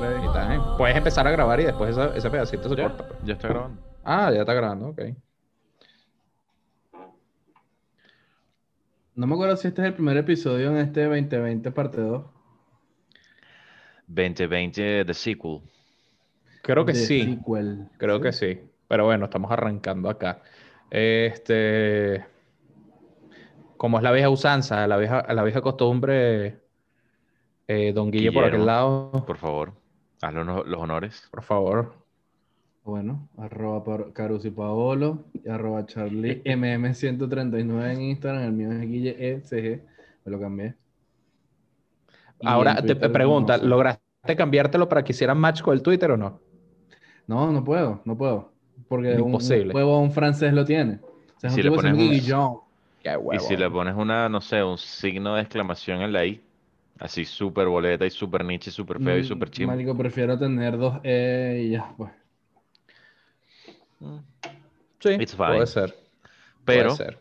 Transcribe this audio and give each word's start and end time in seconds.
ready. 0.00 0.22
Y 0.22 0.26
está 0.26 0.48
bien. 0.48 0.60
Puedes 0.76 0.96
empezar 0.96 1.26
a 1.26 1.30
grabar 1.30 1.60
y 1.60 1.64
después 1.64 1.90
esa- 1.90 2.14
ese 2.16 2.30
pedacito 2.30 2.68
se 2.68 2.76
Ya, 2.76 2.82
corta. 2.84 3.06
pues. 3.08 3.20
ya 3.24 3.32
está 3.34 3.48
grabando. 3.48 3.82
Ah, 4.04 4.30
ya 4.32 4.40
está 4.40 4.54
grabando, 4.54 4.88
ok. 4.88 5.00
No 9.14 9.26
me 9.26 9.34
acuerdo 9.34 9.56
si 9.56 9.68
este 9.68 9.82
es 9.82 9.88
el 9.88 9.94
primer 9.94 10.16
episodio 10.16 10.70
en 10.70 10.78
este 10.78 11.04
2020 11.04 11.70
parte 11.70 12.00
2. 12.00 12.24
2020 14.06 15.04
The 15.04 15.14
Sequel. 15.14 15.60
Creo 16.62 16.84
que 16.84 16.94
sí. 16.94 17.36
sequel. 17.36 17.88
Creo 17.98 18.20
que 18.20 18.32
sí. 18.32 18.60
Pero 18.88 19.04
bueno, 19.04 19.26
estamos 19.26 19.50
arrancando 19.50 20.08
acá. 20.08 20.42
Este. 20.90 22.24
Como 23.76 23.98
es 23.98 24.02
la 24.02 24.12
vieja 24.12 24.28
usanza, 24.30 24.86
la 24.86 24.96
vieja, 24.96 25.24
la 25.32 25.42
vieja 25.42 25.60
costumbre, 25.62 26.60
eh, 27.66 27.92
don 27.94 28.10
Guille 28.10 28.30
por 28.32 28.44
aquel 28.44 28.60
Guillermo. 28.60 28.66
lado, 28.66 29.24
Por 29.26 29.38
favor, 29.38 29.72
haz 30.20 30.34
los, 30.34 30.66
los 30.66 30.80
honores. 30.80 31.28
por 31.30 31.42
favor. 31.42 31.94
Bueno, 32.84 33.28
arroba 33.36 33.84
Carusi 34.12 34.50
Paolo 34.50 35.24
y 35.44 35.48
arroba 35.48 35.84
Charlie 35.86 36.42
MM139 36.44 37.92
en 37.92 38.00
Instagram. 38.02 38.42
El 38.42 38.52
mío 38.52 38.72
es 38.72 38.80
Guille 38.80 39.16
ECG. 39.34 39.82
Me 40.24 40.32
lo 40.32 40.40
cambié. 40.40 40.74
Y 42.40 42.46
Ahora 42.46 42.80
te 42.82 42.94
pregunta, 42.96 43.56
no 43.58 43.62
sé. 43.62 43.68
¿lograste 43.68 44.36
cambiártelo 44.36 44.88
para 44.88 45.04
que 45.04 45.12
hicieran 45.12 45.38
match 45.38 45.60
con 45.62 45.74
el 45.74 45.82
Twitter 45.82 46.10
o 46.12 46.16
no? 46.16 46.40
No, 47.26 47.52
no 47.52 47.62
puedo, 47.62 48.00
no 48.04 48.16
puedo. 48.16 48.50
Porque 48.88 49.12
un, 49.14 49.26
Imposible. 49.28 49.70
un 49.70 49.76
huevo 49.76 50.00
un 50.00 50.10
francés 50.10 50.52
lo 50.52 50.64
tiene. 50.64 51.00
O 51.36 51.40
sea, 51.40 51.48
es 51.48 51.54
Si 51.54 51.62
le 51.62 51.70
pones 51.70 51.92
un- 51.92 52.00
Y 52.00 53.38
si 53.40 53.56
le 53.56 53.70
pones 53.70 53.94
una, 53.94 54.28
no 54.28 54.40
sé, 54.40 54.62
un 54.62 54.78
signo 54.78 55.34
de 55.36 55.42
exclamación 55.42 56.02
en 56.02 56.12
la 56.12 56.24
I, 56.26 56.40
así 57.00 57.24
súper 57.24 57.66
boleta 57.68 58.06
y 58.06 58.10
súper 58.10 58.44
niche 58.44 58.70
y 58.70 58.72
súper 58.72 59.00
feo 59.00 59.18
y 59.18 59.22
Mm, 59.22 59.24
súper 59.24 59.50
chimbo. 59.50 59.72
Marico, 59.72 59.96
prefiero 59.96 60.38
tener 60.38 60.76
dos 60.78 61.00
E 61.02 61.62
y 61.66 61.70
ya, 61.70 61.94
pues. 61.96 62.12
Mm. 64.00 64.18
Sí, 65.00 65.10
It's 65.18 65.34
fine. 65.34 65.46
puede 65.54 65.66
ser. 65.66 65.94
Pero 66.64 66.94
Puede 66.94 66.96
ser. 66.96 67.18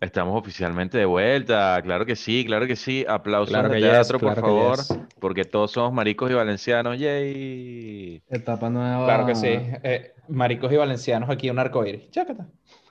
estamos 0.00 0.38
oficialmente 0.38 0.98
de 0.98 1.04
vuelta. 1.04 1.80
Claro 1.82 2.04
que 2.06 2.16
sí, 2.16 2.44
claro 2.44 2.66
que 2.66 2.76
sí. 2.76 3.04
Aplausos 3.08 3.50
Claro 3.50 3.68
de 3.68 3.80
yes, 3.80 3.80
teatro, 3.80 4.18
por 4.18 4.32
claro 4.32 4.40
favor. 4.42 4.78
yes. 4.78 4.88
Porque 5.20 5.44
todos 5.44 5.70
somos 5.72 5.92
maricos 5.92 6.30
y 6.30 6.34
valencianos. 6.34 6.98
¡Yay! 6.98 8.22
Etapa 8.28 8.68
nueva. 8.70 9.04
Claro 9.06 9.26
que 9.26 9.34
sí. 9.34 9.48
Eh, 9.48 10.12
maricos 10.28 10.72
y 10.72 10.76
valencianos 10.76 11.30
aquí 11.30 11.50
un 11.50 11.58
arcoíris. 11.58 12.10
Chácata. 12.10 12.46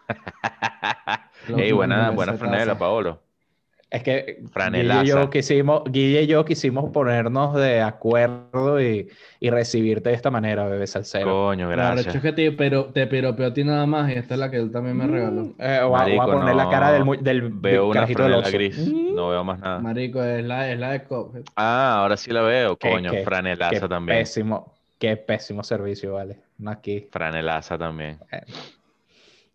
Los 1.48 1.60
Ey, 1.60 1.72
buena, 1.72 2.12
buena 2.12 2.34
franela. 2.34 2.78
Paolo. 2.78 3.22
Es 3.94 4.02
que 4.02 4.42
Guille 4.72 5.04
y 5.04 5.06
yo 5.06 5.30
quisimos, 5.30 5.84
Guille 5.86 6.24
y 6.24 6.26
yo 6.28 6.44
quisimos 6.46 6.90
ponernos 6.90 7.54
de 7.54 7.80
acuerdo 7.80 8.82
y, 8.82 9.08
y 9.40 9.50
recibirte 9.52 10.10
de 10.10 10.16
esta 10.16 10.32
manera, 10.32 10.66
bebé 10.66 10.88
salsero. 10.88 11.30
Coño, 11.30 11.70
gracias. 11.70 12.16
es 12.16 12.22
que 12.24 12.32
te, 12.34 12.52
pero, 12.54 12.86
te 12.86 13.06
piropeó 13.06 13.46
a 13.46 13.54
ti 13.54 13.64
nada 13.64 13.86
más 13.86 14.10
y 14.10 14.14
esta 14.14 14.34
es 14.34 14.40
la 14.40 14.50
que 14.50 14.58
él 14.58 14.72
también 14.72 14.98
me 14.98 15.06
regaló. 15.06 15.54
Eh, 15.60 15.80
voy, 15.88 16.00
a- 16.02 16.06
voy 16.06 16.18
a 16.18 16.26
poner 16.26 16.56
la 16.56 16.70
cara 16.72 16.92
del, 16.92 17.24
del, 17.24 17.50
Veo 17.52 17.88
una 17.88 18.08
franela 18.08 18.50
gris. 18.50 18.80
Mm, 18.80 19.14
No 19.16 19.30
veo 19.30 19.44
más 19.44 19.60
nada. 19.60 19.78
Marico, 19.78 20.24
es 20.24 20.44
la, 20.44 20.72
es 20.72 20.80
la 20.80 20.90
de 20.94 21.04
Cuphead. 21.04 21.44
Ah, 21.56 21.98
ahora 22.00 22.18
sí 22.18 22.32
la 22.32 22.42
veo. 22.42 22.76
Coño, 22.80 23.12
qué- 23.12 23.24
franelaza 23.24 23.82
qué 23.82 23.88
también. 23.88 24.18
Pésimo, 24.18 24.74
qué 24.98 25.18
pésimo 25.18 25.64
servicio, 25.64 26.14
vale. 26.14 26.40
No 26.58 26.72
aquí. 26.72 27.10
Franelaza 27.12 27.78
también. 27.78 28.18
Eh, 28.32 28.42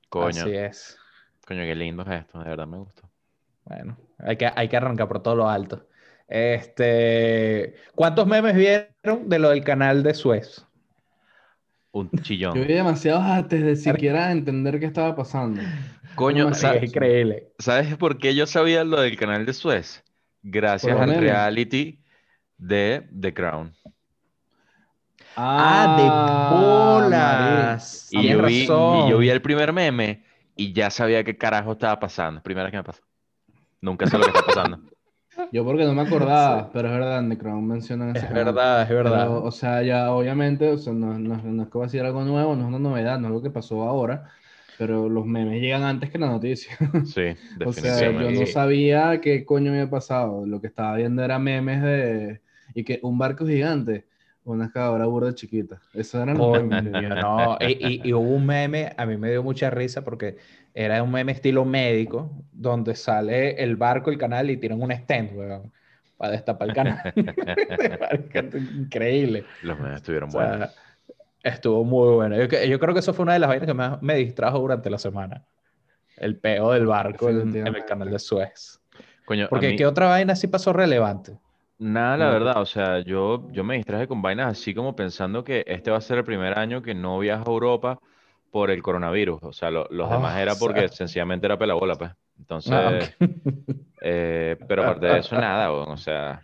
Coño, 0.08 0.42
Así 0.42 0.52
es. 0.54 0.96
coño, 1.44 1.62
qué 1.62 1.74
lindo 1.74 2.04
es 2.04 2.20
esto. 2.20 2.38
De 2.38 2.50
verdad 2.50 2.68
me 2.68 2.76
gustó. 2.78 3.07
Bueno, 3.68 3.98
hay 4.18 4.36
que, 4.36 4.50
hay 4.54 4.68
que 4.68 4.76
arrancar 4.76 5.08
por 5.08 5.22
todo 5.22 5.36
lo 5.36 5.48
alto. 5.48 5.86
Este, 6.28 7.74
¿cuántos 7.94 8.26
memes 8.26 8.54
vieron 8.56 9.28
de 9.28 9.38
lo 9.38 9.50
del 9.50 9.64
canal 9.64 10.02
de 10.02 10.14
Suez? 10.14 10.64
Un 11.92 12.10
chillón. 12.22 12.54
Yo 12.56 12.64
vi 12.66 12.74
demasiados 12.74 13.22
antes 13.24 13.62
de 13.62 13.76
siquiera 13.76 14.30
entender 14.32 14.78
qué 14.80 14.86
estaba 14.86 15.14
pasando. 15.16 15.62
Coño, 16.14 16.44
Demasiado. 16.44 16.74
Sí, 16.74 16.78
sa- 16.78 16.84
es 16.84 16.90
increíble. 16.90 17.48
¿sabes 17.58 17.96
por 17.96 18.18
qué 18.18 18.34
yo 18.34 18.46
sabía 18.46 18.84
lo 18.84 19.00
del 19.00 19.16
canal 19.18 19.44
de 19.46 19.52
Suez? 19.52 20.04
Gracias 20.42 20.98
al 20.98 21.08
memes. 21.08 21.22
reality 21.22 22.02
de 22.58 23.08
The 23.20 23.34
Crown. 23.34 23.74
Ah, 25.36 25.86
de 25.88 26.10
bolas. 26.10 28.06
Y 28.10 28.26
yo, 28.28 28.42
vi, 28.42 28.64
y 28.86 29.04
yo 29.04 29.18
vi 29.18 29.30
el 29.30 29.40
primer 29.42 29.72
meme 29.72 30.24
y 30.56 30.72
ya 30.72 30.90
sabía 30.90 31.24
qué 31.24 31.36
carajo 31.38 31.72
estaba 31.72 31.98
pasando. 32.00 32.42
Primera 32.42 32.64
vez 32.64 32.72
que 32.72 32.76
me 32.78 32.84
pasa. 32.84 33.02
Nunca 33.80 34.06
sé 34.06 34.18
lo 34.18 34.24
que 34.24 34.30
está 34.30 34.44
pasando. 34.44 34.80
Yo 35.52 35.64
porque 35.64 35.84
no 35.84 35.94
me 35.94 36.02
acordaba, 36.02 36.70
pero 36.72 36.88
es 36.88 36.94
verdad, 36.94 37.22
mencionan 37.22 38.10
ese 38.10 38.20
Es 38.20 38.28
canal. 38.28 38.44
verdad, 38.46 38.82
es 38.82 38.88
verdad. 38.88 39.26
Pero, 39.26 39.44
o 39.44 39.50
sea, 39.52 39.82
ya 39.82 40.12
obviamente, 40.12 40.68
o 40.70 40.78
sea, 40.78 40.92
no, 40.92 41.18
no- 41.18 41.36
no 41.42 41.62
es 41.62 41.68
que 41.70 41.78
va 41.78 41.86
a 41.86 41.88
ser 41.88 42.04
algo 42.04 42.24
nuevo, 42.24 42.56
no 42.56 42.62
es 42.62 42.68
una 42.68 42.78
novedad, 42.78 43.18
no 43.18 43.26
es 43.28 43.30
algo 43.30 43.42
que 43.42 43.50
pasó 43.50 43.82
ahora, 43.82 44.30
pero 44.78 45.08
los 45.08 45.26
memes 45.26 45.60
llegan 45.60 45.82
antes 45.84 46.10
que 46.10 46.18
la 46.18 46.28
noticia. 46.28 46.76
Sí, 47.04 47.22
O 47.64 47.72
sea, 47.72 48.10
yo 48.10 48.30
definitivamente. 48.30 48.40
no 48.40 48.46
sabía 48.46 49.20
qué 49.20 49.44
coño 49.44 49.70
había 49.72 49.88
pasado. 49.90 50.46
Lo 50.46 50.60
que 50.60 50.66
estaba 50.68 50.96
viendo 50.96 51.22
era 51.22 51.38
memes 51.38 51.82
de... 51.82 52.42
Y 52.74 52.84
que 52.84 53.00
un 53.02 53.18
barco 53.18 53.46
gigante, 53.46 54.06
una 54.44 54.66
excavadora 54.66 55.06
burda 55.06 55.34
chiquita. 55.34 55.80
Eso 55.94 56.24
memes. 56.26 56.40
Coño, 56.40 57.16
no. 57.16 57.58
Y, 57.60 57.72
y- 58.04 58.08
y 58.08 58.12
hubo 58.12 58.30
un 58.36 58.46
meme, 58.46 58.92
a 58.96 59.06
mí 59.06 59.16
me 59.16 59.30
dio 59.30 59.42
mucha 59.42 59.70
risa 59.70 60.04
porque 60.04 60.36
era 60.80 61.02
un 61.02 61.10
meme 61.10 61.32
estilo 61.32 61.64
médico, 61.64 62.30
donde 62.52 62.94
sale 62.94 63.60
el 63.60 63.74
barco, 63.74 64.10
el 64.10 64.18
canal 64.18 64.48
y 64.48 64.56
tiran 64.58 64.80
un 64.80 64.90
weón, 65.34 65.72
para 66.16 66.32
destapar 66.32 66.68
el 66.68 66.74
canal. 66.74 67.12
Increíble. 68.78 69.44
Los 69.62 69.76
memes 69.76 69.96
estuvieron 69.96 70.28
O 70.28 70.32
sea, 70.32 70.44
buenos. 70.50 70.70
estuvo 71.42 71.82
muy 71.84 72.14
bueno. 72.14 72.36
Yo, 72.36 72.48
creo 72.78 72.94
que 72.94 73.00
eso 73.00 73.12
fue 73.12 73.24
una 73.24 73.32
de 73.32 73.40
las 73.40 73.48
vainas 73.48 73.66
que 73.66 73.74
más 73.74 74.00
me 74.02 74.14
distrajo 74.14 74.60
durante 74.60 74.88
la 74.88 74.98
semana. 74.98 75.44
El 76.16 76.38
peo 76.38 76.72
del 76.72 76.86
barco 76.86 77.28
en, 77.28 77.56
en 77.56 77.66
el 77.74 77.84
canal 77.84 78.10
de 78.10 78.18
Suez. 78.20 78.80
Coño, 79.24 79.48
Porque 79.48 79.68
mí- 79.70 79.76
¿qué 79.76 79.86
otra 79.86 80.06
vaina 80.08 80.36
sí 80.36 80.46
pasó 80.46 80.72
relevante? 80.72 81.38
Nada, 81.80 82.16
la 82.16 82.26
No. 82.26 82.32
verdad, 82.32 82.60
o 82.60 82.66
sea, 82.66 83.00
yo, 83.00 83.48
yo 83.52 83.62
me 83.62 83.76
distraje 83.76 84.08
con 84.08 84.20
vainas 84.20 84.48
así 84.52 84.74
como 84.74 84.96
pensando 84.96 85.44
que 85.44 85.64
este 85.68 85.90
va 85.92 85.98
a 85.98 86.00
ser 86.00 86.18
el 86.18 86.24
primer 86.24 86.58
año 86.58 86.82
que 86.82 86.94
no 86.94 87.18
viajo 87.20 87.44
a 87.50 87.52
Europa 87.52 88.00
por 88.50 88.70
el 88.70 88.82
coronavirus. 88.82 89.40
O 89.42 89.52
sea, 89.52 89.70
lo- 89.70 89.86
los 89.90 90.08
Ah, 90.08 90.14
demás 90.14 90.38
era 90.40 90.54
porque 90.54 90.80
exacto. 90.80 90.96
sencillamente 90.96 91.46
era 91.46 91.58
pelabola, 91.58 91.96
pues. 91.96 92.12
Entonces, 92.38 92.72
Ah, 92.72 92.88
ok. 92.88 93.28
eh, 94.00 94.56
pero 94.66 94.82
aparte 94.82 95.06
de 95.06 95.18
eso, 95.18 95.36
nada, 95.36 95.72
o 95.72 95.96
sea, 95.96 96.42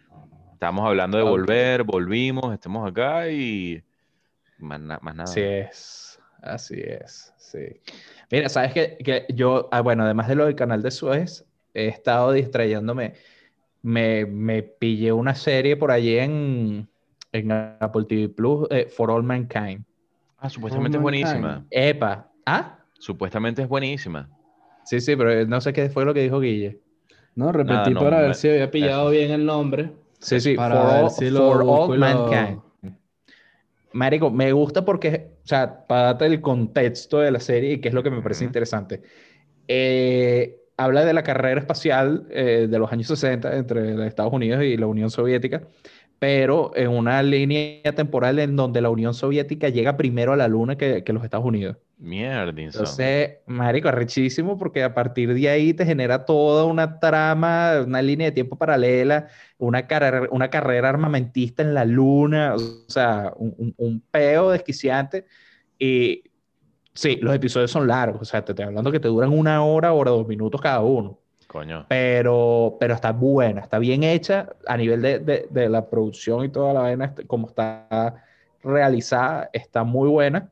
estamos 0.52 0.86
hablando 0.86 1.16
de 1.18 1.24
volver, 1.24 1.82
volvimos, 1.84 2.52
estamos 2.52 2.88
acá 2.90 3.28
y 3.30 3.82
más, 4.58 4.80
más 4.80 5.14
nada. 5.14 5.22
Así 5.30 5.40
es, 5.40 6.20
así 6.42 6.80
es, 6.80 7.32
sí. 7.36 7.80
Mira, 8.30 8.48
sabes 8.48 8.72
que, 8.72 8.96
que 8.98 9.26
yo, 9.32 9.68
ah, 9.70 9.80
bueno, 9.80 10.04
además 10.04 10.28
de 10.28 10.34
lo 10.34 10.46
del 10.46 10.56
canal 10.56 10.82
de 10.82 10.90
Suez, 10.90 11.44
he 11.72 11.86
estado 11.88 12.32
distrayéndome. 12.32 13.14
Me, 13.82 14.24
me 14.24 14.62
pillé 14.62 15.12
una 15.12 15.34
serie 15.34 15.76
por 15.76 15.90
allí 15.90 16.18
en, 16.18 16.88
en 17.32 17.52
Apple 17.52 18.04
TV 18.08 18.30
Plus, 18.30 18.66
eh, 18.70 18.86
For 18.86 19.10
All 19.10 19.22
Mankind. 19.22 19.84
Ah, 20.44 20.50
supuestamente 20.50 20.98
es 20.98 21.02
buenísima. 21.02 21.64
Epa, 21.70 22.30
¿ah? 22.44 22.78
Supuestamente 22.98 23.62
es 23.62 23.68
buenísima. 23.68 24.28
Sí, 24.82 25.00
sí, 25.00 25.16
pero 25.16 25.46
no 25.46 25.58
sé 25.62 25.72
qué 25.72 25.88
fue 25.88 26.04
lo 26.04 26.12
que 26.12 26.20
dijo 26.20 26.38
Guille. 26.38 26.80
No, 27.34 27.50
repetí 27.50 27.72
Nada, 27.72 27.90
no, 27.90 28.00
para 28.00 28.20
ver 28.20 28.28
me- 28.28 28.34
si 28.34 28.50
había 28.50 28.70
pillado 28.70 29.08
bien 29.08 29.30
el 29.30 29.46
nombre. 29.46 29.92
Sí, 30.18 30.40
sí, 30.40 30.54
Para 30.54 30.74
For, 30.74 30.86
ver 30.92 31.04
All, 31.04 31.10
si 31.10 31.30
lo 31.30 31.46
For 31.50 31.60
All 31.62 31.66
busco 31.66 31.94
y 31.94 31.98
lo- 31.98 32.04
Mankind. 32.06 32.60
Marico, 33.94 34.30
me 34.30 34.52
gusta 34.52 34.84
porque, 34.84 35.30
o 35.44 35.46
sea, 35.46 35.86
para 35.86 36.02
darte 36.02 36.26
el 36.26 36.42
contexto 36.42 37.20
de 37.20 37.30
la 37.30 37.40
serie 37.40 37.72
y 37.72 37.80
qué 37.80 37.88
es 37.88 37.94
lo 37.94 38.02
que 38.02 38.10
me 38.10 38.20
parece 38.20 38.44
interesante. 38.44 39.00
Eh, 39.66 40.60
habla 40.76 41.06
de 41.06 41.14
la 41.14 41.22
carrera 41.22 41.58
espacial 41.60 42.26
eh, 42.30 42.66
de 42.68 42.78
los 42.78 42.92
años 42.92 43.06
60 43.06 43.56
entre 43.56 43.94
los 43.94 44.06
Estados 44.06 44.32
Unidos 44.34 44.62
y 44.62 44.76
la 44.76 44.88
Unión 44.88 45.08
Soviética, 45.10 45.62
pero 46.24 46.72
en 46.74 46.88
una 46.88 47.22
línea 47.22 47.82
temporal 47.94 48.38
en 48.38 48.56
donde 48.56 48.80
la 48.80 48.88
Unión 48.88 49.12
Soviética 49.12 49.68
llega 49.68 49.98
primero 49.98 50.32
a 50.32 50.36
la 50.36 50.48
Luna 50.48 50.74
que, 50.74 51.04
que 51.04 51.12
los 51.12 51.22
Estados 51.22 51.44
Unidos. 51.44 51.76
Mierdinson. 51.98 52.80
Entonces, 52.80 53.40
marico, 53.44 53.88
arrechísimo 53.88 54.56
porque 54.56 54.82
a 54.82 54.94
partir 54.94 55.34
de 55.34 55.50
ahí 55.50 55.74
te 55.74 55.84
genera 55.84 56.24
toda 56.24 56.64
una 56.64 56.98
trama, 56.98 57.82
una 57.86 58.00
línea 58.00 58.28
de 58.28 58.32
tiempo 58.32 58.56
paralela, 58.56 59.28
una 59.58 59.86
carrera, 59.86 60.26
una 60.30 60.48
carrera 60.48 60.88
armamentista 60.88 61.62
en 61.62 61.74
la 61.74 61.84
luna, 61.84 62.54
o 62.54 62.58
sea, 62.88 63.34
un, 63.36 63.54
un, 63.58 63.74
un 63.76 64.00
peo 64.10 64.50
desquiciante. 64.50 65.26
Y 65.78 66.22
sí, 66.94 67.18
los 67.20 67.34
episodios 67.34 67.70
son 67.70 67.86
largos, 67.86 68.22
o 68.22 68.24
sea, 68.24 68.42
te 68.42 68.52
estoy 68.52 68.64
hablando 68.64 68.90
que 68.90 68.98
te 69.00 69.08
duran 69.08 69.30
una 69.30 69.62
hora, 69.62 69.92
hora, 69.92 70.10
dos 70.10 70.26
minutos 70.26 70.58
cada 70.58 70.80
uno. 70.80 71.18
Coño. 71.54 71.86
Pero, 71.88 72.76
pero 72.80 72.94
está 72.94 73.12
buena, 73.12 73.60
está 73.60 73.78
bien 73.78 74.02
hecha 74.02 74.48
a 74.66 74.76
nivel 74.76 75.00
de, 75.00 75.20
de, 75.20 75.46
de 75.48 75.68
la 75.68 75.88
producción 75.88 76.44
y 76.44 76.48
toda 76.48 76.74
la 76.74 76.80
vaina, 76.80 77.04
este, 77.04 77.24
como 77.28 77.46
está 77.46 78.24
realizada, 78.60 79.50
está 79.52 79.84
muy 79.84 80.08
buena. 80.08 80.50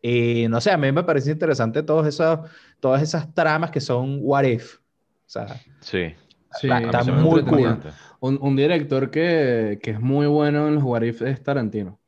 Y 0.00 0.46
no 0.48 0.58
sé, 0.62 0.70
a 0.70 0.78
mí 0.78 0.90
me 0.90 1.02
parece 1.04 1.32
interesante 1.32 1.82
todos 1.82 2.06
esos, 2.06 2.40
todas 2.80 3.02
esas 3.02 3.34
tramas 3.34 3.70
que 3.70 3.80
son 3.80 4.20
what 4.22 4.44
if. 4.44 4.76
O 4.76 4.80
sea, 5.26 5.48
Sí. 5.80 6.14
Sí, 6.58 6.70
está 6.70 7.04
muy 7.04 7.42
cool. 7.42 7.78
Un, 8.20 8.38
un 8.40 8.56
director 8.56 9.10
que, 9.10 9.78
que 9.82 9.90
es 9.90 10.00
muy 10.00 10.26
bueno 10.26 10.68
en 10.68 10.76
los 10.76 10.84
what 10.84 11.02
if 11.02 11.20
es 11.20 11.42
Tarantino. 11.42 11.98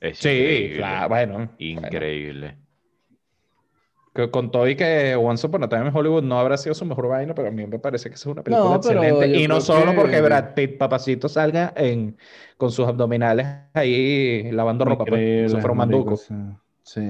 Es 0.00 0.18
Sí, 0.18 0.28
increíble. 0.28 0.76
claro, 0.76 1.08
bueno. 1.08 1.34
bueno. 1.58 2.56
Que 4.14 4.30
con 4.30 4.50
todo 4.50 4.68
y 4.68 4.76
que 4.76 5.16
Once 5.16 5.46
Upon 5.46 5.64
a 5.64 5.68
Time 5.70 5.86
in 5.88 5.96
Hollywood 5.96 6.22
no 6.22 6.38
habrá 6.38 6.58
sido 6.58 6.74
su 6.74 6.84
mejor 6.84 7.08
vaina, 7.08 7.34
pero 7.34 7.48
a 7.48 7.50
mí 7.50 7.66
me 7.66 7.78
parece 7.78 8.10
que 8.10 8.16
esa 8.16 8.28
es 8.28 8.32
una 8.34 8.42
película 8.42 8.68
No, 8.68 8.76
excelente. 8.76 9.26
Y 9.40 9.48
no 9.48 9.60
solo 9.62 9.92
que- 9.92 9.96
porque 9.96 10.20
Brad 10.20 10.52
Pitt, 10.54 10.76
papacito, 10.76 11.30
salga 11.30 11.72
en, 11.76 12.18
con 12.58 12.70
sus 12.70 12.86
abdominales 12.86 13.46
ahí 13.72 14.50
lavando 14.52 14.84
ropa, 14.84 15.06
pues, 15.06 15.46
eso 15.46 15.58
fuera 15.60 15.72
un 15.72 15.78
manduco. 15.78 16.16
Sí. 16.82 17.08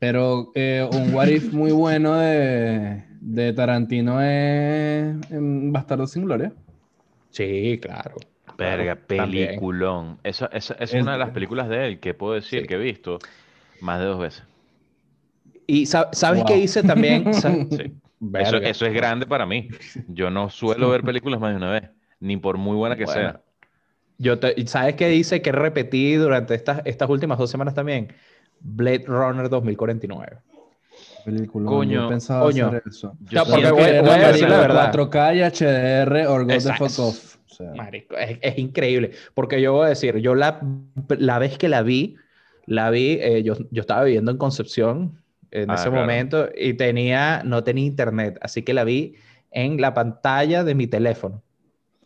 Pero 0.00 0.50
eh, 0.56 0.88
un 0.92 1.14
what 1.14 1.28
if 1.28 1.52
muy 1.52 1.70
bueno 1.72 2.16
de, 2.16 3.04
de 3.20 3.52
Tarantino 3.52 4.20
es 4.20 5.14
en 5.30 5.72
Bastardo 5.72 6.06
sin 6.08 6.24
Gloria. 6.24 6.52
Sí, 7.30 7.78
claro. 7.80 8.16
Verga, 8.58 8.96
claro, 8.96 9.22
también. 9.22 9.46
peliculón. 9.48 10.18
Eso, 10.24 10.50
eso- 10.50 10.74
es 10.78 10.92
El- 10.92 11.02
una 11.02 11.12
de 11.12 11.18
las 11.18 11.30
películas 11.30 11.68
de 11.68 11.86
él 11.86 12.00
que 12.00 12.14
puedo 12.14 12.34
decir 12.34 12.62
Sí. 12.62 12.66
que 12.66 12.74
he 12.74 12.78
visto 12.78 13.18
más 13.80 14.00
de 14.00 14.06
dos 14.06 14.18
veces. 14.18 14.42
Y 15.66 15.86
sa- 15.86 16.08
¿sabes 16.12 16.40
Wow. 16.40 16.48
qué 16.48 16.58
hice 16.58 16.82
también? 16.82 17.24
Sí. 17.70 17.92
Eso, 18.34 18.56
eso 18.56 18.86
es 18.86 18.94
grande 18.94 19.26
para 19.26 19.44
mí. 19.44 19.68
Yo 20.08 20.30
no 20.30 20.48
suelo 20.48 20.88
ver 20.88 21.02
películas 21.02 21.38
más 21.38 21.50
de 21.50 21.56
una 21.58 21.70
vez, 21.70 21.90
ni 22.18 22.38
por 22.38 22.56
muy 22.56 22.74
buena 22.74 22.96
que 22.96 23.04
Bueno, 23.04 23.20
sea. 23.20 23.40
Yo 24.18 24.38
te- 24.38 24.66
¿Sabes 24.66 24.94
qué 24.94 25.08
dice 25.08 25.42
que 25.42 25.52
repetí 25.52 26.14
durante 26.14 26.54
estas, 26.54 26.80
estas 26.86 27.10
últimas 27.10 27.36
dos 27.36 27.50
semanas 27.50 27.74
también? 27.74 28.08
Blade 28.60 29.04
Runner 29.06 29.50
2049. 29.50 30.38
Película. 31.26 31.66
Coño, 31.66 32.02
yo 32.04 32.08
pensaba 32.08 32.40
coño. 32.42 32.68
hacer 32.68 32.82
eso. 32.86 33.16
Yo 33.30 33.40
No, 33.44 33.50
porque 33.50 33.70
voy- 33.70 34.00
voy 34.00 34.10
a 34.10 34.28
decir 34.32 34.48
la 34.48 34.60
verdad. 34.60 34.92
4K 34.92 35.34
y 35.34 35.42
HDR 35.42 36.26
or 36.28 36.42
go 36.44 36.48
the 36.48 36.60
fuck 36.72 36.98
off. 36.98 37.36
O 37.50 37.54
sea, 37.54 37.72
Marico, 37.74 38.16
es, 38.16 38.38
es 38.40 38.58
increíble. 38.58 39.10
Porque 39.34 39.60
yo 39.60 39.72
voy 39.74 39.86
a 39.86 39.88
decir, 39.90 40.16
yo 40.18 40.34
la, 40.34 40.60
la 41.18 41.38
vez 41.38 41.58
que 41.58 41.68
la 41.68 41.82
vi, 41.82 42.16
la 42.66 42.88
vi, 42.90 43.18
eh, 43.20 43.42
yo, 43.42 43.54
yo 43.70 43.80
estaba 43.82 44.04
viviendo 44.04 44.30
en 44.30 44.38
Concepción 44.38 45.20
en 45.50 45.70
Ah, 45.70 45.74
ese 45.74 45.84
claro. 45.88 46.00
momento 46.02 46.48
y 46.56 46.74
tenía, 46.74 47.42
no 47.44 47.62
tenía 47.64 47.84
internet, 47.86 48.38
así 48.40 48.62
que 48.62 48.74
la 48.74 48.84
vi 48.84 49.14
en 49.50 49.80
la 49.80 49.94
pantalla 49.94 50.64
de 50.64 50.74
mi 50.74 50.86
teléfono. 50.86 51.42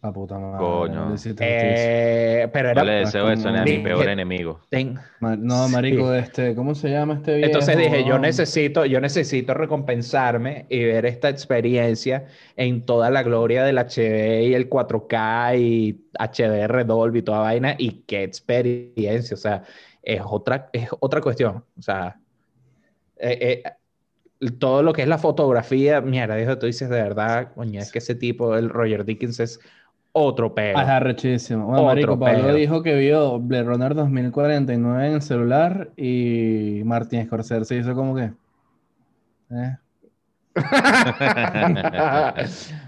la 0.02 0.12
puta 0.12 0.38
madre. 0.38 0.56
Coño. 0.58 1.10
no. 1.10 1.14
Eh, 1.40 2.48
pero 2.54 2.68
No 2.68 2.70
era... 2.72 2.84
le 2.84 2.92
deseo 3.00 3.30
eso 3.30 3.50
a 3.50 3.52
mi 3.52 3.70
Dije- 3.72 3.82
peor 3.82 4.08
enemigo. 4.08 4.60
ten- 4.70 4.98
No, 5.20 5.66
Sí. 5.66 5.72
marico, 5.74 6.14
este, 6.14 6.54
¿cómo 6.54 6.74
se 6.74 6.88
llama 6.88 7.16
este 7.16 7.34
viejo? 7.34 7.46
Entonces 7.48 7.76
dije, 7.76 8.04
yo 8.04 8.18
necesito, 8.18 8.86
yo 8.86 8.98
necesito 9.02 9.52
recompensarme 9.52 10.64
y 10.70 10.84
ver 10.84 11.04
esta 11.04 11.28
experiencia 11.28 12.24
en 12.56 12.86
toda 12.86 13.10
la 13.10 13.22
gloria 13.22 13.62
del 13.62 13.76
HD 13.76 14.44
y 14.44 14.54
el 14.54 14.70
4K 14.70 15.56
y 15.58 16.00
HDR 16.18 16.84
Dolby 16.86 17.18
y 17.18 17.22
toda 17.22 17.40
vaina. 17.40 17.74
Y 17.76 18.02
qué 18.06 18.22
experiencia, 18.22 19.34
o 19.34 19.38
sea, 19.38 19.64
es 20.02 20.22
otra, 20.24 20.70
es 20.72 20.88
otra 21.00 21.20
cuestión. 21.20 21.62
O 21.78 21.82
sea, 21.82 22.18
eh, 23.20 23.62
eh, 23.64 24.50
todo 24.58 24.82
lo 24.82 24.92
que 24.92 25.02
es 25.02 25.08
la 25.08 25.18
fotografía, 25.18 26.00
mierda, 26.00 26.36
dijo, 26.36 26.58
tú 26.58 26.66
dices 26.66 26.88
de 26.88 27.02
verdad, 27.02 27.52
coño, 27.54 27.80
es 27.80 27.92
que 27.92 27.98
ese 27.98 28.14
tipo, 28.14 28.56
el 28.56 28.70
Roger 28.70 29.04
Dickens 29.04 29.40
es 29.40 29.60
otro 30.12 30.54
pelo. 30.54 30.78
Ah, 30.78 30.82
es 30.82 30.88
arrechísimo. 30.88 31.66
Bueno, 31.66 31.84
marico, 31.84 32.18
Pablo 32.18 32.44
pedo. 32.44 32.54
dijo 32.54 32.82
que 32.82 32.94
vio 32.96 33.38
Blade 33.38 33.64
Runner 33.64 33.94
2049 33.94 35.06
en 35.06 35.12
el 35.14 35.22
celular 35.22 35.90
y 35.96 36.82
Martin 36.84 37.26
Scorsese 37.26 37.64
se 37.64 37.76
hizo 37.76 37.94
como 37.94 38.16
que... 38.16 38.32
eh. 39.50 39.76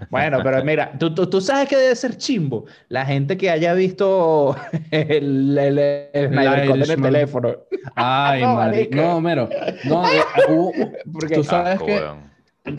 Bueno, 0.09 0.39
pero 0.43 0.63
mira, 0.63 0.91
tú, 0.99 1.13
tú, 1.15 1.27
tú 1.27 1.41
sabes 1.41 1.67
que 1.67 1.75
debe 1.75 1.95
ser 1.95 2.17
chimbo. 2.17 2.65
La 2.89 3.03
gente 3.05 3.35
que 3.35 3.49
haya 3.49 3.73
visto 3.73 4.55
el, 4.91 5.57
el, 5.57 5.79
el 6.13 6.27
Snyder 6.29 6.67
Cut 6.67 6.69
en 6.69 6.71
el 6.71 6.77
Irishman. 6.77 7.01
teléfono. 7.01 7.55
Ay, 7.95 8.41
No, 8.43 8.55
marico. 8.55 8.95
No, 8.95 9.21
mero. 9.21 9.49
No, 9.85 10.03
eh, 10.11 10.21
tú 11.33 11.43
sabes 11.43 11.73
Asco, 11.75 11.85
que... 11.87 11.99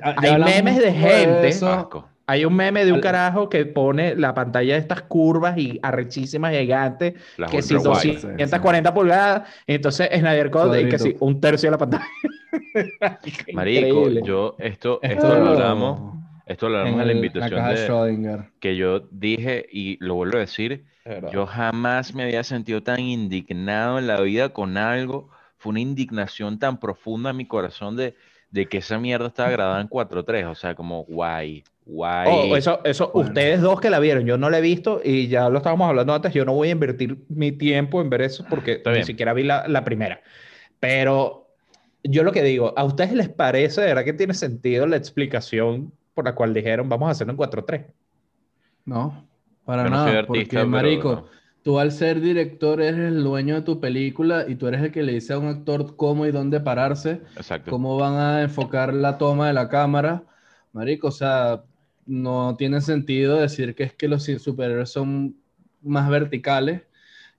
Hay 0.03 0.29
hablamos 0.31 0.55
memes 0.55 0.79
de 0.79 0.93
gente. 0.93 1.49
eso. 1.49 2.09
Hay 2.27 2.45
un 2.45 2.55
meme 2.57 2.85
de 2.85 2.93
un 2.93 3.01
carajo 3.01 3.49
que 3.51 3.67
pone 3.67 4.15
la 4.17 4.33
pantalla 4.35 4.75
de 4.75 4.81
estas 4.81 5.03
curvas 5.03 5.59
y 5.59 5.79
arrechísimas 5.83 6.53
gigantes, 6.55 7.15
Las 7.37 7.51
que 7.51 7.61
si 7.61 7.75
ultra 7.75 7.91
wide. 7.93 8.01
sí, 8.01 8.13
sí. 8.19 8.27
240 8.29 8.95
pulgadas, 8.95 9.49
entonces 9.67 10.09
Snyder 10.13 10.51
Cut 10.51 10.75
y 10.81 10.89
que 10.89 10.99
sí, 10.99 11.17
un 11.21 11.41
tercio 11.41 11.67
de 11.67 11.71
la 11.73 11.79
pantalla. 11.79 12.07
Marico, 13.53 13.87
Increíble. 14.09 14.23
yo 14.25 14.57
esto, 14.59 15.01
esto 15.03 15.29
lo 15.29 15.47
hablamos, 15.51 16.19
esto 16.47 16.69
lo 16.69 16.79
hablamos 16.79 17.01
en 17.01 17.07
la 17.07 17.13
el- 17.13 17.17
invitación 17.19 17.61
caja 17.61 17.73
de 18.05 18.45
que 18.59 18.77
yo 18.77 19.01
dije 19.11 19.67
y 19.71 19.99
lo 20.05 20.15
vuelvo 20.15 20.39
a 20.39 20.41
decir, 20.41 20.85
yo 21.31 21.47
jamás 21.47 22.15
me 22.15 22.23
había 22.23 22.43
sentido 22.43 22.83
tan 22.83 23.01
indignado 23.01 23.99
en 23.99 24.07
la 24.07 24.21
vida 24.21 24.49
con 24.51 24.77
algo. 24.79 25.29
Fue 25.59 25.71
una 25.71 25.81
indignación 25.81 26.59
tan 26.59 26.79
profunda 26.81 27.31
en 27.31 27.37
mi 27.37 27.47
corazón 27.47 27.97
de, 27.97 28.15
de 28.51 28.67
que 28.67 28.79
esa 28.79 28.99
mierda 28.99 29.27
estaba 29.29 29.51
grabada 29.51 29.81
en 29.81 29.89
4.3. 29.89 30.47
O 30.51 30.55
sea, 30.55 30.75
como 30.75 31.05
guay, 31.05 31.65
guay. 31.87 32.53
Oh, 32.53 32.57
eso, 32.57 32.81
eso, 32.85 33.11
Bueno. 33.13 33.29
ustedes 33.29 33.61
dos 33.61 33.81
que 33.81 33.91
la 33.91 33.99
vieron, 34.01 34.25
yo 34.27 34.39
no 34.39 34.51
la 34.51 34.59
he 34.59 34.61
visto 34.63 35.01
y 35.05 35.29
ya 35.29 35.49
lo 35.51 35.59
estábamos 35.59 35.89
hablando 35.89 36.15
antes, 36.15 36.33
yo 36.33 36.45
no 36.45 36.55
voy 36.55 36.69
a 36.69 36.73
invertir 36.73 37.25
mi 37.29 37.53
tiempo 37.53 38.01
en 38.01 38.11
ver 38.11 38.23
eso 38.23 38.45
porque 38.49 38.73
Está 38.75 38.91
ni 38.91 38.97
bien. 38.97 39.07
siquiera 39.07 39.33
vi 39.35 39.43
la, 39.45 39.69
la 39.69 39.85
primera. 39.85 40.21
Pero 40.81 41.49
yo 42.03 42.23
lo 42.25 42.33
que 42.33 42.43
digo, 42.43 42.75
¿a 42.77 42.85
ustedes 42.85 43.13
les 43.13 43.29
parece, 43.29 43.81
de 43.83 43.89
verdad 43.89 44.05
que 44.05 44.13
tiene 44.15 44.35
sentido 44.35 44.87
la 44.87 44.97
explicación 44.97 45.93
por 46.15 46.25
la 46.27 46.35
cual 46.35 46.55
dijeron 46.55 46.89
vamos 46.89 47.09
a 47.09 47.13
hacerlo 47.13 47.33
en 47.33 47.37
4-3? 47.39 47.87
No, 48.85 49.29
para 49.65 49.85
Yo 49.85 49.91
no 49.91 49.97
nada. 49.97 50.19
artista, 50.21 50.27
porque, 50.27 50.47
pero 50.51 50.69
marico, 50.69 51.15
no. 51.15 51.29
tú 51.63 51.79
al 51.79 51.93
ser 51.93 52.21
director 52.21 52.81
eres 52.83 53.01
el 53.01 53.23
dueño 53.25 53.55
de 53.55 53.63
tu 53.63 53.81
película 53.81 54.45
y 54.49 54.57
tú 54.57 54.67
eres 54.69 54.83
el 54.83 54.93
que 54.93 55.03
le 55.03 55.13
dice 55.15 55.33
a 55.33 55.39
un 55.39 55.47
actor 55.49 55.97
cómo 55.97 56.27
y 56.27 56.33
dónde 56.33 56.61
pararse, 56.61 57.23
Exacto. 57.37 57.71
cómo 57.71 57.97
van 57.97 58.15
a 58.15 58.43
enfocar 58.43 58.93
la 58.95 59.17
toma 59.19 59.47
de 59.49 59.55
la 59.55 59.69
cámara. 59.69 60.25
Marico, 60.73 61.09
o 61.09 61.11
sea, 61.13 61.65
no 62.07 62.57
tiene 62.57 62.81
sentido 62.81 63.37
decir 63.37 63.75
que 63.75 63.85
es 63.85 63.93
que 63.95 64.09
los 64.09 64.25
superhéroes 64.25 64.91
son 64.91 65.37
más 65.83 66.09
verticales 66.11 66.83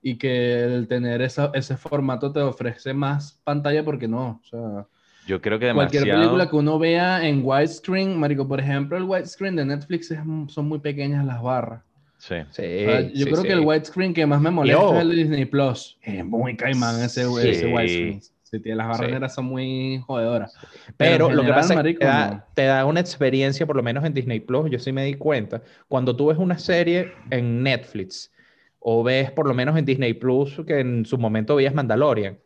y 0.02 0.16
que 0.16 0.62
el 0.64 0.86
tener 0.88 1.22
esa- 1.22 1.50
ese 1.54 1.76
formato 1.76 2.32
te 2.32 2.40
ofrece 2.40 2.92
más 2.94 3.40
pantalla 3.44 3.84
porque 3.84 4.08
no, 4.08 4.40
o 4.42 4.46
sea... 4.48 4.86
Yo 5.26 5.40
creo 5.40 5.58
que 5.58 5.72
Cualquier 5.74 6.02
demasiado. 6.04 6.20
película 6.20 6.48
que 6.48 6.54
uno 6.56 6.78
vea 6.78 7.26
en 7.26 7.40
widescreen, 7.44 8.16
marico, 8.16 8.46
por 8.46 8.60
ejemplo, 8.60 8.96
el 8.96 9.02
widescreen 9.02 9.56
de 9.56 9.64
Netflix 9.64 10.10
es- 10.12 10.20
son 10.46 10.68
muy 10.68 10.78
pequeñas 10.78 11.24
las 11.24 11.42
barras. 11.42 11.82
Sí. 12.18 12.36
Sí, 12.50 12.62
O 12.62 12.90
sea, 12.90 13.00
yo 13.00 13.08
sí, 13.16 13.24
creo 13.24 13.36
sí. 13.42 13.46
que 13.48 13.52
el 13.52 13.60
widescreen 13.60 14.14
que 14.14 14.24
más 14.24 14.40
me 14.40 14.50
molesta 14.52 14.80
Yo- 14.80 14.94
es 14.94 15.00
el 15.02 15.08
de 15.10 15.16
Disney 15.16 15.44
Plus. 15.46 15.98
Es 16.02 16.24
muy 16.24 16.56
caimán 16.56 17.00
ese, 17.02 17.24
Sí. 17.24 17.48
ese 17.48 17.66
widescreen. 17.74 18.20
Sí, 18.48 18.60
tiene- 18.60 18.76
las 18.76 18.86
barras 18.86 19.06
Sí. 19.06 19.12
negras 19.12 19.34
son 19.34 19.46
muy 19.46 20.00
jodedoras. 20.06 20.56
Pero 20.96 21.32
lo 21.32 21.42
que 21.44 21.52
pasa 21.52 21.74
es 21.74 21.82
que 21.82 21.94
te 21.94 22.04
da, 22.04 22.30
no. 22.30 22.44
te 22.54 22.64
da 22.66 22.84
una 22.84 23.00
experiencia, 23.00 23.66
por 23.66 23.74
lo 23.74 23.82
menos 23.82 24.04
en 24.04 24.14
Disney 24.14 24.38
Plus, 24.38 24.70
yo 24.70 24.78
sí 24.78 24.92
me 24.92 25.04
di 25.04 25.14
cuenta, 25.14 25.62
cuando 25.88 26.14
tú 26.14 26.26
ves 26.28 26.38
una 26.38 26.56
serie 26.56 27.12
en 27.30 27.64
Netflix 27.64 28.30
o 28.78 29.02
ves 29.02 29.32
por 29.32 29.48
lo 29.48 29.54
menos 29.54 29.76
en 29.76 29.84
Disney 29.84 30.14
Plus, 30.14 30.60
que 30.64 30.78
en 30.78 31.04
su 31.04 31.18
momento 31.18 31.56
veías 31.56 31.74
Mandalorian, 31.74 32.38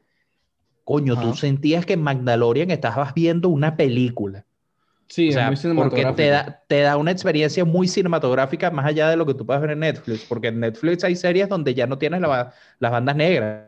coño, 0.84 1.20
tú 1.20 1.34
sentías 1.34 1.84
que 1.84 1.92
en 1.92 2.02
Mandalorian 2.02 2.70
estabas 2.70 3.12
viendo 3.12 3.50
una 3.50 3.76
película. 3.76 4.46
Sí, 5.06 5.28
O 5.28 5.32
sea, 5.32 5.50
es 5.50 5.64
muy 5.66 5.74
porque 5.74 6.06
te 6.16 6.28
da, 6.28 6.62
te 6.66 6.80
da 6.80 6.96
una 6.96 7.10
experiencia 7.10 7.64
muy 7.66 7.88
cinematográfica 7.88 8.70
más 8.70 8.86
allá 8.86 9.10
de 9.10 9.16
lo 9.16 9.26
que 9.26 9.34
tú 9.34 9.44
puedes 9.44 9.60
ver 9.60 9.72
en 9.72 9.80
Netflix, 9.80 10.24
porque 10.24 10.48
en 10.48 10.60
Netflix 10.60 11.04
hay 11.04 11.14
series 11.14 11.48
donde 11.48 11.74
ya 11.74 11.86
no 11.86 11.98
tienes 11.98 12.22
la 12.22 12.54
las 12.78 12.90
bandas 12.90 13.16
negras. 13.16 13.64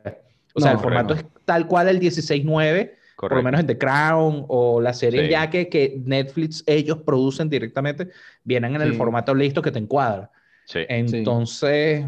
O 0.55 0.61
sea, 0.61 0.73
el 0.73 0.79
formato 0.79 1.15
es 1.15 1.25
tal 1.45 1.67
cual 1.67 1.89
el 1.89 1.99
16.9 2.01 2.93
por 3.17 3.37
lo 3.37 3.43
menos 3.45 3.61
en 3.61 3.67
The 3.69 3.79
Crown 3.79 4.47
o 4.49 4.81
las 4.81 4.99
series 4.99 5.25
Sí. 5.27 5.31
ya 5.31 5.49
que, 5.49 5.69
que 5.69 6.01
Netflix 6.05 6.65
ellos 6.67 6.99
producen 7.07 7.49
directamente, 7.49 8.09
vienen 8.43 8.75
en 8.75 8.83
el 8.83 8.95
formato 8.95 9.33
listo 9.35 9.63
que 9.63 9.71
te 9.71 9.79
encuadra. 9.79 10.31
Sí. 10.65 10.81
Entonces, 10.89 12.05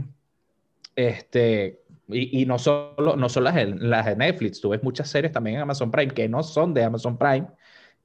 este, 0.97 1.81
y, 2.09 2.43
y 2.43 2.47
no 2.47 2.59
solo, 2.59 3.17
no 3.17 3.29
solo 3.29 3.45
las, 3.45 3.55
de- 3.55 3.75
las 3.77 4.07
de 4.07 4.17
Netflix, 4.17 4.61
tú 4.61 4.71
ves 4.71 4.83
muchas 4.83 5.09
series 5.09 5.33
también 5.33 5.57
en 5.57 5.63
Amazon 5.63 5.91
Prime 5.91 6.13
que 6.13 6.29
no 6.29 6.43
son 6.43 6.75
de 6.75 6.85
Amazon 6.85 7.17
Prime, 7.19 7.47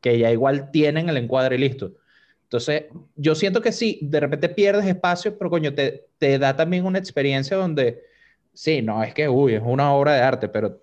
que 0.01 0.17
ya 0.17 0.31
igual 0.31 0.72
tienen 0.72 1.10
el 1.10 1.17
encuadre 1.17 1.58
listo. 1.58 1.91
Entonces, 2.43 2.86
yo 3.15 3.36
siento 3.36 3.62
que 3.62 3.72
sí, 3.72 4.00
de 4.01 4.19
repente 4.19 4.50
pierdes 4.50 4.86
espacio, 4.86 5.38
pero 5.38 5.50
coño, 5.50 5.74
te, 5.74 6.08
te 6.17 6.39
da 6.39 6.55
también 6.55 6.86
una 6.86 6.98
experiencia 6.98 7.58
donde, 7.58 8.01
sí, 8.60 8.82
no, 8.82 9.01
es 9.01 9.13
que, 9.13 9.30
uy, 9.30 9.54
es 9.54 9.62
una 9.63 9.94
obra 9.94 10.16
de 10.16 10.22
arte, 10.22 10.50
pero 10.50 10.82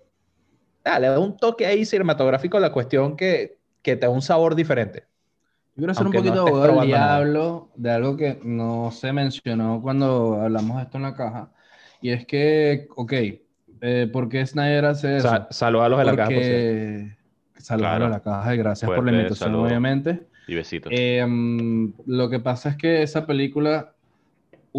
ah, 0.83 0.99
le 0.99 1.09
da 1.09 1.19
un 1.19 1.37
toque 1.37 1.63
ahí 1.63 1.85
cinematográfico 1.85 2.57
a 2.57 2.59
la 2.59 2.71
cuestión 2.71 3.15
que, 3.15 3.59
que 3.83 3.95
te 3.95 4.07
da 4.07 4.09
un 4.09 4.23
sabor 4.23 4.55
diferente. 4.55 5.05
Yo 5.75 5.81
quiero 5.81 5.91
hacer 5.91 6.07
un 6.07 6.11
no 6.11 6.17
poquito 6.17 6.43
de 6.43 6.49
estés 6.49 6.63
abogado 6.63 6.79
del 6.79 6.87
diablo 6.87 7.69
de 7.75 7.91
algo 7.91 8.17
que 8.17 8.39
no 8.43 8.89
se 8.91 9.13
mencionó 9.13 9.79
cuando 9.79 10.41
hablamos 10.41 10.77
de 10.77 10.83
esto 10.83 10.97
en 10.97 11.03
la 11.03 11.13
caja. 11.13 11.51
Y 12.01 12.09
es 12.09 12.25
que, 12.25 12.87
ok, 12.95 13.13
eh, 13.81 14.09
¿por 14.11 14.27
qué 14.27 14.43
Snyder 14.43 14.85
hace 14.85 15.17
eso? 15.17 15.29
Sa 15.29 15.47
saludos 15.51 15.85
a 15.85 15.89
los 15.89 15.99
de 15.99 16.05
la 16.05 16.15
caja. 16.15 16.29
Porque... 16.29 17.17
Claro. 17.67 18.05
a 18.05 18.09
la 18.09 18.21
caja 18.21 18.55
y 18.55 18.57
gracias 18.57 18.87
por 18.87 18.97
la 18.97 19.01
Fuerte 19.03 19.17
invitación, 19.17 19.49
saludo. 19.49 19.67
obviamente. 19.67 20.27
Y 20.47 20.55
besitos. 20.55 20.91
Eh, 20.95 21.23
lo 22.07 22.29
que 22.29 22.39
pasa 22.39 22.69
es 22.69 22.75
que 22.77 23.03
esa 23.03 23.27
película 23.27 23.93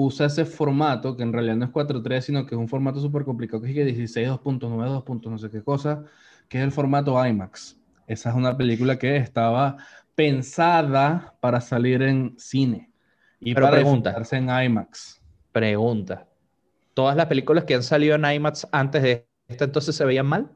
usa 0.07 0.27
ese 0.27 0.45
formato, 0.45 1.17
que 1.17 1.23
en 1.25 1.33
realidad 1.33 1.57
no 1.57 1.65
es 1.67 1.71
4.3, 1.71 2.25
sino 2.27 2.47
que 2.47 2.55
es 2.55 2.61
un 2.61 2.69
formato 2.69 3.01
súper 3.01 3.25
complicado, 3.25 3.63
que 3.63 3.69
es 3.71 3.75
que 3.75 3.85
16, 3.85 4.29
2.9, 4.29 4.89
2. 4.89 5.31
no 5.31 5.39
sé 5.39 5.51
qué 5.51 5.63
cosa, 5.63 6.05
que 6.49 6.59
es 6.59 6.65
el 6.65 6.73
formato 6.73 7.25
IMAX. 7.27 7.79
Esa 8.07 8.31
es 8.31 8.37
una 8.37 8.57
película 8.57 8.99
que 8.99 9.17
estaba 9.17 9.77
pensada 10.15 11.37
para 11.41 11.61
salir 11.61 12.03
en 12.03 12.35
cine 12.39 12.91
y 13.41 13.55
Pero 13.55 13.67
para 13.67 13.77
pregunta. 13.77 14.15
en 14.33 14.49
IMAX. 14.51 15.21
Pregunta. 15.53 16.29
¿Todas 16.95 17.17
las 17.17 17.27
películas 17.27 17.65
que 17.65 17.75
han 17.75 17.83
salido 17.83 18.17
en 18.17 18.25
IMAX 18.25 18.67
antes 18.73 19.03
de 19.03 19.29
esta 19.49 19.65
entonces 19.65 19.95
se 19.97 20.05
veían 20.05 20.27
mal? 20.27 20.51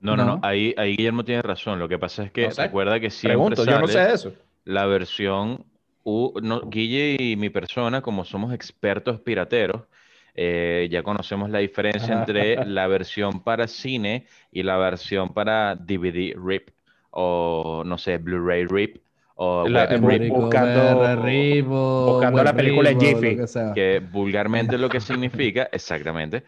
No, 0.00 0.16
no, 0.16 0.24
no, 0.24 0.36
No. 0.36 0.40
Ahí, 0.42 0.74
ahí 0.76 0.96
Guillermo 0.96 1.24
tiene 1.24 1.42
razón. 1.42 1.78
Lo 1.78 1.88
que 1.88 1.98
pasa 1.98 2.24
es 2.24 2.32
que 2.32 2.42
No 2.44 2.50
sé. 2.50 2.62
recuerda 2.62 3.00
que 3.00 3.10
siempre 3.10 3.32
Pregunto, 3.32 3.64
yo 3.64 3.78
no 3.78 3.86
sé 3.88 3.98
sale 3.98 4.14
eso. 4.14 4.32
la 4.64 4.86
versión, 4.86 5.66
No, 6.04 6.60
Guille 6.68 7.16
y 7.18 7.36
mi 7.36 7.50
persona, 7.50 8.02
como 8.02 8.24
somos 8.24 8.52
expertos 8.52 9.20
pirateros, 9.20 9.82
eh, 10.34 10.88
ya 10.90 11.02
conocemos 11.02 11.48
la 11.50 11.60
diferencia 11.60 12.12
entre 12.12 12.56
la 12.66 12.86
versión 12.88 13.40
para 13.42 13.66
cine 13.68 14.26
y 14.52 14.62
la 14.62 14.76
versión 14.76 15.32
para 15.32 15.76
DVD 15.76 16.34
RIP 16.36 16.70
o 17.10 17.82
no 17.86 17.96
sé, 17.96 18.18
Blu-ray 18.18 18.66
RIP 18.66 19.00
o 19.36 19.68
La- 19.68 19.86
RIP, 19.86 21.64
buscando- 22.06 22.42
la 22.42 22.54
película 22.56 22.90
Jiffy. 22.90 23.36
que 23.36 23.46
que 23.74 24.00
vulgarmente 24.00 24.76
lo 24.78 24.88
que 24.88 25.00
significa, 25.00 25.68
exactamente, 25.72 26.44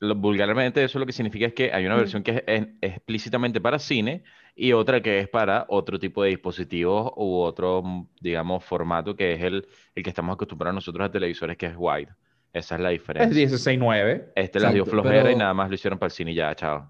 lo- 0.00 0.14
vulgarmente 0.14 0.82
eso 0.84 0.98
lo 0.98 1.06
que 1.06 1.12
significa 1.12 1.46
es 1.46 1.54
que 1.54 1.72
hay 1.72 1.86
una 1.86 1.96
versión 1.96 2.22
que 2.22 2.32
es 2.32 2.42
en- 2.46 2.78
explícitamente 2.80 3.60
para 3.60 3.78
cine 3.78 4.24
y 4.54 4.72
otra 4.72 5.02
que 5.02 5.18
es 5.20 5.28
para 5.28 5.66
otro 5.68 5.98
tipo 5.98 6.22
de 6.22 6.30
dispositivos 6.30 7.12
u 7.16 7.38
otro, 7.40 7.82
mm, 7.82 8.08
digamos, 8.20 8.64
formato 8.64 9.16
que 9.16 9.32
es 9.34 9.42
el, 9.42 9.66
el 9.94 10.02
que 10.02 10.10
estamos 10.10 10.34
acostumbrados 10.34 10.74
nosotros 10.74 11.06
a 11.08 11.10
televisores, 11.10 11.56
que 11.56 11.66
es 11.66 11.74
wide. 11.76 12.08
Esa 12.52 12.76
es 12.76 12.80
la 12.80 12.92
Es 12.92 12.98
diferencia. 13.00 13.34
16.9. 13.34 14.32
Este 14.36 14.60
las 14.60 14.72
dio 14.72 14.86
flojera 14.86 15.30
y 15.32 15.36
nada 15.36 15.54
más 15.54 15.68
lo 15.68 15.74
hicieron 15.74 15.98
para 15.98 16.06
el 16.08 16.12
cine 16.12 16.32
y 16.32 16.34
ya, 16.36 16.54
chao. 16.54 16.88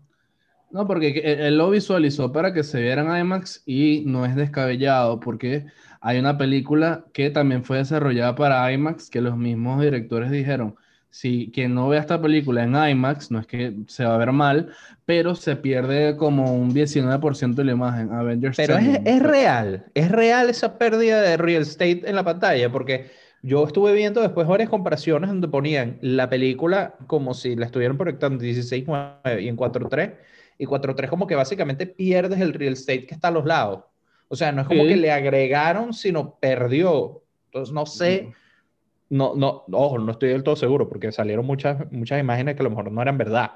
No, 0.70 0.86
porque 0.86 1.12
que- 1.14 1.46
él, 1.46 1.56
lo 1.56 1.70
visualizó 1.70 2.32
para 2.32 2.52
que 2.52 2.64
se 2.64 2.80
viera 2.82 3.02
en 3.02 3.16
IMAX 3.26 3.62
y 3.66 4.04
no 4.06 4.26
es 4.26 4.34
descabellado 4.34 5.20
porque 5.20 5.66
hay 6.00 6.18
una 6.18 6.36
película 6.36 7.04
que 7.12 7.30
también 7.30 7.64
fue 7.64 7.78
desarrollada 7.78 8.34
para 8.34 8.72
IMAX 8.72 9.08
que 9.08 9.20
los 9.20 9.36
mismos 9.36 9.80
directores 9.82 10.30
dijeron, 10.30 10.74
si 11.14 11.52
quien 11.54 11.76
no 11.76 11.88
vea 11.88 12.00
esta 12.00 12.20
película 12.20 12.64
en 12.64 12.74
IMAX, 12.74 13.30
no 13.30 13.38
es 13.38 13.46
que 13.46 13.72
se 13.86 14.04
va 14.04 14.16
a 14.16 14.18
ver 14.18 14.32
mal, 14.32 14.70
pero 15.04 15.36
se 15.36 15.54
pierde 15.54 16.16
como 16.16 16.52
un 16.52 16.74
19% 16.74 17.54
de 17.54 17.62
la 17.62 17.70
imagen. 17.70 18.10
Avengers 18.12 18.56
Pero 18.56 18.76
es, 18.78 18.98
es 19.04 19.22
real, 19.22 19.84
es 19.94 20.10
real 20.10 20.50
esa 20.50 20.76
pérdida 20.76 21.22
de 21.22 21.36
real 21.36 21.62
estate 21.62 22.02
en 22.04 22.16
la 22.16 22.24
pantalla, 22.24 22.68
porque 22.72 23.12
yo 23.42 23.64
estuve 23.64 23.92
viendo 23.92 24.22
después 24.22 24.48
varias 24.48 24.68
comparaciones 24.68 25.30
donde 25.30 25.46
ponían 25.46 25.98
la 26.00 26.28
película 26.28 26.96
como 27.06 27.32
si 27.32 27.54
la 27.54 27.66
estuvieran 27.66 27.96
proyectando 27.96 28.42
en 28.42 28.50
16.9 28.50 29.40
y 29.40 29.46
en 29.46 29.56
4.3, 29.56 30.14
y 30.58 30.66
4.3 30.66 31.08
como 31.08 31.28
que 31.28 31.36
básicamente 31.36 31.86
pierdes 31.86 32.40
el 32.40 32.52
real 32.54 32.72
estate 32.72 33.06
que 33.06 33.14
está 33.14 33.28
a 33.28 33.30
los 33.30 33.44
lados. 33.44 33.84
O 34.26 34.34
sea, 34.34 34.50
no 34.50 34.62
es 34.62 34.66
como 34.66 34.82
Sí. 34.82 34.88
que 34.88 34.96
le 34.96 35.12
agregaron, 35.12 35.92
sino 35.92 36.34
perdió. 36.40 37.22
Entonces, 37.46 37.72
no 37.72 37.86
sé, 37.86 38.32
no, 39.10 39.34
no, 39.36 39.64
ojo, 39.72 39.98
no 39.98 40.12
estoy 40.12 40.30
del 40.30 40.42
todo 40.42 40.56
seguro, 40.56 40.88
porque 40.88 41.12
salieron 41.12 41.46
muchas, 41.46 41.90
muchas 41.92 42.18
imágenes 42.20 42.54
que 42.56 42.62
a 42.62 42.64
lo 42.64 42.70
mejor 42.70 42.90
no 42.90 43.02
eran 43.02 43.18
verdad. 43.18 43.52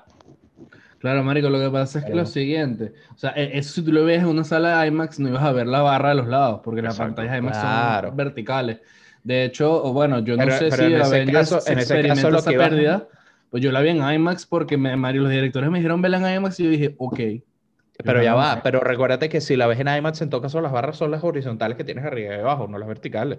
Claro, 0.99 1.23
marico, 1.23 1.49
lo 1.49 1.61
que 1.61 1.71
pasa 1.71 2.00
es 2.00 2.05
que 2.05 2.11
Pero- 2.11 2.23
lo 2.23 2.26
siguiente, 2.26 2.93
o 3.14 3.19
sea, 3.19 3.31
e- 3.37 3.57
eso 3.57 3.73
si 3.75 3.83
tú 3.85 3.93
lo 3.93 4.05
ves 4.05 4.21
en 4.23 4.26
una 4.28 4.43
sala 4.45 4.81
de 4.83 4.88
IMAX 4.88 5.21
no 5.21 5.28
ibas 5.28 5.45
a 5.45 5.52
ver 5.52 5.67
la 5.69 5.81
barra 5.81 6.09
de 6.11 6.14
los 6.17 6.26
lados, 6.26 6.61
porque 6.64 6.83
las 6.83 6.99
pantallas 6.99 7.38
IMAX 7.38 7.59
claro. 7.59 8.09
son 8.09 8.17
verticales. 8.17 8.78
De 9.23 9.45
hecho, 9.45 9.93
bueno, 9.93 10.19
yo 10.21 10.37
no 10.37 10.45
Pero- 10.45 10.59
sé 10.59 10.69
pero 10.71 10.76
si 10.88 10.95
en 10.95 11.02
Avengers 11.02 11.50
caso- 11.50 11.71
en 11.73 11.78
ese 11.78 12.02
caso 12.09 12.31
lo 12.31 12.38
esa 12.38 12.50
que 12.50 12.57
pérdida, 12.59 13.09
pues 13.50 13.62
yo 13.62 13.71
la 13.73 13.81
vi 13.81 13.90
en 13.90 14.02
IMAX 14.12 14.47
porque 14.47 14.76
me, 14.76 14.97
Mario, 14.97 15.23
los 15.23 15.31
directores 15.31 15.71
me 15.71 15.78
dijeron 15.78 16.02
verla 16.02 16.19
en 16.19 16.37
IMAX 16.40 16.59
y 16.61 16.64
yo 16.64 16.71
dije, 16.71 16.95
ok. 16.99 17.21
Pero 18.05 18.23
ya 18.23 18.35
va, 18.35 18.61
pero 18.62 18.81
recuérdate 18.81 19.28
que 19.28 19.40
si 19.40 19.57
la 19.57 19.67
ves 19.67 19.78
en 19.81 19.88
IMAX, 19.88 20.21
en 20.23 20.31
todo 20.31 20.40
caso 20.40 20.61
las 20.61 20.73
barras 20.73 20.97
son 20.97 21.11
las 21.11 21.23
horizontales 21.25 21.76
que 21.76 21.85
tienes 21.85 22.05
arriba 22.05 22.37
y 22.37 22.38
abajo, 22.40 22.67
no 22.69 22.76
las 22.78 22.88
verticales. 22.88 23.38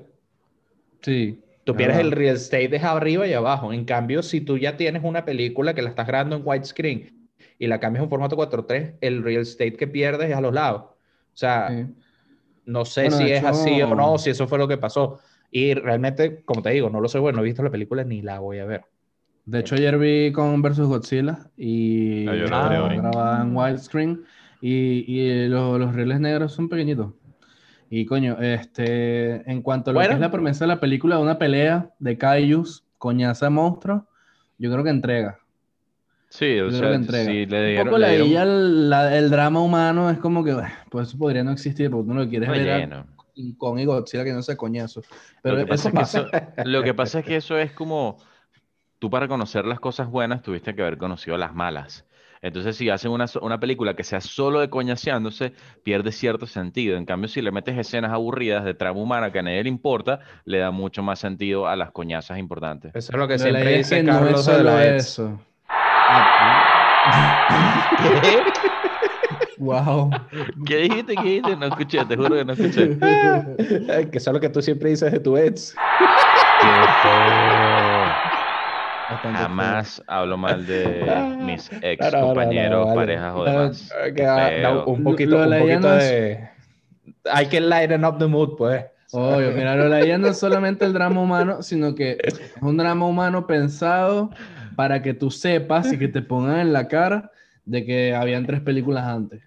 Sí. 1.01 1.42
Tú 1.74 1.74
es 1.74 1.78
pierdes 1.78 2.00
el 2.00 2.12
real 2.12 2.36
estate 2.36 2.68
de 2.68 2.78
arriba 2.80 3.28
y 3.28 3.34
abajo. 3.34 3.74
En 3.74 3.86
cambio, 3.86 4.22
si 4.24 4.42
tú 4.42 4.58
ya 4.58 4.78
tienes 4.78 5.04
una 5.04 5.26
película 5.26 5.74
que 5.74 5.82
la 5.82 5.90
estás 5.90 6.08
grabando 6.08 6.36
en 6.36 6.42
widescreen 6.46 7.30
y 7.58 7.68
la 7.68 7.80
cambias 7.80 8.02
a 8.02 8.04
un 8.04 8.10
formato 8.10 8.36
4.3, 8.36 8.94
el 9.02 9.24
real 9.24 9.42
estate 9.42 9.74
que 9.74 9.88
pierdes 9.88 10.30
es 10.30 10.36
a 10.36 10.42
los 10.42 10.54
lados. 10.54 10.82
O 10.84 10.96
sea, 11.40 11.70
Sí. 11.70 11.94
no 12.66 12.86
sé 12.86 13.02
Bueno, 13.04 13.18
si 13.18 13.24
de 13.26 13.38
es 13.38 13.44
así 13.44 13.72
o 13.82 13.86
hecho- 13.88 13.96
no, 13.96 14.18
si 14.18 14.30
eso 14.30 14.48
fue 14.48 14.58
lo 14.58 14.68
que 14.68 14.78
pasó. 14.78 15.20
Y 15.52 15.74
realmente, 15.74 16.44
como 16.44 16.62
te 16.62 16.70
digo, 16.72 16.90
no 16.90 17.02
lo 17.02 17.08
sé, 17.08 17.18
bueno, 17.20 17.38
no 17.38 17.42
he 17.44 17.46
visto 17.46 17.64
la 17.64 17.72
película 17.72 18.04
ni 18.04 18.22
la 18.22 18.40
voy 18.40 18.60
a 18.60 18.66
ver. 18.66 18.82
De 19.46 19.60
hecho, 19.62 19.76
ayer 19.76 19.98
vi 19.98 20.32
con 20.32 20.62
versus 20.62 20.88
Godzilla 20.88 21.50
y 21.58 22.28
Ah, 22.28 22.34
vi 22.34 22.42
hoy. 22.42 22.98
grabada 22.98 23.42
en 23.42 23.56
widescreen 23.56 24.24
y, 24.62 25.06
y 25.12 25.48
lo- 25.48 25.80
los 25.80 25.96
rieles 25.96 26.20
negros 26.20 26.54
son 26.54 26.70
pequeñitos. 26.70 27.14
Y 27.89 28.05
coño, 28.05 28.38
este, 28.39 29.50
en 29.51 29.62
cuanto 29.62 29.89
a 29.89 29.93
lo 29.93 30.00
que 30.00 30.05
Bueno. 30.05 30.15
es 30.15 30.22
la 30.22 30.31
promesa 30.31 30.65
de 30.65 30.67
la 30.69 30.79
película, 30.79 31.15
de 31.17 31.22
una 31.24 31.38
pelea 31.39 31.89
de 32.00 32.17
kaijus, 32.17 32.84
coñaza 32.98 33.48
de 33.48 33.50
monstruos, 33.51 34.03
yo 34.58 34.72
creo 34.72 34.84
que 34.84 34.89
entrega. 34.91 35.39
Sí, 36.29 36.60
o 36.60 36.69
Yo 36.69 36.77
creo 36.77 36.79
sea, 36.79 36.89
que 36.89 36.96
entrega. 36.96 37.25
sí 37.31 37.46
le 37.48 37.60
Un 37.62 37.65
dieron, 37.69 37.86
poco 37.88 37.98
le 37.98 38.08
la 38.19 38.24
dieron 38.25 38.89
la- 38.89 39.17
el 39.17 39.29
drama 39.31 39.62
humano 39.62 40.10
es 40.12 40.19
como 40.19 40.43
que, 40.43 40.55
pues 40.91 41.08
eso 41.08 41.17
podría 41.17 41.43
no 41.43 41.51
existir, 41.51 41.89
porque 41.89 42.08
tú 42.08 42.13
no 42.13 42.22
lo 42.24 42.29
quieres 42.29 42.48
ver 42.50 42.69
a 42.69 42.75
relleno. 42.75 43.08
King 43.34 43.53
Kong 43.58 43.79
y 43.79 43.86
Godzilla 43.86 44.24
que 44.24 44.34
no 44.34 44.43
se 44.43 44.55
coñazo. 44.55 45.01
Pero 45.41 45.55
Lo 45.55 45.62
que 45.62 45.67
pasa 45.67 45.89
es 45.89 45.93
que 45.96 46.01
eso, 46.01 46.27
lo 46.65 46.84
que 46.84 46.93
pasa 46.93 47.19
es 47.19 47.25
que 47.25 47.36
eso 47.38 47.58
es 47.58 47.72
como 47.72 48.17
tú 49.00 49.10
para 49.10 49.27
conocer 49.27 49.65
las 49.65 49.79
cosas 49.79 50.10
buenas 50.10 50.41
tuviste 50.43 50.75
que 50.75 50.81
haber 50.84 50.98
conocido 50.98 51.38
las 51.38 51.55
malas. 51.55 52.05
Entonces, 52.41 52.77
si 52.77 52.89
hacen 52.89 53.12
una, 53.12 53.25
una 53.41 53.60
película 53.60 53.96
que 53.96 54.03
sea 54.03 54.22
solo 54.22 54.60
de 54.62 54.69
coñaseándose, 54.69 55.53
pierde 55.84 56.12
cierto 56.12 56.46
sentido. 56.48 56.98
En 56.98 57.05
cambio, 57.05 57.27
si 57.27 57.41
le 57.41 57.51
metes 57.51 57.77
escenas 57.77 58.12
aburridas 58.12 58.63
de 58.63 58.74
trama 58.74 59.00
humana 59.00 59.31
que 59.31 59.39
a 59.39 59.41
nadie 59.41 59.63
le 59.63 59.69
importa, 59.69 60.19
le 60.46 60.60
da 60.60 60.72
mucho 60.72 61.03
más 61.03 61.19
sentido 61.19 61.67
a 61.67 61.75
las 61.75 61.91
coñazas 61.91 62.38
importantes. 62.38 62.91
Eso 62.96 63.12
es 63.12 63.17
lo 63.17 63.27
que 63.27 63.36
Pero 63.38 63.43
siempre 63.43 63.77
dice 63.77 63.98
que 63.98 64.03
no 64.03 64.12
es 64.13 64.19
Carlos 64.19 64.46
de 64.46 64.51
solo 64.53 64.63
la 64.63 64.86
Eds. 64.86 65.05
eso. 65.05 65.41
Ah, 65.67 66.65
Wow. 69.60 70.10
¿Qué 70.65 70.77
dijiste? 70.77 71.15
¿Qué 71.15 71.22
dijiste? 71.22 71.55
No 71.58 71.65
escuché, 71.65 72.05
te 72.05 72.15
juro 72.15 72.29
que 72.29 72.46
no 72.46 72.53
escuché. 72.53 72.98
que 74.10 74.17
eso 74.17 74.29
es 74.29 74.34
lo 74.34 74.39
que 74.39 74.48
tú 74.50 74.62
siempre 74.62 74.89
dices 74.89 75.12
de 75.12 75.19
tu 75.19 75.36
ex. 75.36 75.75
Qué 76.62 76.67
feo. 77.01 77.99
Jamás 79.10 80.04
hablo 80.08 80.38
mal 80.38 80.66
de 80.66 81.38
mis 81.46 81.70
ex 81.82 82.12
No, 82.13 82.22
no, 82.22 82.22
no, 82.22 82.24
no, 82.24 82.28
compañeros, 82.28 82.86
vale. 82.86 82.96
parejas 82.96 83.34
o 83.36 83.44
demás. 83.46 83.92
Un 84.86 85.04
poquito, 85.04 85.32
Lo- 85.32 85.38
lo 85.38 85.46
un 85.46 85.50
de 85.51 85.60
poquito 85.60 85.98
es-. 85.98 86.39
Hay 87.32 87.48
que 87.48 87.60
lighten 87.60 88.06
up 88.06 88.18
the 88.20 88.28
mood, 88.28 88.56
pues. 88.58 88.86
Obvio, 89.12 89.51
mira, 89.51 89.75
lo 89.75 90.06
IA 90.06 90.18
no 90.20 90.28
es 90.28 90.38
solamente 90.38 90.86
el 90.86 90.94
drama 90.94 91.22
humano, 91.24 91.63
sino 91.63 91.96
que 91.96 92.18
es 92.24 92.39
un 92.62 92.78
drama 92.78 93.08
humano 93.08 93.48
pensado 93.48 94.30
para 94.75 95.01
que 95.01 95.13
tú 95.16 95.32
sepas 95.32 95.92
y 95.92 95.98
que 95.98 96.08
te 96.08 96.22
pongan 96.22 96.60
en 96.60 96.74
la 96.74 96.88
cara 96.88 97.32
de 97.66 97.86
que 97.86 98.13
habían 98.13 98.46
tres 98.46 98.62
películas 98.62 99.06
antes. 99.06 99.42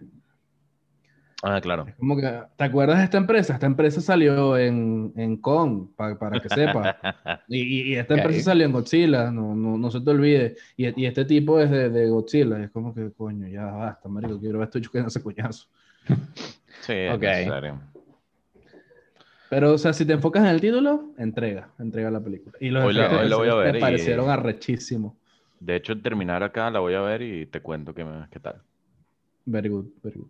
Ah, 1.44 1.61
claro. 1.61 1.87
Como 1.99 2.16
que, 2.16 2.22
¿te 2.56 2.64
acuerdas 2.64 2.99
de 2.99 3.04
esta 3.04 3.18
empresa? 3.18 3.54
Esta 3.54 3.66
empresa 3.66 4.00
salió 4.00 4.56
en, 4.56 5.12
en 5.16 5.37
Kong, 5.38 5.88
pa- 5.96 6.16
para 6.18 6.40
que 6.40 6.49
sepas. 6.49 6.94
Y, 7.49 7.92
y- 7.92 7.96
esta 7.96 8.14
empresa 8.14 8.40
salió 8.44 8.64
en 8.64 8.72
Godzilla, 8.72 9.30
no, 9.30 9.54
no, 9.54 9.76
no 9.76 9.90
se 9.90 10.00
te 10.00 10.11
olvide. 10.11 10.56
Y, 10.76 11.02
y 11.02 11.06
este 11.06 11.25
tipo 11.25 11.58
es 11.58 11.70
de, 11.70 11.90
de 11.90 12.08
Godzilla. 12.08 12.62
Es 12.62 12.70
como 12.70 12.94
que, 12.94 13.11
coño, 13.12 13.49
ya 13.49 13.64
basta, 13.64 14.08
marico, 14.08 14.38
quiero 14.38 14.58
ver 14.61 14.68
esto 14.68 14.78
yo 14.78 14.90
que 14.90 15.02
no 15.02 15.11
se 15.11 15.22
coñazo. 15.22 15.66
Sí, 16.80 16.92
es 16.94 17.14
Ok. 17.14 17.22
necesario. 17.22 17.80
Pero, 19.50 19.72
o 19.75 19.78
sea, 19.78 19.92
si 19.92 20.04
te 20.06 20.14
enfocas 20.14 20.42
en 20.44 20.49
el 20.50 20.61
título, 20.61 21.12
entrega, 21.18 21.68
entrega 21.78 22.11
la 22.11 22.20
película. 22.20 22.56
Y 22.61 22.70
los 22.70 22.84
Hoy 22.84 22.94
la- 22.94 23.02
efectos 23.06 23.22
hoy 23.25 23.28
la 23.28 23.37
voy 23.37 23.49
a 23.49 23.54
ver 23.54 23.72
me 23.72 23.78
y- 23.78 23.80
parecieron 23.80 24.30
arrechísimos. 24.30 25.14
De 25.61 25.76
hecho, 25.76 26.00
terminar 26.00 26.42
acá 26.42 26.70
la 26.70 26.80
voy 26.80 26.94
a 26.94 27.00
ver 27.02 27.22
y 27.22 27.46
te 27.46 27.61
cuento 27.61 27.94
qué, 27.94 28.04
qué 28.30 28.40
tal. 28.40 28.62
Very 29.44 29.68
good, 29.68 29.87
very 30.02 30.18
good. 30.18 30.28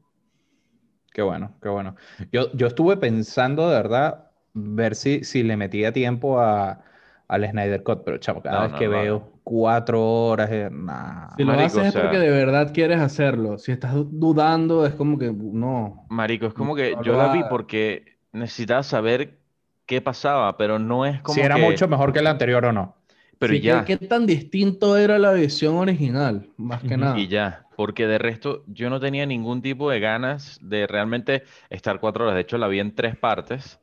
Qué 1.13 1.23
bueno, 1.23 1.59
qué 1.63 1.69
bueno. 1.69 1.97
Yo, 2.33 2.51
yo 2.55 2.67
estuve 2.69 2.97
pensando 2.97 3.69
de 3.69 3.77
verdad 3.77 4.31
ver 4.55 4.95
si, 4.97 5.25
si 5.25 5.43
le 5.43 5.57
metía 5.57 5.93
tiempo 5.93 6.41
a, 6.41 6.85
al 7.29 7.49
Snyder 7.51 7.83
Cut, 7.83 8.03
pero 8.05 8.19
chamo, 8.19 8.43
cada 8.43 8.59
No, 8.59 8.61
vez 8.61 8.73
no, 8.73 8.75
que 8.75 8.89
no. 8.89 9.03
veo 9.05 9.41
cuatro 9.45 10.03
horas, 10.03 10.51
eh, 10.51 10.69
nah. 10.73 11.37
Si 11.37 11.45
lo 11.45 11.59
Marico, 11.59 11.61
haces 11.61 11.85
o 11.85 11.85
es 11.85 11.95
porque 11.95 12.19
de 12.19 12.31
verdad 12.31 12.73
quieres 12.75 13.01
hacerlo. 13.01 13.59
Si 13.59 13.73
estás 13.73 13.95
dudando, 13.97 14.85
es 14.87 14.95
como 14.95 15.19
que 15.19 15.33
no. 15.33 16.09
Marico, 16.09 16.47
es 16.47 16.55
como 16.55 16.75
que 16.77 16.97
No 16.97 17.03
yo 17.03 17.17
lo 17.17 17.17
la 17.17 17.29
vi 17.29 17.43
porque 17.45 18.19
necesitaba 18.33 18.83
saber 18.83 19.41
qué 19.87 20.01
pasaba, 20.03 20.57
pero 20.57 20.79
no 20.79 21.07
es 21.07 21.23
como 21.23 21.41
si 21.41 21.41
era 21.43 21.57
que... 21.57 21.59
mucho 21.59 21.89
mejor 21.89 22.13
que 22.13 22.21
el 22.21 22.27
anterior 22.29 22.65
o 22.67 22.73
no. 22.73 22.97
Pero 23.43 23.55
Sí, 23.55 23.61
¿qué- 23.61 23.67
ya, 23.67 23.85
¿qué, 23.85 23.97
tan 23.99 24.25
distinto 24.27 24.97
era 24.97 25.19
la 25.19 25.33
visión 25.33 25.75
original? 25.75 26.49
Más 26.57 26.85
que 26.85 26.97
nada. 26.97 27.19
y 27.19 27.29
ya, 27.29 27.67
porque 27.77 28.07
de 28.07 28.19
resto 28.19 28.65
yo 28.67 28.91
no 28.91 29.01
tenía 29.01 29.27
ningún 29.27 29.63
tipo 29.63 29.91
de 29.91 30.01
ganas 30.01 30.59
de 30.63 30.87
realmente 30.87 31.45
estar 31.71 32.01
cuatro 32.01 32.25
horas. 32.25 32.35
De 32.35 32.43
hecho, 32.43 32.59
la 32.59 32.69
vi 32.69 32.81
en 32.81 32.95
tres 32.95 33.17
partes 33.17 33.81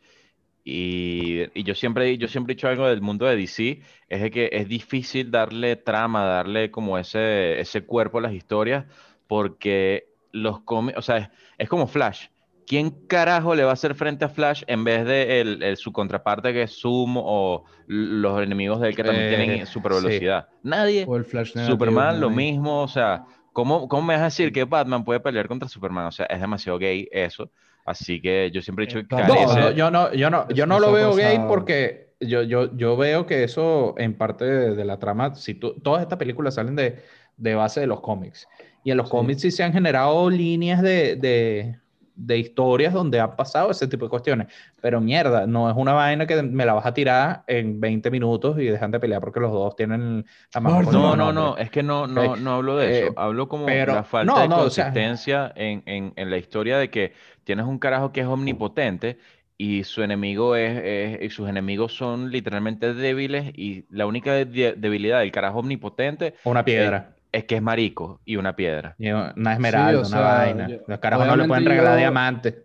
Y, 0.65 1.43
y, 1.59 1.63
yo 1.63 1.75
siempre, 1.75 2.17
yo 2.17 2.27
siempre 2.29 2.53
he 2.53 2.55
dicho 2.55 2.67
algo 2.69 2.87
del 2.87 3.01
mundo 3.01 3.25
de 3.27 3.35
DC, 3.37 3.81
es 4.09 4.21
de 4.21 4.31
que 4.31 4.49
es 4.53 4.67
difícil 4.69 5.31
darle 5.31 5.75
trama, 5.77 6.25
darle 6.25 6.71
como 6.71 6.97
ese, 6.99 7.59
ese 7.61 7.85
cuerpo 7.85 8.19
a 8.19 8.21
las 8.21 8.33
historias, 8.33 8.85
porque 9.27 10.09
los 10.31 10.61
cómics, 10.61 10.97
o 10.99 11.01
sea, 11.03 11.17
es, 11.19 11.29
es, 11.59 11.69
como 11.69 11.87
Flash. 11.87 12.27
¿Quién 12.69 12.91
carajo 13.07 13.55
le 13.55 13.63
va 13.63 13.71
a 13.71 13.73
hacer 13.73 13.95
frente 13.95 14.25
a 14.25 14.29
Flash 14.29 14.61
en 14.67 14.83
vez 14.83 15.03
de 15.03 15.41
el, 15.41 15.63
el, 15.63 15.75
su 15.75 15.91
contraparte 15.91 16.53
que 16.53 16.61
es 16.63 16.79
Zoom 16.79 17.15
o 17.17 17.65
los 17.87 18.43
enemigos 18.43 18.79
de 18.79 18.89
él 18.89 18.95
que 18.95 19.03
también 19.03 19.25
Eh, 19.25 19.29
tienen 19.37 19.65
super 19.65 19.93
velocidad? 19.93 20.47
Nadie. 20.61 21.03
O 21.07 21.17
el 21.17 21.25
Flash 21.25 21.55
negativo, 21.55 21.73
Superman, 21.73 22.19
lo 22.21 22.29
nadie. 22.29 22.37
mismo, 22.37 22.83
o 22.83 22.87
sea, 22.87 23.25
¿cómo, 23.53 23.87
¿cómo 23.87 24.03
me 24.03 24.13
vas 24.13 24.21
a 24.21 24.25
decir 24.25 24.51
que 24.53 24.65
Batman 24.65 25.03
puede 25.03 25.19
pelear 25.19 25.47
contra 25.47 25.67
Superman? 25.67 26.05
O 26.05 26.11
sea, 26.11 26.27
es 26.27 26.39
demasiado 26.39 26.77
gay 26.77 27.07
eso. 27.11 27.51
Así 27.85 28.21
que 28.21 28.51
yo 28.53 28.61
siempre 28.61 28.85
he 28.85 28.87
dicho 28.87 28.99
que 28.99 29.07
No, 29.15 29.17
No, 29.25 29.33
carece- 29.33 29.59
no, 29.59 29.71
yo 29.71 29.89
no, 29.91 30.13
yo 30.13 30.29
no, 30.29 30.47
yo 30.49 30.65
no 30.67 30.79
lo 30.79 30.91
veo 30.91 31.15
gay 31.15 31.37
pasa- 31.37 31.47
porque 31.47 32.13
yo, 32.19 32.43
yo, 32.43 32.75
yo 32.77 32.95
veo 32.97 33.25
que 33.25 33.43
eso 33.43 33.95
en 33.97 34.15
parte 34.15 34.45
de, 34.45 34.75
de 34.75 34.85
la 34.85 34.99
trama, 34.99 35.33
si 35.33 35.55
tú, 35.55 35.73
todas 35.81 36.03
estas 36.03 36.19
películas 36.19 36.53
salen 36.53 36.75
de, 36.75 37.01
de 37.35 37.55
base 37.55 37.79
de 37.79 37.87
los 37.87 38.01
cómics. 38.01 38.47
Y 38.83 38.91
en 38.91 38.97
los 38.97 39.07
Sí. 39.07 39.11
cómics 39.11 39.41
sí 39.41 39.49
se 39.51 39.63
han 39.63 39.73
generado 39.73 40.29
líneas 40.29 40.81
de, 40.83 41.15
de, 41.15 41.79
de 42.19 42.37
historias 42.37 42.93
donde 42.93 43.19
han 43.19 43.35
pasado 43.35 43.71
ese 43.71 43.87
tipo 43.87 44.05
de 44.05 44.09
cuestiones. 44.09 44.47
Pero 44.81 44.99
mierda, 45.01 45.47
no 45.47 45.69
es 45.69 45.75
una 45.77 45.93
vaina 45.93 46.27
que 46.27 46.41
me 46.43 46.65
la 46.65 46.73
vas 46.73 46.85
a 46.85 46.93
tirar 46.93 47.43
en 47.47 47.79
20 47.79 48.11
minutos 48.11 48.59
y 48.59 48.65
dejan 48.65 48.91
de 48.91 48.99
pelear 48.99 49.21
porque 49.21 49.39
los 49.39 49.51
dos 49.51 49.75
tienen 49.75 50.25
la 50.53 50.59
el 50.79 50.85
No, 50.91 51.15
no, 51.15 51.31
no, 51.31 51.57
es 51.57 51.69
que 51.71 51.81
no, 51.81 52.07
no, 52.07 52.33
Ok. 52.33 52.39
no 52.39 52.51
hablo 52.55 52.77
de 52.77 52.99
eso. 52.99 53.07
Eh, 53.11 53.13
hablo 53.15 53.47
como 53.47 53.65
pero- 53.65 53.93
la 53.95 54.03
falta 54.03 54.33
no, 54.33 54.39
de 54.41 54.47
no, 54.47 54.55
o 54.57 54.69
sea- 54.69 54.85
consistencia 54.85 55.51
en, 55.55 55.81
en, 55.85 56.13
en 56.15 56.29
la 56.29 56.37
historia 56.37 56.77
de 56.77 56.89
que 56.89 57.13
tienes 57.43 57.65
un 57.65 57.79
carajo 57.79 58.11
que 58.11 58.21
es 58.21 58.27
omnipotente 58.27 59.17
y 59.57 59.83
su 59.83 60.03
enemigo 60.03 60.55
es, 60.55 60.81
es- 60.83 61.21
y 61.21 61.29
sus 61.29 61.49
enemigos 61.49 61.93
son 61.95 62.31
literalmente 62.31 62.93
débiles 62.93 63.51
y 63.57 63.85
la 63.89 64.05
única 64.05 64.33
de- 64.33 64.73
debilidad 64.77 65.19
del 65.19 65.31
carajo 65.31 65.59
omnipotente 65.59 66.35
Una 66.43 66.63
piedra. 66.63 67.11
es 67.15 67.18
que 67.31 67.55
es 67.57 67.61
marico 67.61 68.21
y 68.25 68.35
una 68.37 68.55
piedra. 68.55 68.95
y 68.97 69.09
una 69.11 69.53
esmeralda, 69.53 69.97
o 69.97 70.01
una 70.01 70.09
sea, 70.09 70.21
vaina. 70.21 70.67
yo- 70.69 70.77
Los 70.87 70.99
carajos 70.99 71.27
no 71.27 71.35
le 71.35 71.47
pueden 71.47 71.65
regalar 71.65 71.97
diamantes. 71.97 72.55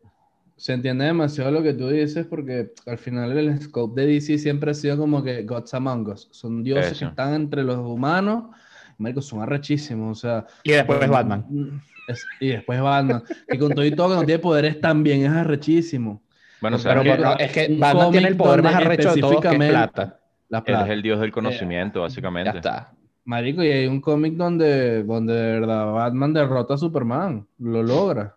Se 0.56 0.72
entiende 0.72 1.04
demasiado 1.06 1.50
lo 1.50 1.62
que 1.62 1.74
tú 1.74 1.88
dices 1.88 2.26
porque 2.26 2.72
al 2.86 2.96
final 2.96 3.36
el 3.36 3.60
scope 3.60 4.00
de 4.00 4.06
DC 4.06 4.38
siempre 4.38 4.70
ha 4.70 4.74
sido 4.74 4.96
como 4.96 5.22
que 5.22 5.42
Gods 5.42 5.74
Among 5.74 6.08
Us. 6.08 6.28
Son 6.30 6.62
dioses 6.62 6.92
Eso. 6.92 7.00
que 7.00 7.10
están 7.10 7.34
entre 7.34 7.64
los 7.64 7.76
humanos. 7.78 8.44
Marico, 8.96 9.20
son 9.20 9.42
arrechísimos. 9.42 10.18
O 10.18 10.20
sea, 10.20 10.46
Y 10.62 10.70
después 10.72 11.00
es 11.02 11.08
mm, 11.08 11.12
Batman. 11.12 11.44
mm, 11.48 11.80
es- 12.08 12.24
y 12.40 12.48
después 12.50 12.80
Batman. 12.80 13.22
Y 13.50 13.58
con 13.58 13.72
todo 13.74 13.84
y 13.84 13.90
todo 13.90 14.10
que 14.10 14.14
no 14.20 14.24
tiene 14.24 14.38
poderes 14.38 14.80
también 14.80 15.24
es 15.24 15.30
arrechísimo. 15.32 16.22
Bueno, 16.60 16.78
Pero 16.78 16.94
¿sabes 17.02 17.12
Pero 17.16 17.24
no, 17.30 17.36
es 17.36 17.52
que 17.52 17.76
Batman 17.76 18.10
tiene 18.12 18.28
el 18.28 18.36
poder 18.36 18.62
más 18.62 18.74
arrecho 18.76 19.12
de 19.14 19.20
todos, 19.20 19.40
que 19.40 19.48
es 19.48 19.56
plata. 19.56 20.20
La 20.48 20.58
Él 20.58 20.64
plata. 20.64 20.84
es 20.86 20.90
el 20.92 21.02
dios 21.02 21.20
del 21.20 21.32
conocimiento, 21.32 21.98
Ya 21.98 22.02
básicamente. 22.02 22.56
está. 22.56 22.92
Marico, 23.24 23.62
y 23.62 23.68
hay 23.70 23.86
un 23.86 24.00
cómic 24.00 24.34
donde, 24.34 25.02
donde 25.02 25.32
de 25.34 25.52
verdad 25.60 25.92
Batman 25.92 26.32
derrota 26.34 26.74
a 26.74 26.78
Superman. 26.78 27.46
Lo 27.58 27.82
logra. 27.82 28.34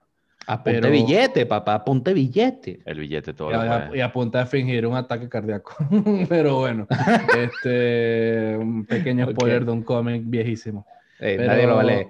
Apunte 0.49 0.79
Pero- 0.79 0.91
billete, 0.91 1.45
papá, 1.45 1.73
apunte 1.73 2.13
billete. 2.13 2.79
El 2.85 2.99
billete 2.99 3.33
todo 3.33 3.49
Y 3.49 3.53
lo 3.53 3.59
a, 3.59 3.89
y 3.93 3.99
a 3.99 4.13
punta 4.13 4.39
de 4.39 4.45
fingir 4.45 4.87
un 4.87 4.95
ataque 4.95 5.27
cardíaco. 5.27 5.75
Pero 6.29 6.55
bueno, 6.59 6.87
este, 7.37 8.55
un 8.57 8.85
pequeño 8.85 9.29
spoiler 9.31 9.65
de 9.65 9.71
un 9.71 9.83
cómic 9.83 10.21
viejísimo. 10.25 10.85
Eh, 11.19 11.35
Pero- 11.37 11.47
Nadie 11.51 11.67
lo 11.67 11.75
vale. 11.75 12.07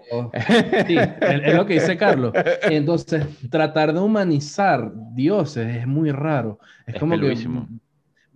Sí, 0.85 0.97
es, 0.97 1.09
es 1.45 1.55
lo 1.55 1.65
que 1.65 1.75
dice 1.75 1.97
Carlos. 1.97 2.33
Entonces, 2.63 3.25
tratar 3.49 3.93
de 3.93 3.99
humanizar 4.01 4.91
dioses 5.15 5.75
es 5.77 5.87
muy 5.87 6.11
raro. 6.11 6.59
Es, 6.85 6.93
Es 6.95 6.99
como 6.99 7.19
que. 7.19 7.35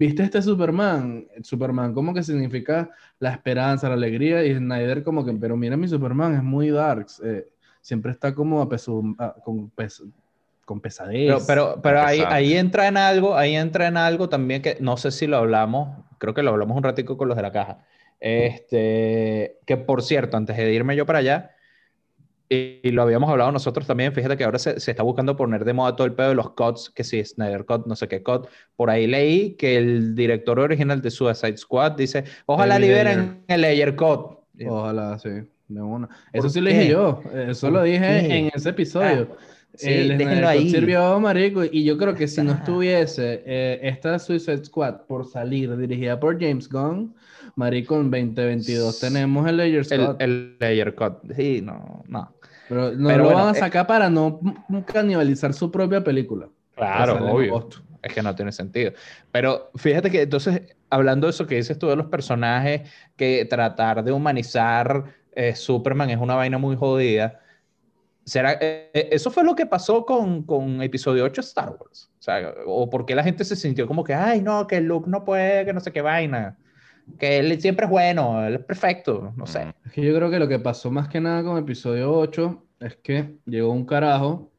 ¿Viste 0.01 0.23
este 0.23 0.41
Superman? 0.41 1.27
Superman 1.43 1.93
como 1.93 2.13
que 2.13 2.23
significa 2.23 2.89
la 3.19 3.31
esperanza, 3.31 3.87
la 3.87 3.93
alegría, 3.95 4.43
y 4.45 4.55
Snyder 4.55 5.03
como 5.03 5.23
que, 5.25 5.33
pero 5.33 5.55
mira 5.57 5.77
mi 5.77 5.87
Superman, 5.87 6.35
es 6.35 6.43
muy 6.43 6.69
darks. 6.71 7.21
eh, 7.23 7.47
siempre 7.81 8.11
está 8.11 8.33
como 8.35 8.61
a 8.61 8.69
pesu- 8.69 9.15
a- 9.19 9.33
con, 9.43 9.69
pes- 9.71 10.03
con 10.65 10.79
pesadez. 10.81 11.25
Pero, 11.27 11.45
pero, 11.47 11.81
pero 11.81 12.01
ahí, 12.01 12.19
ahí 12.29 12.53
entra 12.55 12.87
en 12.87 12.97
algo, 12.97 13.35
ahí 13.35 13.55
entra 13.55 13.87
en 13.87 13.97
algo 13.97 14.29
también 14.29 14.61
que 14.61 14.77
no 14.79 14.97
sé 14.97 15.11
si 15.11 15.27
lo 15.27 15.37
hablamos, 15.37 16.05
creo 16.17 16.33
que 16.33 16.43
lo 16.43 16.51
hablamos 16.51 16.77
un 16.77 16.83
ratico 16.83 17.17
con 17.17 17.27
los 17.27 17.37
de 17.37 17.43
la 17.43 17.51
caja. 17.51 17.79
Este, 18.19 19.57
que 19.65 19.77
por 19.77 20.03
cierto, 20.03 20.37
antes 20.37 20.55
de 20.57 20.73
irme 20.73 20.95
yo 20.95 21.05
para 21.05 21.19
allá, 21.19 21.51
y, 22.53 22.79
y 22.83 22.91
lo 22.91 23.01
habíamos 23.03 23.29
hablado 23.29 23.51
nosotros 23.51 23.87
también, 23.87 24.13
fíjate 24.13 24.35
que 24.37 24.43
ahora 24.43 24.59
se, 24.59 24.79
se 24.79 24.91
está 24.91 25.03
buscando 25.03 25.35
poner 25.35 25.63
de 25.65 25.73
moda 25.73 25.95
todo 25.95 26.05
el 26.05 26.13
pedo 26.13 26.29
de 26.29 26.35
los 26.35 26.51
cuts, 26.51 26.89
que 26.93 27.03
si 27.03 27.23
Snyder 27.23 27.65
Cut, 27.65 27.85
no 27.87 27.95
sé 27.95 28.07
qué 28.07 28.21
cut. 28.21 28.47
Por 28.75 28.89
ahí 28.89 29.07
leí 29.07 29.53
que 29.53 29.77
el 29.77 30.15
director 30.15 30.59
original 30.59 31.01
de 31.01 31.09
Suicide 31.11 31.57
Squad 31.57 31.93
dice, 31.93 32.23
ojalá 32.45 32.75
David 32.75 32.87
liberen 32.87 33.19
Ayer. 33.19 33.35
el 33.47 33.61
Layer 33.61 33.95
Cut. 33.95 34.37
Ojalá, 34.67 35.17
sí. 35.19 35.29
De 35.67 35.81
una. 35.81 36.09
Eso 36.33 36.43
¿Por 36.43 36.51
sí 36.51 36.59
lo 36.61 36.69
dije 36.69 36.81
qué? 36.83 36.89
yo. 36.91 37.21
Eso 37.47 37.67
¿Por 37.67 37.73
lo 37.73 37.83
dije 37.83 37.99
qué? 38.27 38.37
en 38.37 38.51
ese 38.53 38.69
episodio. 38.69 39.29
Sí, 39.73 39.89
el 39.89 40.17
déjenlo 40.17 40.41
Cut 40.41 40.49
ahí. 40.49 40.69
sirvió, 40.69 41.17
marico, 41.21 41.63
y 41.63 41.85
yo 41.85 41.97
creo 41.97 42.13
que 42.13 42.27
si 42.27 42.41
no 42.41 42.51
estuviese 42.51 43.41
eh, 43.45 43.79
esta 43.83 44.19
Suicide 44.19 44.65
Squad 44.65 45.03
por 45.07 45.25
salir, 45.25 45.77
dirigida 45.77 46.19
por 46.19 46.37
James 46.37 46.67
Gunn, 46.67 47.15
marico, 47.55 47.95
en 47.95 48.11
2022 48.11 48.99
tenemos 48.99 49.47
el 49.47 49.55
Layer 49.55 49.77
El, 49.77 49.85
Scott. 49.85 50.21
el 50.21 50.57
Layer 50.59 50.93
Cut. 50.93 51.13
Sí, 51.37 51.61
no, 51.63 52.03
no. 52.09 52.33
Pero 52.71 52.91
no 52.93 53.09
pero 53.09 53.17
lo 53.17 53.23
bueno, 53.25 53.39
van 53.39 53.53
a 53.53 53.57
eh, 53.57 53.59
sacar 53.59 53.85
para 53.85 54.09
no 54.09 54.39
canibalizar 54.85 55.53
su 55.53 55.69
propia 55.69 56.01
película. 56.01 56.47
Claro, 56.73 57.33
obvio. 57.33 57.67
Es 58.01 58.13
que 58.13 58.23
no 58.23 58.33
tiene 58.33 58.53
sentido. 58.53 58.93
Pero 59.29 59.71
fíjate 59.75 60.09
que 60.09 60.21
entonces, 60.21 60.73
hablando 60.89 61.27
de 61.27 61.31
eso 61.31 61.45
que 61.45 61.55
dices 61.55 61.77
tú 61.77 61.87
de 61.87 61.97
los 61.97 62.05
personajes, 62.05 62.89
que 63.17 63.43
tratar 63.43 64.05
de 64.05 64.13
humanizar 64.13 65.03
eh, 65.33 65.53
Superman 65.53 66.11
es 66.11 66.17
una 66.17 66.35
vaina 66.35 66.57
muy 66.57 66.77
jodida. 66.77 67.41
¿Será, 68.23 68.53
eh, 68.53 68.89
eh, 68.93 69.09
eso 69.11 69.31
fue 69.31 69.43
lo 69.43 69.53
que 69.53 69.65
pasó 69.65 70.05
con, 70.05 70.43
con 70.43 70.81
episodio 70.81 71.25
8 71.25 71.41
de 71.41 71.45
Star 71.45 71.75
Wars? 71.77 72.09
O 72.19 72.23
sea, 72.23 72.53
o 72.65 72.89
por 72.89 73.05
qué 73.05 73.15
la 73.15 73.23
gente 73.23 73.43
se 73.43 73.57
sintió 73.57 73.85
como 73.85 74.05
que, 74.05 74.13
ay, 74.13 74.41
no, 74.41 74.65
que 74.65 74.79
Luke 74.79 75.09
no 75.09 75.25
puede, 75.25 75.65
que 75.65 75.73
no 75.73 75.81
sé 75.81 75.91
qué 75.91 76.01
vaina. 76.01 76.57
Que 77.17 77.39
él 77.39 77.59
siempre 77.61 77.85
es 77.85 77.91
bueno, 77.91 78.45
él 78.45 78.55
es 78.55 78.63
perfecto, 78.63 79.33
no 79.35 79.45
sé. 79.45 79.65
Mm. 79.65 79.73
Es 79.85 79.91
que 79.93 80.01
yo 80.01 80.15
creo 80.15 80.29
que 80.29 80.39
lo 80.39 80.47
que 80.47 80.59
pasó 80.59 80.91
más 80.91 81.07
que 81.07 81.21
nada 81.21 81.43
con 81.43 81.57
episodio 81.57 82.11
8 82.13 82.63
es 82.81 82.95
que 82.97 83.37
llegó 83.45 83.71
un 83.71 83.85
carajo 83.85 84.51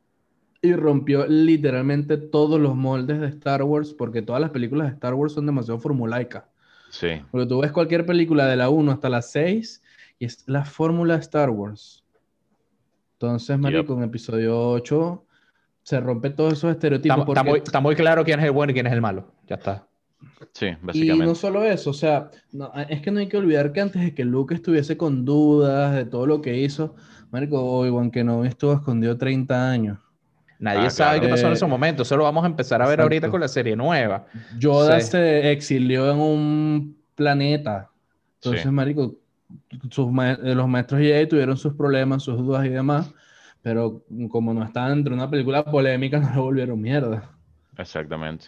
y 0.61 0.75
rompió 0.75 1.27
literalmente 1.27 2.17
todos 2.17 2.61
los 2.61 2.77
moldes 2.77 3.21
de 3.21 3.27
Star 3.29 3.63
Wars, 3.65 3.95
porque 3.95 4.23
todas 4.23 4.41
las 4.41 4.51
películas 4.51 4.89
de 4.89 4.95
Star 4.95 5.15
Wars 5.15 5.33
son 5.33 5.45
demasiado 5.47 5.81
formulaicas. 5.81 6.45
Sí. 6.91 7.23
Porque 7.31 7.47
tú 7.47 7.61
ves 7.61 7.73
cualquier 7.73 8.07
película 8.07 8.47
de 8.47 8.57
la 8.57 8.69
1 8.71 8.93
hasta 8.93 9.09
la 9.09 9.23
6 9.23 9.83
y 10.19 10.25
es 10.25 10.45
la 10.47 10.65
fórmula 10.65 11.15
de 11.15 11.21
Star 11.21 11.51
Wars. 11.51 12.05
Entonces, 13.15 13.59
marico, 13.59 13.95
en 13.95 14.05
episodio 14.05 14.71
8 14.71 15.25
se 15.83 16.01
rompe 16.01 16.31
todos 16.31 16.53
esos 16.53 16.71
estereotipos. 16.71 17.19
Está, 17.19 17.31
está 17.33 17.41
porque- 17.41 17.51
muy, 17.51 17.59
está 17.59 17.81
muy 17.81 17.95
claro 17.97 18.25
quién 18.25 18.39
es 18.39 18.47
el 18.47 18.53
bueno 18.53 18.71
y 18.71 18.75
quién 18.75 18.87
es 18.87 18.93
el 18.93 19.01
malo. 19.01 19.33
Ya 19.47 19.57
está. 19.57 19.87
Sí, 20.53 20.67
Y 20.67 20.77
básicamente. 20.87 21.27
no 21.27 21.35
solo 21.35 21.65
eso, 21.65 21.91
o 21.91 21.95
sea, 21.95 22.31
no, 22.53 22.71
es 22.89 23.01
que 23.01 23.11
no 23.11 23.21
hay 23.21 23.29
que 23.29 23.37
olvidar 23.37 23.73
que 23.73 23.81
antes 23.81 24.03
de 24.03 24.15
que 24.15 24.25
Luke 24.25 24.55
estuviese 24.55 24.97
con 24.97 25.25
dudas 25.25 25.95
de 25.95 26.05
todo 26.05 26.27
lo 26.27 26.43
que 26.43 26.59
hizo, 26.59 26.95
marico, 27.31 27.61
Obi-Wan 27.63 28.11
Kenobi 28.11 28.49
estuvo 28.49 28.73
escondido 28.75 29.17
30 29.17 29.71
años. 29.71 29.99
Nadie 30.59 30.87
Ah, 30.87 30.91
sabe 30.91 31.19
claro. 31.19 31.23
qué 31.27 31.31
pasó 31.31 31.47
en 31.47 31.53
Eh, 31.53 31.55
esos 31.57 31.69
momentos. 31.69 32.07
Eso 32.09 32.17
lo 32.17 32.25
vamos 32.25 32.45
a 32.45 32.47
empezar 32.47 32.81
a 32.83 32.85
ver 32.85 32.95
exacto. 32.95 33.03
ahorita 33.05 33.31
con 33.31 33.41
la 33.41 33.49
serie 33.49 33.75
nueva. 33.75 34.27
Yoda 34.59 35.01
Sí. 35.01 35.11
se 35.13 35.51
exilió 35.51 36.11
en 36.13 36.19
un 36.21 36.97
planeta. 37.17 37.91
Entonces, 38.37 38.63
Sí. 38.63 38.69
marico, 38.71 39.15
sus 39.91 40.11
ma- 40.13 40.33
eh, 40.33 40.55
los 40.55 40.69
maestros 40.69 41.01
Jedi 41.01 41.27
tuvieron 41.27 41.57
sus 41.57 41.75
problemas, 41.75 42.23
sus 42.23 42.37
dudas 42.39 42.65
y 42.65 42.69
demás, 42.69 43.13
pero 43.61 44.05
como 44.31 44.55
no 44.55 44.63
estaban 44.65 44.95
dentro 44.95 45.15
de 45.17 45.21
una 45.23 45.31
película 45.31 45.65
polémica, 45.65 46.21
no 46.21 46.35
lo 46.37 46.43
volvieron 46.45 46.81
mierda. 46.81 47.31
Exactamente. 47.77 48.47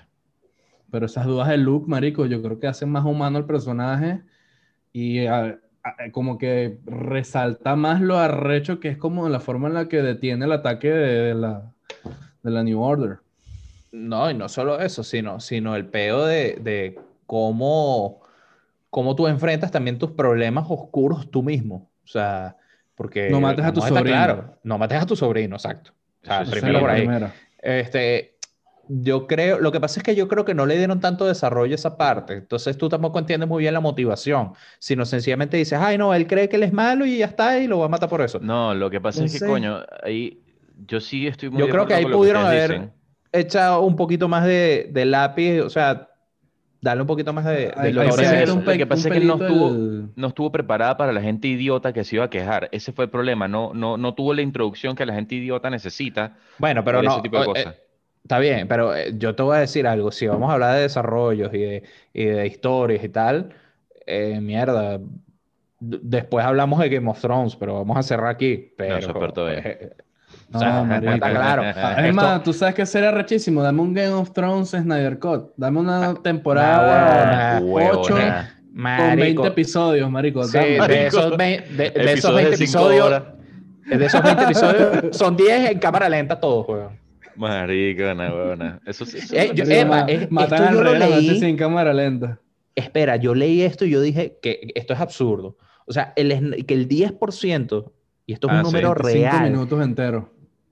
Pero 0.95 1.07
esas 1.07 1.27
dudas 1.27 1.49
de 1.49 1.57
Luke, 1.57 1.87
marico, 1.89 2.25
yo 2.25 2.41
creo 2.41 2.61
que 2.61 2.69
hacen 2.69 2.89
más 2.89 3.05
humano 3.05 3.37
al 3.37 3.47
personaje 3.47 4.21
y 4.93 5.27
a- 5.27 5.59
a- 5.83 6.11
como 6.13 6.39
que 6.39 6.79
resalta 6.87 7.75
más 7.75 8.01
lo 8.01 8.17
arrecho 8.17 8.79
que 8.79 8.91
es 8.91 8.97
como 8.97 9.29
la 9.29 9.41
forma 9.41 9.67
en 9.67 9.75
la 9.75 9.89
que 9.89 10.03
detiene 10.03 10.45
el 10.45 10.53
ataque 10.53 10.89
de, 10.93 11.19
de 11.21 11.35
la, 11.35 11.73
de 12.45 12.51
la 12.53 12.63
New 12.63 12.81
Order. 12.81 13.19
No, 13.91 14.31
y 14.31 14.35
no 14.35 14.49
solo 14.49 14.79
eso, 14.81 15.03
sino, 15.03 15.41
sino 15.41 15.75
el 15.75 15.87
peo 15.87 16.27
de, 16.27 16.61
de 16.63 16.97
cómo, 17.27 18.21
cómo 18.89 19.17
tú 19.17 19.27
enfrentas 19.27 19.73
también 19.73 19.99
tus 19.99 20.13
problemas 20.13 20.67
oscuros 20.69 21.29
tú 21.29 21.43
mismo. 21.43 21.91
O 22.05 22.07
sea, 22.07 22.57
porque... 22.95 23.31
No 23.31 23.41
mates 23.41 23.65
a 23.65 23.73
tu 23.73 23.81
sobrino. 23.81 24.05
claro, 24.05 24.59
no 24.63 24.79
mates 24.79 25.03
a 25.03 25.07
tu 25.07 25.17
sobrino, 25.17 25.57
exacto. 25.57 25.91
O 26.23 26.27
sea, 26.27 26.45
primero 26.49 26.79
por 26.79 26.91
ahí. 26.91 27.01
primera. 27.01 27.35
Este, 27.61 28.34
yo 28.89 29.27
creo, 29.27 29.59
lo 29.61 29.73
que 29.73 29.81
pasa 29.81 30.01
es 30.01 30.05
que 30.05 30.15
yo 30.15 30.29
creo 30.29 30.45
que 30.45 30.55
no 30.55 30.67
le 30.67 30.77
dieron 30.77 31.01
tanto 31.01 31.25
desarrollo 31.27 31.73
a 31.73 31.75
esa 31.77 31.97
parte. 31.97 32.35
Entonces 32.35 32.77
tú 32.77 32.89
tampoco 32.89 33.19
entiendes 33.19 33.49
muy 33.49 33.63
bien 33.63 33.75
la 33.75 33.81
motivación, 33.81 34.53
sino 34.79 35.05
sencillamente 35.05 35.57
dices, 35.57 35.79
ay, 35.81 35.97
no, 35.99 36.13
él 36.15 36.27
cree 36.27 36.49
que 36.49 36.57
él 36.57 36.63
es 36.65 36.73
malo 36.73 37.07
y 37.07 37.19
ya 37.19 37.27
está, 37.27 37.59
y 37.59 37.67
lo 37.67 37.79
va 37.79 37.87
a 37.87 37.89
matar 37.89 38.09
por 38.09 38.21
eso. 38.21 38.39
No, 38.41 38.75
lo 38.75 38.91
que 38.91 39.01
pasa 39.01 39.21
No 39.21 39.27
es 39.27 39.33
que, 39.33 39.39
sé. 39.39 39.47
coño, 39.47 39.79
ahí 40.03 40.43
yo 40.87 41.01
sí 41.01 41.27
estoy 41.27 41.51
muy 41.51 41.61
Yo 41.61 41.69
creo 41.69 41.87
que 41.87 41.95
ahí 41.95 42.05
pudieron 42.07 42.43
ustedes 42.45 42.65
haber- 42.65 42.81
dicen. 42.81 42.93
echa 43.33 43.79
un 43.79 43.97
poquito 43.97 44.29
más 44.29 44.45
de, 44.45 44.89
de 44.93 45.05
lápiz, 45.05 45.61
o 45.61 45.71
sea, 45.71 46.09
Dale 46.81 47.01
un 47.01 47.07
poquito 47.07 47.33
más 47.33 47.47
de, 47.47 47.53
de 47.69 47.73
Ahí- 47.79 47.93
Lo 47.95 48.03
que 48.03 48.09
pasa 48.09 48.23
es 48.23 48.29
que, 48.41 48.47
lo 48.55 48.73
que 48.77 48.87
pasa 48.87 49.09
es 49.09 49.15
que 49.15 49.21
no 49.25 49.35
estuvo, 49.43 49.69
el- 49.71 50.09
no 50.17 50.27
estuvo 50.29 50.53
preparada 50.53 50.99
para 50.99 51.15
la 51.15 51.23
gente 51.23 51.49
idiota 51.49 51.95
que 51.95 52.05
se 52.05 52.17
iba 52.17 52.27
a 52.27 52.29
quejar. 52.29 52.69
Ese 52.73 52.93
fue 52.93 53.07
el 53.07 53.11
problema. 53.11 53.49
No, 53.49 53.73
no, 53.73 53.97
no 53.97 54.13
tuvo 54.15 54.35
la 54.35 54.43
introducción 54.43 54.95
que 54.95 55.07
la 55.07 55.15
gente 55.15 55.35
idiota 55.35 55.71
necesita 55.71 56.37
Bueno, 56.59 56.85
pero 56.85 56.99
para 56.99 57.09
no. 57.09 57.15
ese 57.15 57.23
tipo 57.23 57.39
de 57.39 57.43
eh, 57.43 57.47
cosas. 57.47 57.75
Está 58.25 58.39
bien, 58.39 58.67
pero 58.69 58.95
eh, 58.97 59.13
yo 59.17 59.35
te 59.35 59.43
voy 59.43 59.57
a 59.57 59.61
decir 59.61 59.87
algo. 59.87 60.11
Si 60.11 60.27
vamos 60.27 60.51
a 60.51 60.55
hablar 60.55 60.75
de 60.77 60.83
desarrollos 60.83 61.53
y 61.55 61.59
de, 61.59 61.83
y 62.13 62.25
de 62.25 62.47
historias 62.47 63.05
y 63.05 63.09
tal, 63.11 63.51
eh, 64.07 64.41
mierda. 64.41 64.99
Después 65.81 66.45
hablamos 66.45 66.81
de 66.81 66.89
Game 66.89 67.11
of 67.11 67.21
Thrones, 67.21 67.55
pero 67.57 67.75
vamos 67.75 67.99
a 67.99 68.03
cerrar 68.03 68.29
aquí. 68.31 68.73
Pero, 68.79 68.97
eso 68.97 69.09
es 69.11 69.15
por 69.15 69.33
todo 69.33 69.47
bien. 69.51 69.61
eh, 69.65 69.91
No, 70.49 70.59
o 70.59 70.63
sea, 70.63 70.83
marico. 70.85 71.13
está 71.13 71.31
claro. 71.31 71.63
Es 71.69 71.77
Esto- 71.77 72.13
más, 72.15 72.43
tú 72.43 72.53
sabes 72.55 72.75
que 72.75 72.87
sería 72.87 73.11
rechísimo. 73.11 73.63
Dame 73.63 73.83
un 73.83 73.93
Game 73.93 74.13
of 74.15 74.33
Thrones 74.33 74.71
Snyder 74.71 75.19
Cut. 75.19 75.51
Dame 75.59 75.81
una 75.81 76.11
Ah, 76.11 76.15
temporada 76.23 77.61
Huevona, 77.61 77.91
ocho 78.01 78.15
huevona. 78.15 78.55
con 78.73 78.73
marico, 78.83 79.21
20 79.43 79.47
episodios, 79.49 80.11
marico. 80.11 80.45
sí, 80.45 80.57
Dame. 80.57 80.69
de 80.71 80.79
Marico. 80.79 80.99
esos, 81.07 81.37
vein- 81.37 81.63
de, 81.77 81.91
de 81.91 82.13
esos 82.15 82.31
Episodios 82.31 82.35
20 82.37 82.51
de 82.51 82.57
cinco 82.57 82.79
episodios, 82.79 83.07
horas. 83.07 83.23
de 83.87 84.07
esos 84.07 84.23
20 84.23 84.45
episodios, 84.45 85.17
son 85.17 85.37
10 85.37 85.71
en 85.73 85.79
cámara 85.79 86.09
lenta 86.09 86.41
todos, 86.41 86.67
weón. 86.69 87.04
Marico, 87.37 88.03
huevona. 88.03 88.81
Eso 88.87 89.05
sí. 89.05 89.19
eso 89.19 89.35
Eh, 89.35 89.51
es 89.51 89.55
yo- 89.55 89.65
es- 89.65 90.31
matan 90.31 90.53
esto 90.63 90.69
al 90.69 90.75
yo 90.75 90.83
lo 90.83 90.91
rey 90.93 91.01
noche 91.01 91.21
leí. 91.23 91.41
sin 91.41 91.57
cámara 91.57 91.93
lenta. 91.93 92.39
Espera, 92.75 93.17
yo 93.17 93.35
leí 93.35 93.63
esto 93.63 93.85
y 93.85 93.91
yo 93.91 94.01
dije 94.01 94.39
que 94.43 94.69
esto 94.75 94.95
es 94.95 95.01
absurdo. 95.01 95.57
O 95.87 95.93
sea, 95.93 96.13
el, 96.17 96.65
que 96.67 96.75
el 96.75 96.89
10%, 96.89 97.93
y 98.27 98.33
esto 98.33 98.47
es 98.49 98.53
Ah, 98.53 98.57
un 98.59 98.63
número 98.63 98.95
25 98.95 99.37
real, 99.37 99.51
minutos 99.53 99.83
enteros. 99.85 100.25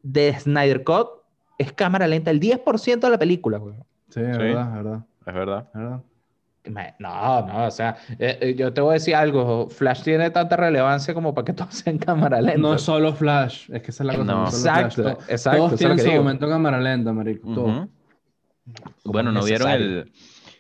de 0.02 0.32
Snyder 0.38 0.82
Cut 0.84 1.08
es 1.58 1.72
cámara 1.72 2.06
lenta, 2.08 2.30
el 2.30 2.40
10% 2.40 3.06
de 3.06 3.10
la 3.10 3.18
película, 3.18 3.58
güey. 3.58 3.74
Sí, 4.08 4.20
es 4.20 4.36
Sí. 4.36 4.42
verdad, 4.42 4.68
es 4.68 4.74
verdad, 4.74 5.04
Es 5.26 5.34
verdad. 5.34 5.68
es 5.74 5.80
verdad. 5.80 6.00
Me- 6.64 6.94
No, 7.00 7.44
no, 7.46 7.66
o 7.66 7.70
sea, 7.72 7.96
eh, 8.18 8.38
eh, 8.40 8.54
yo 8.56 8.72
te 8.72 8.80
voy 8.80 8.90
a 8.90 8.94
decir 8.94 9.16
algo, 9.16 9.68
Flash 9.68 10.02
tiene 10.04 10.30
tanta 10.30 10.56
relevancia 10.56 11.12
como 11.12 11.34
para 11.34 11.44
que 11.46 11.52
todo 11.54 11.70
sea 11.72 11.92
en 11.92 11.98
cámara 11.98 12.40
lenta. 12.40 12.58
No 12.60 12.74
es 12.74 12.82
solo 12.82 13.12
Flash, 13.12 13.68
es 13.72 13.82
que 13.82 13.90
esa 13.90 14.02
es 14.04 14.06
la 14.06 14.12
cosa. 14.16 14.24
No. 14.32 14.46
Flash. 14.46 14.58
Exacto, 14.60 15.02
To- 15.02 15.18
exacto, 15.28 15.58
Todos 15.66 15.78
tienen 15.78 15.98
su 15.98 16.04
digo. 16.04 16.16
momento 16.22 16.48
cámara 16.48 16.80
lenta, 16.80 17.12
marico. 17.12 17.88
Bueno, 19.04 19.32
¿no 19.32 19.42
vieron 19.44 19.70
el, 19.70 20.12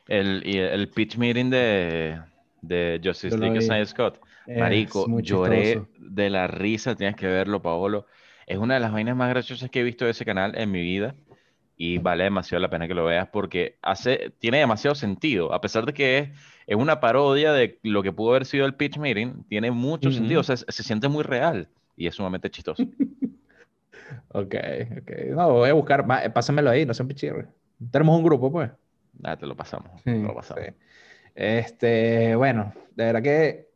el, 0.08 0.42
el 0.44 0.88
pitch 0.88 1.16
meeting 1.16 1.50
de, 1.50 2.18
de 2.60 3.00
Justice 3.02 3.38
League. 3.38 3.60
Snyder 3.60 3.86
Scott? 3.86 4.18
Es 4.46 4.58
Marico, 4.58 5.06
lloré 5.20 5.62
chistoso. 5.74 5.88
de 6.00 6.28
la 6.30 6.48
risa, 6.48 6.96
tienes 6.96 7.14
que 7.14 7.28
verlo, 7.28 7.62
Paolo. 7.62 8.06
Es 8.48 8.58
una 8.58 8.74
de 8.74 8.80
las 8.80 8.90
vainas 8.92 9.14
más 9.14 9.28
graciosas 9.28 9.70
que 9.70 9.80
he 9.80 9.82
visto 9.84 10.04
de 10.04 10.10
ese 10.10 10.24
canal 10.24 10.58
en 10.58 10.68
mi 10.72 10.82
vida 10.82 11.14
y 11.84 11.98
vale 11.98 12.22
demasiado 12.22 12.62
la 12.62 12.70
pena 12.70 12.86
que 12.86 12.94
lo 12.94 13.04
veas 13.04 13.26
porque 13.32 13.76
hace, 13.82 14.32
tiene 14.38 14.58
demasiado 14.58 14.94
sentido, 14.94 15.52
a 15.52 15.60
pesar 15.60 15.84
de 15.84 15.92
que 15.92 16.18
es, 16.18 16.28
es 16.68 16.76
una 16.76 17.00
parodia 17.00 17.52
de 17.52 17.80
lo 17.82 18.04
que 18.04 18.12
pudo 18.12 18.30
haber 18.30 18.46
sido 18.46 18.66
el 18.66 18.76
pitch 18.76 18.98
meeting, 18.98 19.42
tiene 19.48 19.72
mucho 19.72 20.12
sentido, 20.12 20.42
o 20.42 20.44
sea, 20.44 20.56
se, 20.56 20.64
se 20.70 20.84
siente 20.84 21.08
muy 21.08 21.24
real 21.24 21.66
y 21.96 22.06
es 22.06 22.14
sumamente 22.14 22.50
chistoso. 22.50 22.84
Ok, 24.28 24.54
ok. 25.00 25.10
No, 25.30 25.52
voy 25.52 25.70
a 25.70 25.72
buscar, 25.72 26.06
pásamelo 26.32 26.68
ahí, 26.70 26.84
no 26.84 26.92
sean 26.92 27.08
pichirre. 27.08 27.48
Tenemos 27.90 28.16
un 28.16 28.24
grupo, 28.24 28.52
pues. 28.52 28.70
Ah, 29.22 29.36
te 29.36 29.46
lo 29.46 29.56
pasamos, 29.56 29.90
Sí, 30.04 30.10
te 30.10 30.18
lo 30.18 30.34
pasamos. 30.34 30.64
Sí. 30.64 30.74
Este, 31.34 32.34
bueno, 32.36 32.74
de 32.94 33.04
verdad 33.04 33.22
que 33.22 33.68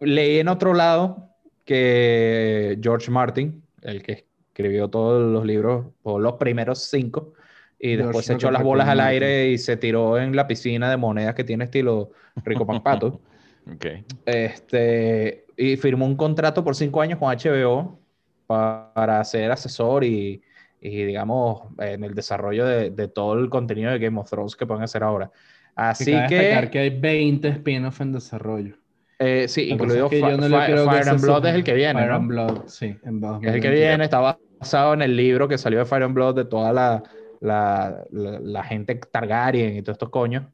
leí 0.00 0.38
en 0.38 0.48
otro 0.48 0.74
lado 0.74 1.30
que 1.64 2.78
George 2.80 3.10
Martin, 3.10 3.64
el 3.82 4.02
que 4.02 4.26
escribió 4.54 4.88
todos 4.88 5.30
los 5.32 5.44
libros, 5.44 5.86
o 6.02 6.18
los 6.20 6.34
primeros 6.34 6.78
cinco, 6.88 7.34
y 7.78 7.96
después 7.96 8.26
se 8.26 8.34
echó 8.34 8.50
las 8.50 8.62
bolas 8.62 8.88
al 8.88 9.00
aire 9.00 9.50
y 9.50 9.58
se 9.58 9.76
tiró 9.76 10.18
en 10.18 10.34
la 10.36 10.46
piscina 10.46 10.88
de 10.90 10.96
monedas 10.96 11.34
que 11.34 11.44
tiene 11.44 11.64
estilo 11.64 12.12
Rico 12.44 12.66
Pampato. 12.66 13.20
Ok. 13.66 13.86
este, 14.26 15.46
y 15.56 15.76
firmó 15.76 16.06
un 16.06 16.16
contrato 16.16 16.64
por 16.64 16.74
cinco 16.76 17.00
años 17.00 17.18
con 17.18 17.30
HBO 17.30 17.98
pa- 18.46 18.92
para 18.94 19.22
ser 19.24 19.50
asesor 19.50 20.04
y, 20.04 20.42
y, 20.80 21.04
digamos, 21.04 21.62
en 21.78 22.04
el 22.04 22.14
desarrollo 22.14 22.66
de, 22.66 22.90
de 22.90 23.08
todo 23.08 23.34
el 23.38 23.48
contenido 23.50 23.90
de 23.92 23.98
Game 23.98 24.18
of 24.20 24.28
Thrones 24.30 24.56
que 24.56 24.66
pueden 24.66 24.82
hacer 24.82 25.02
ahora. 25.02 25.30
Así 25.74 26.10
Que 26.12 26.26
que, 26.26 26.70
que 26.70 26.78
hay 26.78 26.90
20 26.90 27.48
spin-offs 27.48 28.00
en 28.00 28.12
desarrollo. 28.12 28.76
eh, 29.18 29.46
sí, 29.48 29.70
incluido 29.70 30.06
es 30.06 30.10
que 30.10 30.22
no 30.22 30.48
Fire 30.48 30.98
ese 31.00 31.10
and 31.10 31.20
Blood 31.20 31.46
es 31.46 31.54
el 31.54 31.64
que 31.64 31.72
viene, 31.74 31.92
Fire 32.00 32.10
¿no? 32.10 32.16
and 32.16 32.28
Blood, 32.28 32.68
sí, 32.68 32.86
en 32.86 33.20
Es 33.40 33.54
el 33.54 33.60
que 33.60 33.70
2020. 33.70 33.70
viene, 33.70 34.04
está 34.04 34.38
basado 34.64 34.94
en 34.94 35.02
el 35.02 35.14
libro 35.14 35.46
que 35.46 35.58
salió 35.58 35.78
de 35.80 35.84
Fire 35.84 36.04
and 36.04 36.14
Blood 36.14 36.36
de 36.36 36.44
toda 36.46 36.72
la, 36.72 37.02
la, 37.40 38.02
la, 38.10 38.40
la 38.40 38.64
gente 38.64 38.94
Targaryen 38.94 39.76
y 39.76 39.82
todos 39.82 39.96
estos 39.96 40.08
coños. 40.08 40.44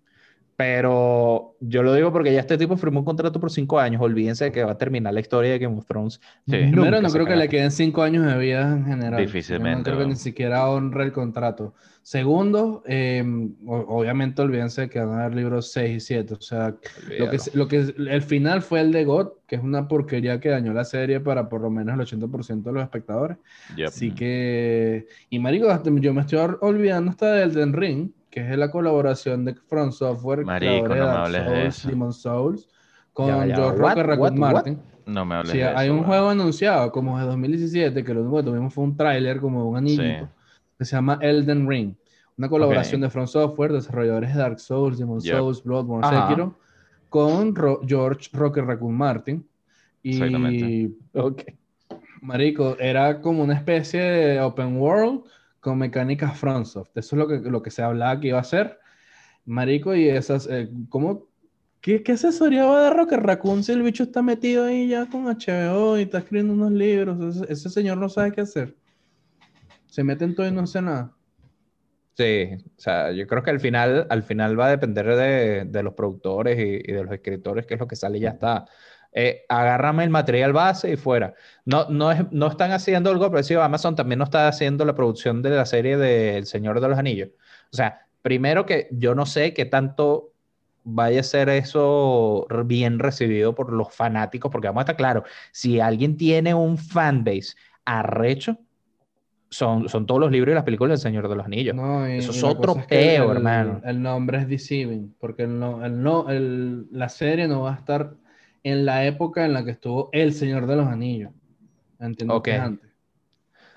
Pero 0.61 1.57
yo 1.61 1.83
lo 1.83 1.95
digo 1.95 2.13
porque 2.13 2.35
ya 2.35 2.41
este 2.41 2.59
tipo 2.59 2.77
firmó 2.77 3.01
un 3.01 3.07
contrato 3.07 3.41
por 3.41 3.51
cinco 3.51 3.81
años. 3.81 4.03
Olvídense 4.03 4.45
de 4.45 4.53
que 4.53 4.63
va 4.63 4.73
a 4.73 4.79
terminar 4.79 5.15
la 5.15 5.21
historia 5.21 5.53
de 5.53 5.59
Game 5.59 5.79
of 5.79 5.87
Thrones. 5.87 6.21
Sí. 6.47 6.57
Primero, 6.71 7.01
no 7.01 7.09
creo 7.09 7.25
que 7.25 7.35
le 7.35 7.49
queden 7.49 7.71
cinco 7.71 8.03
años 8.03 8.27
de 8.27 8.37
vida 8.37 8.71
en 8.71 8.85
general. 8.85 9.25
Difícilmente, 9.25 9.79
No 9.79 9.85
creo 9.85 9.99
que 10.01 10.07
ni 10.11 10.17
siquiera 10.17 10.69
honre 10.69 11.05
el 11.05 11.13
contrato. 11.13 11.73
Segundo, 12.03 12.83
eh, 12.87 13.25
obviamente 13.67 14.43
olvídense 14.43 14.91
que 14.91 15.01
van 15.01 15.19
a 15.19 15.25
haber 15.25 15.37
libros 15.37 15.73
6 15.73 15.97
y 15.97 16.01
7. 16.01 16.35
O 16.35 16.41
sea, 16.43 16.75
lo 17.19 17.31
que, 17.31 17.39
lo 17.55 17.69
que 17.69 17.95
el 17.97 18.23
final 18.23 18.61
fue 18.61 18.81
el 18.81 18.93
de 18.93 19.07
God, 19.07 19.29
que 19.47 19.57
es 19.57 19.63
una 19.63 19.89
porquería 19.89 20.41
que 20.41 20.51
dañó 20.51 20.75
la 20.75 20.85
serie 20.85 21.21
para 21.21 21.49
por 21.49 21.63
lo 21.63 21.71
menos 21.71 21.95
el 21.95 22.21
80% 22.21 22.65
de 22.65 22.73
los 22.73 22.83
espectadores. 22.83 23.39
Yep. 23.77 23.89
Así 23.89 24.11
que, 24.13 25.07
y 25.31 25.39
marico, 25.39 25.69
yo 26.01 26.13
me 26.13 26.21
estoy 26.21 26.39
olvidando 26.61 27.13
hasta 27.13 27.33
del 27.33 27.51
Elden 27.51 27.73
Ring, 27.73 28.11
que 28.31 28.41
es 28.51 28.57
la 28.57 28.71
colaboración 28.71 29.45
de 29.45 29.55
From 29.55 29.93
Software, 29.93 30.45
Marico, 30.45 30.73
de 30.73 30.83
no 30.83 30.89
me 30.95 31.01
Dark 31.01 31.19
hables 31.27 31.45
de 31.45 31.49
Souls, 31.51 31.77
eso. 31.79 31.89
Demon 31.89 32.13
Souls, 32.13 32.69
con 33.13 33.27
Ya 33.27 33.47
ya. 33.47 33.57
George? 33.57 33.79
Rocker, 33.79 34.07
Raccoon 34.07 34.21
What? 34.21 34.33
What? 34.41 34.53
Martin. 34.55 34.79
No 35.07 35.25
me 35.25 35.35
hables 35.35 35.51
Sí, 35.53 35.59
de 35.59 35.65
hay 35.65 35.87
eso, 35.87 35.93
un 35.95 35.99
weón. 36.01 36.09
juego 36.09 36.29
anunciado 36.29 36.93
como 36.93 37.19
de 37.19 37.27
2017, 37.27 38.05
que 38.05 38.15
lo 38.15 38.21
único 38.23 38.37
que 38.37 38.43
tuvimos 38.45 38.73
fue 38.73 38.85
un 38.85 38.97
tráiler 38.97 39.41
como 39.41 39.69
un 39.69 39.77
anillito, 39.77 40.03
Sí. 40.27 40.31
que 40.79 40.85
se 40.85 40.97
llama 40.97 41.19
Elden 41.21 41.69
Ring. 41.69 41.95
Una 42.39 42.49
colaboración 42.49 43.01
de 43.01 43.11
From 43.11 43.27
Software, 43.27 43.73
desarrolladores 43.73 44.33
de 44.33 44.39
Dark 44.41 44.61
Souls, 44.61 44.97
Demon 44.99 45.21
Yep. 45.21 45.37
Souls, 45.37 45.63
Bloodborne, 45.65 46.07
Ajá. 46.07 46.29
Sekiro, 46.29 46.55
con 47.09 47.55
Ro- 47.55 47.81
George 47.87 48.31
Rocker 48.33 48.65
Raccoon 48.65 48.95
Martin. 48.95 49.45
Y, 50.03 50.13
Exactamente. 50.13 50.91
Ok. 51.15 51.43
marico, 52.23 52.77
era 52.79 53.21
como 53.21 53.43
una 53.43 53.55
especie 53.55 54.01
de 54.01 54.41
open 54.41 54.77
world 54.79 55.23
con 55.61 55.79
mecánicas 55.79 56.39
FromSoft. 56.39 56.97
Eso 56.97 57.17
es 57.17 57.19
lo 57.19 57.29
que, 57.29 57.39
lo 57.39 57.63
que 57.63 57.71
se 57.71 57.83
hablaba 57.83 58.19
que 58.19 58.29
iba 58.29 58.41
a 58.41 58.45
ser. 58.45 58.79
Marico, 59.45 59.95
y 59.95 60.09
esas, 60.09 60.49
eh, 60.51 60.71
¿cómo? 60.89 61.29
¿Qué, 61.81 62.03
¿Qué 62.03 62.13
asesoría 62.13 62.67
va 62.67 62.79
a 62.79 62.83
dar 62.83 62.97
Rocker 62.97 63.23
Raccoon 63.23 63.63
si 63.65 63.73
el 63.73 63.83
bicho 63.83 64.03
está 64.03 64.23
metido 64.23 64.65
ahí 64.67 64.89
ya 64.89 65.07
con 65.07 65.25
HBO 65.25 65.99
y 65.99 66.03
está 66.03 66.19
escribiendo 66.19 66.53
unos 66.53 66.73
libros? 66.73 67.37
Ese, 67.37 67.53
ese 67.53 67.71
señor 67.71 67.99
no 67.99 68.09
sabe 68.09 68.33
qué 68.33 68.43
hacer. 68.43 68.77
Se 69.87 70.05
mete 70.05 70.25
en 70.25 70.35
todo 70.35 70.47
y 70.47 70.53
no 70.53 70.63
hace 70.63 70.83
nada. 70.83 71.15
Sí, 72.17 72.51
o 72.77 72.81
sea, 72.81 73.13
yo 73.13 73.27
creo 73.27 73.43
que 73.43 73.51
al 73.51 73.61
final, 73.61 74.07
al 74.11 74.23
final 74.23 74.59
va 74.59 74.67
a 74.67 74.71
depender 74.71 75.07
de, 75.07 75.65
de 75.65 75.83
los 75.83 75.95
productores 75.95 76.59
y, 76.59 76.91
y 76.91 76.93
de 76.93 77.05
los 77.05 77.13
escritores, 77.13 77.65
que 77.67 77.75
es 77.75 77.81
lo 77.81 77.89
que 77.89 77.97
sale 77.97 78.19
y 78.19 78.23
ya 78.23 78.31
está. 78.31 78.67
Eh, 79.13 79.45
agárrame 79.49 80.05
el 80.05 80.11
material 80.11 80.53
base 80.53 80.93
y 80.93 80.97
fuera. 80.97 81.35
No, 81.65 81.89
no, 81.91 82.13
es, 82.13 82.31
no 82.31 82.47
están 82.47 82.71
haciendo 82.73 83.11
algo 83.11 83.31
parecido. 83.31 83.63
Amazon 83.63 83.97
también 83.97 84.19
no 84.19 84.25
está 84.25 84.47
haciendo 84.49 84.85
la 84.85 84.95
producción 84.95 85.43
de 85.43 85.51
la 85.51 85.67
serie 85.67 85.97
de 85.97 86.37
El 86.39 86.47
Señor 86.47 86.81
de 86.81 86.89
los 86.89 86.99
Anillos. 86.99 87.31
O 87.73 87.77
sea, 87.77 88.07
primero 88.23 88.67
que 88.67 88.89
yo 88.93 89.15
no 89.15 89.27
sé 89.27 89.53
qué 89.55 89.65
tanto 89.65 90.33
vaya 90.85 91.21
a 91.21 91.25
ser 91.25 91.49
eso 91.51 92.47
bien 92.65 92.99
recibido 92.99 93.55
por 93.55 93.73
los 93.73 93.93
fanáticos, 93.95 94.51
porque 94.51 94.69
vamos 94.69 94.81
a 94.81 94.85
estar 94.85 94.97
claros, 94.97 95.25
si 95.53 95.81
alguien 95.81 96.17
tiene 96.17 96.55
un 96.55 96.79
fanbase 96.79 97.55
arrecho, 97.85 98.59
son, 99.51 99.89
son 99.89 100.07
todos 100.07 100.21
los 100.21 100.31
libros 100.31 100.53
y 100.53 100.55
las 100.55 100.65
películas 100.65 100.91
del 101.03 101.11
Señor 101.13 101.29
de 101.29 101.35
los 101.35 101.45
Anillos. 101.45 101.75
No, 101.75 102.09
y- 102.09 102.19
Eso 102.19 102.33
y 102.33 102.37
es 102.37 102.45
otro 102.45 102.75
cosa 102.75 102.87
que 102.87 102.97
peo, 102.97 103.31
el- 103.33 103.39
hermano. 103.39 103.81
El 103.85 104.01
nombre 104.01 104.39
es 104.39 104.49
deceiving, 104.49 105.15
porque 105.19 105.43
el 105.43 105.59
no, 105.59 105.85
el 105.85 106.01
no, 106.03 106.29
el- 106.31 106.87
la 106.93 107.09
serie 107.09 107.49
no 107.49 107.63
va 107.63 107.73
a 107.75 107.77
estar 107.77 108.15
en 108.63 108.85
la 108.85 109.05
época 109.07 109.45
en 109.45 109.53
la 109.55 109.65
que 109.65 109.71
estuvo 109.73 110.09
El 110.13 110.33
Señor 110.33 110.67
de 110.67 110.77
los 110.77 110.87
Anillos. 110.87 111.33
Entiendo 111.99 112.43
que 112.43 112.53
es 112.55 112.59
Ok. 112.61 112.67
antes. 112.67 112.91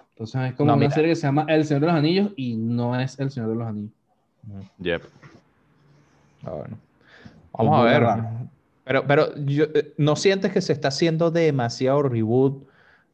Entonces 0.09 0.41
es 0.43 0.53
como 0.53 0.67
No, 0.67 0.73
una 0.73 0.81
mira. 0.81 0.91
serie 0.95 1.09
que 1.09 1.15
se 1.15 1.23
llama 1.27 1.45
El 1.49 1.65
Señor 1.65 1.81
de 1.81 1.87
los 1.87 1.95
Anillos 1.95 2.31
y 2.35 2.55
no 2.55 2.99
es 2.99 3.19
El 3.19 3.31
Señor 3.31 3.49
de 3.49 3.55
los 3.55 3.67
Anillos. 3.67 3.93
Yep. 4.79 5.01
Ah, 6.45 6.51
bueno. 6.51 6.77
Pues 7.51 7.69
Vamos 7.69 7.79
a 7.79 7.83
ver. 7.83 8.01
raro. 8.01 8.27
Pero, 8.85 9.07
pero 9.07 9.35
yo, 9.45 9.65
eh, 9.73 9.93
¿no 9.97 10.15
sientes 10.15 10.51
que 10.51 10.61
se 10.61 10.73
está 10.73 10.89
haciendo 10.89 11.31
demasiado 11.31 12.03
reboot? 12.03 12.67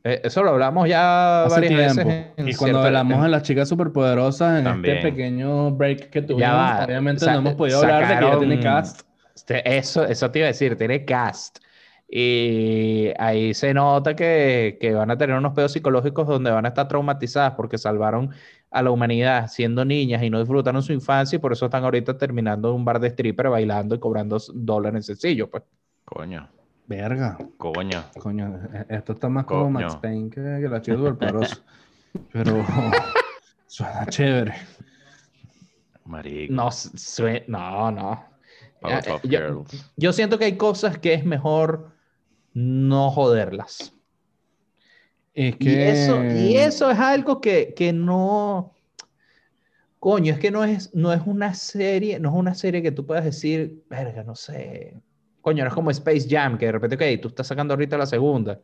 Eh, 0.03 0.21
eso 0.23 0.41
lo 0.43 0.51
hablamos 0.51 0.87
ya 0.89 1.43
Hace 1.43 1.55
varias 1.61 1.93
tiempo. 1.93 2.09
veces. 2.09 2.31
en 2.37 2.47
Y 2.49 2.55
cuando 2.55 2.81
hablamos 2.81 3.17
en- 3.17 3.23
de 3.23 3.29
las 3.29 3.43
chicas 3.43 3.69
superpoderosas 3.69 4.59
en 4.59 4.63
También. 4.63 4.95
este 4.97 5.09
pequeño 5.11 5.71
break 5.71 6.09
que 6.09 6.21
tuvimos, 6.21 6.49
va, 6.51 6.85
obviamente 6.85 7.25
no 7.25 7.33
hemos 7.33 7.53
podido 7.53 7.81
hablar 7.81 8.07
de 8.07 8.15
que 8.25 8.31
ya 8.31 8.39
tiene 8.39 8.59
cast. 8.59 9.01
Eso, 9.47 10.05
eso 10.05 10.31
te 10.31 10.39
iba 10.39 10.47
a 10.47 10.51
decir, 10.51 10.75
tiene 10.77 11.05
cast. 11.05 11.59
Y 12.11 13.11
ahí 13.19 13.53
se 13.53 13.73
nota 13.73 14.15
que, 14.15 14.77
que 14.81 14.93
van 14.93 15.11
a 15.11 15.17
tener 15.17 15.35
unos 15.35 15.53
pedos 15.53 15.73
psicológicos 15.73 16.27
donde 16.27 16.49
van 16.49 16.65
a 16.65 16.69
estar 16.69 16.87
traumatizadas 16.87 17.53
porque 17.53 17.77
salvaron 17.77 18.31
a 18.71 18.81
la 18.81 18.91
humanidad 18.91 19.47
siendo 19.47 19.85
niñas 19.85 20.23
y 20.23 20.29
no 20.29 20.39
disfrutaron 20.39 20.81
su 20.81 20.93
infancia 20.93 21.35
y 21.35 21.39
por 21.39 21.53
eso 21.53 21.65
están 21.65 21.83
ahorita 21.83 22.17
terminando 22.17 22.69
en 22.69 22.75
un 22.75 22.85
bar 22.85 22.99
de 22.99 23.09
stripper 23.09 23.49
bailando 23.49 23.95
y 23.95 23.99
cobrando 23.99 24.37
dólares 24.53 25.05
sencillo, 25.05 25.49
pues. 25.49 25.63
Coño. 26.05 26.49
Verga. 26.87 27.37
Coño. 27.57 28.03
Coño, 28.17 28.59
e- 28.73 28.95
esto 28.95 29.13
está 29.13 29.29
más 29.29 29.45
como 29.45 29.69
Max 29.69 29.97
Payne 29.97 30.31
que, 30.31 30.41
que 30.41 30.67
la 30.67 30.81
chica 30.81 30.97
superpoderosa. 30.97 31.57
Pero 32.31 32.65
suena 33.67 34.07
chévere. 34.07 34.55
Marico. 36.05 36.53
No, 36.53 36.69
no, 37.47 37.91
no. 37.91 38.28
Powerpuff 38.81 39.25
Eh, 39.25 39.27
yo- 39.27 39.39
Girls. 39.39 39.91
Yo 39.97 40.13
siento 40.13 40.37
que 40.39 40.45
hay 40.45 40.57
cosas 40.57 40.97
que 40.97 41.13
es 41.13 41.25
mejor 41.25 41.91
no 42.53 43.11
joderlas. 43.11 43.93
Es 45.33 45.55
Y 45.55 45.57
que... 45.57 45.91
eso, 45.91 46.23
y 46.23 46.55
eso 46.57 46.89
es 46.91 46.99
algo 46.99 47.39
que, 47.41 47.73
que 47.75 47.93
no. 47.93 48.73
Coño, 49.99 50.33
es 50.33 50.39
que 50.39 50.49
no 50.49 50.63
es, 50.63 50.93
no 50.95 51.11
es 51.11 51.21
una 51.25 51.53
serie, 51.53 52.19
no 52.19 52.29
es 52.29 52.35
una 52.35 52.55
serie 52.55 52.81
que 52.81 52.91
tú 52.91 53.05
puedas 53.05 53.25
decir, 53.25 53.83
verga, 53.89 54.23
no 54.23 54.33
sé. 54.35 54.95
Coño, 55.41 55.63
no 55.63 55.69
es 55.69 55.73
como 55.73 55.91
Space 55.91 56.25
Jam, 56.29 56.57
que 56.57 56.67
de 56.67 56.71
repente, 56.73 56.95
ok, 56.95 57.21
tú 57.21 57.27
estás 57.29 57.47
sacando 57.47 57.73
ahorita 57.73 57.97
la 57.97 58.05
segunda. 58.05 58.59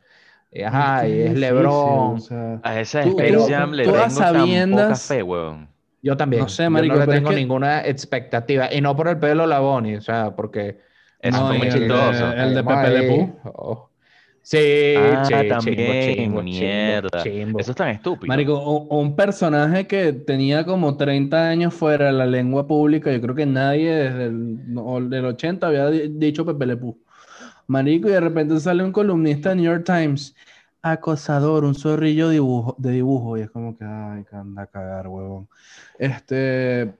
Y, 0.50 0.62
ajá, 0.62 1.02
que 1.02 1.08
y 1.08 1.12
es 1.12 1.18
difícil, 1.34 1.40
LeBron. 1.40 2.16
o 2.16 2.20
sea, 2.20 2.60
A 2.62 2.80
esa 2.80 3.02
Space 3.02 3.32
tú- 3.32 3.46
Jam 3.48 3.72
le 3.72 3.84
tú 3.84 3.90
a 3.90 3.92
tengo 3.92 4.20
tan 4.20 4.32
poca 4.32 4.38
sabiendas- 4.38 5.02
fe, 5.06 5.22
weón. 5.22 5.68
Yo 6.06 6.16
también. 6.16 6.42
No 6.42 6.48
sé, 6.48 6.62
Yo 6.64 6.70
marico, 6.70 6.94
no 6.94 7.00
le 7.00 7.06
pero 7.06 7.12
es 7.14 7.18
tengo 7.20 7.30
que- 7.30 7.36
ninguna 7.36 7.80
expectativa. 7.84 8.72
Y 8.72 8.80
no 8.80 8.94
por 8.94 9.08
el 9.08 9.18
pelo 9.18 9.46
la 9.46 9.58
Bonnie, 9.58 9.96
o 9.96 10.00
sea, 10.00 10.34
porque. 10.36 10.78
Eso 11.20 11.40
No, 11.40 11.46
fue 11.48 11.56
y 11.56 11.58
muy 11.58 11.66
el 11.68 11.72
de- 11.74 11.80
chistoso. 11.80 12.32
el 12.32 12.54
de 12.54 12.62
Pepe 12.64 12.90
Le. 12.90 13.02
Pew. 13.08 13.36
Oh. 13.54 13.90
Sí, 14.42 14.94
Ah, 14.96 15.24
también, 15.48 15.58
chimbo, 15.58 16.14
chimbo, 16.14 16.42
mierda. 16.44 17.22
chimbo, 17.24 17.36
chimbo. 17.46 17.58
Eso 17.58 17.70
es 17.72 17.76
tan 17.76 17.88
estúpido. 17.88 18.28
Marico, 18.28 18.60
un 18.78 19.16
personaje 19.16 19.88
que 19.88 20.12
tenía 20.12 20.64
como 20.64 20.96
30 20.96 21.48
años 21.48 21.74
fuera 21.74 22.06
de 22.06 22.12
la 22.12 22.26
lengua 22.26 22.64
pública, 22.68 23.10
yo 23.10 23.20
creo 23.20 23.34
que 23.34 23.44
nadie 23.46 23.90
desde 23.92 24.24
el 24.26 24.72
no, 24.72 25.00
del 25.00 25.24
80 25.24 25.66
había 25.66 25.88
di- 25.88 26.10
dicho 26.10 26.46
Pepe 26.46 26.64
Le 26.66 26.76
Pew. 26.76 26.96
Marico, 27.66 28.08
y 28.08 28.12
de 28.12 28.20
repente 28.20 28.60
sale 28.60 28.84
un 28.84 28.92
columnista 28.92 29.48
de 29.48 29.56
New 29.56 29.64
York 29.64 29.82
Times, 29.84 30.36
acosador, 30.92 31.64
un 31.64 31.74
zorrillo 31.74 32.28
dibujo, 32.30 32.74
de 32.78 32.92
dibujo, 32.92 33.36
y 33.38 33.42
es 33.42 33.50
como 33.50 33.76
que, 33.76 33.84
ay, 33.84 34.24
que 34.24 34.36
anda 34.36 34.62
a 34.62 34.66
cagar, 34.66 35.08
huevón. 35.08 35.48
Este, 35.98 36.94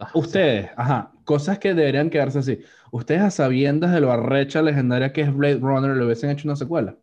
Ah, 0.00 0.10
ustedes, 0.14 0.70
ajá, 0.76 1.12
cosas 1.24 1.58
que 1.58 1.74
deberían 1.74 2.08
quedarse 2.08 2.38
así. 2.38 2.60
Ustedes 2.90 3.20
a 3.20 3.30
sabiendas 3.30 3.92
de 3.92 4.00
lo 4.00 4.10
arrecha 4.10 4.62
legendaria 4.62 5.12
que 5.12 5.20
es 5.20 5.34
Blade 5.34 5.58
Runner, 5.60 5.94
le 5.94 6.04
hubiesen 6.06 6.30
hecho 6.30 6.48
una 6.48 6.56
secuela. 6.56 6.96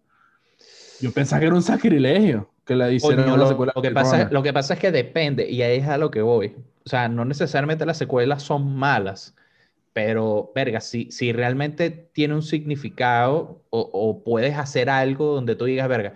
Yo 0.99 1.11
pensaba 1.13 1.39
que 1.39 1.45
era 1.45 1.55
un 1.55 1.61
sacrilegio 1.61 2.49
que 2.65 2.75
le 2.75 2.91
hicieran 2.95 3.25
Coño, 3.25 3.35
una 3.35 3.43
lo, 3.43 3.49
secuela. 3.49 3.71
lo 3.75 3.81
que 3.83 3.91
pasa, 3.91 4.17
Runner. 4.17 4.33
lo 4.33 4.41
que 4.41 4.51
pasa 4.51 4.73
es 4.73 4.79
que 4.79 4.91
depende, 4.91 5.47
y 5.47 5.61
ahí 5.61 5.77
es 5.77 5.87
a 5.87 5.99
lo 5.99 6.09
que 6.09 6.23
voy. 6.23 6.55
O 6.85 6.89
sea, 6.89 7.07
no 7.07 7.23
necesariamente 7.23 7.85
las 7.85 7.97
secuelas 7.97 8.41
son 8.41 8.75
malas, 8.75 9.35
pero, 9.97 10.51
verga, 10.53 10.79
si, 10.79 11.09
si 11.09 11.33
realmente 11.33 11.89
tiene 11.89 12.35
un 12.35 12.43
significado 12.43 13.63
o, 13.71 13.79
o 13.91 14.23
puedes 14.23 14.55
hacer 14.55 14.91
algo 14.91 15.33
donde 15.33 15.55
tú 15.55 15.65
digas, 15.65 15.87
verga, 15.89 16.13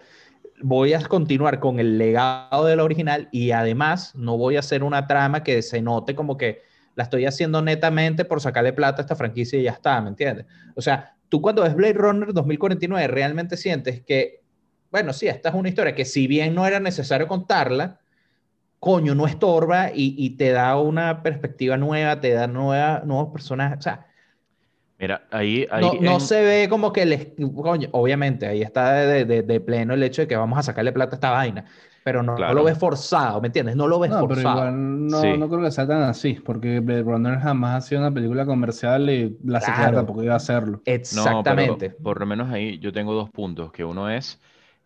voy 0.61 0.93
a 0.93 1.01
continuar 1.01 1.59
con 1.59 1.79
el 1.79 1.97
legado 1.97 2.65
del 2.65 2.79
original 2.79 3.27
y 3.31 3.49
además 3.49 4.13
no 4.13 4.37
voy 4.37 4.55
a 4.55 4.59
hacer 4.59 4.83
una 4.83 5.07
trama 5.07 5.41
que 5.41 5.63
se 5.63 5.81
note 5.81 6.13
como 6.13 6.37
que 6.37 6.61
la 6.93 7.05
estoy 7.05 7.25
haciendo 7.25 7.59
netamente 7.63 8.23
por 8.23 8.39
sacarle 8.39 8.71
plata 8.71 9.01
a 9.01 9.05
esta 9.05 9.15
franquicia 9.15 9.57
y 9.57 9.63
ya 9.63 9.71
está, 9.71 9.99
¿me 9.99 10.09
entiendes? 10.09 10.45
O 10.75 10.81
sea, 10.83 11.15
tú 11.27 11.41
cuando 11.41 11.63
ves 11.63 11.73
Blade 11.73 11.93
Runner 11.93 12.33
2049 12.33 13.07
realmente 13.07 13.57
sientes 13.57 14.03
que, 14.03 14.43
bueno, 14.91 15.11
sí, 15.11 15.27
esta 15.27 15.49
es 15.49 15.55
una 15.55 15.69
historia 15.69 15.95
que 15.95 16.05
si 16.05 16.27
bien 16.27 16.53
no 16.53 16.67
era 16.67 16.79
necesario 16.79 17.27
contarla, 17.27 17.99
coño, 18.81 19.15
no 19.15 19.27
estorba 19.27 19.91
y, 19.93 20.15
y 20.17 20.31
te 20.37 20.51
da 20.51 20.77
una 20.79 21.21
perspectiva 21.23 21.77
nueva, 21.77 22.19
te 22.19 22.31
da 22.33 22.47
nueva, 22.47 23.03
nuevos 23.05 23.31
personajes, 23.31 23.77
o 23.79 23.81
sea, 23.83 24.07
Mira, 24.99 25.23
ahí, 25.31 25.67
ahí 25.71 25.81
no, 25.81 25.93
no 26.01 26.13
en- 26.15 26.19
se 26.21 26.41
ve 26.43 26.67
como 26.69 26.93
que 26.93 27.05
les, 27.05 27.27
coño, 27.55 27.89
obviamente 27.91 28.45
ahí 28.47 28.61
está 28.61 28.93
de, 28.93 29.25
de- 29.25 29.41
de 29.43 29.59
pleno 29.59 29.93
el 29.95 30.03
hecho 30.03 30.21
de 30.21 30.27
que 30.27 30.35
vamos 30.35 30.59
a 30.59 30.63
sacarle 30.63 30.91
plata 30.91 31.15
a 31.15 31.17
esta 31.17 31.31
vaina, 31.31 31.65
pero 32.03 32.21
no, 32.21 32.33
no 32.33 32.37
Claro. 32.37 32.53
lo 32.53 32.63
ves 32.63 32.77
forzado, 32.77 33.41
¿me 33.41 33.47
entiendes? 33.47 33.75
No 33.75 33.87
lo 33.87 33.99
ves 33.99 34.11
No, 34.11 34.21
pero 34.27 34.41
forzado. 34.41 34.57
igual 34.57 35.09
no, 35.09 35.21
Sí. 35.21 35.37
no 35.37 35.49
creo 35.49 35.61
que 35.61 35.71
sea 35.71 35.87
tan 35.87 36.03
así, 36.03 36.33
porque 36.35 36.79
Blade 36.81 37.03
Runner 37.03 37.39
jamás 37.39 37.83
ha 37.83 37.87
sido 37.87 38.01
una 38.01 38.11
película 38.13 38.45
comercial 38.45 39.09
y 39.09 39.37
la 39.43 39.59
Claro. 39.59 39.97
tampoco 39.97 40.23
iba 40.23 40.33
a 40.33 40.37
hacerlo. 40.37 40.77
No, 40.77 40.83
pero 40.83 40.93
Exactamente. 40.95 41.89
por 41.89 42.19
lo 42.19 42.25
menos 42.27 42.51
ahí 42.51 42.77
yo 42.79 42.91
tengo 42.91 43.13
dos 43.13 43.29
puntos, 43.31 43.71
que 43.71 43.83
uno 43.83 44.09
es, 44.09 44.39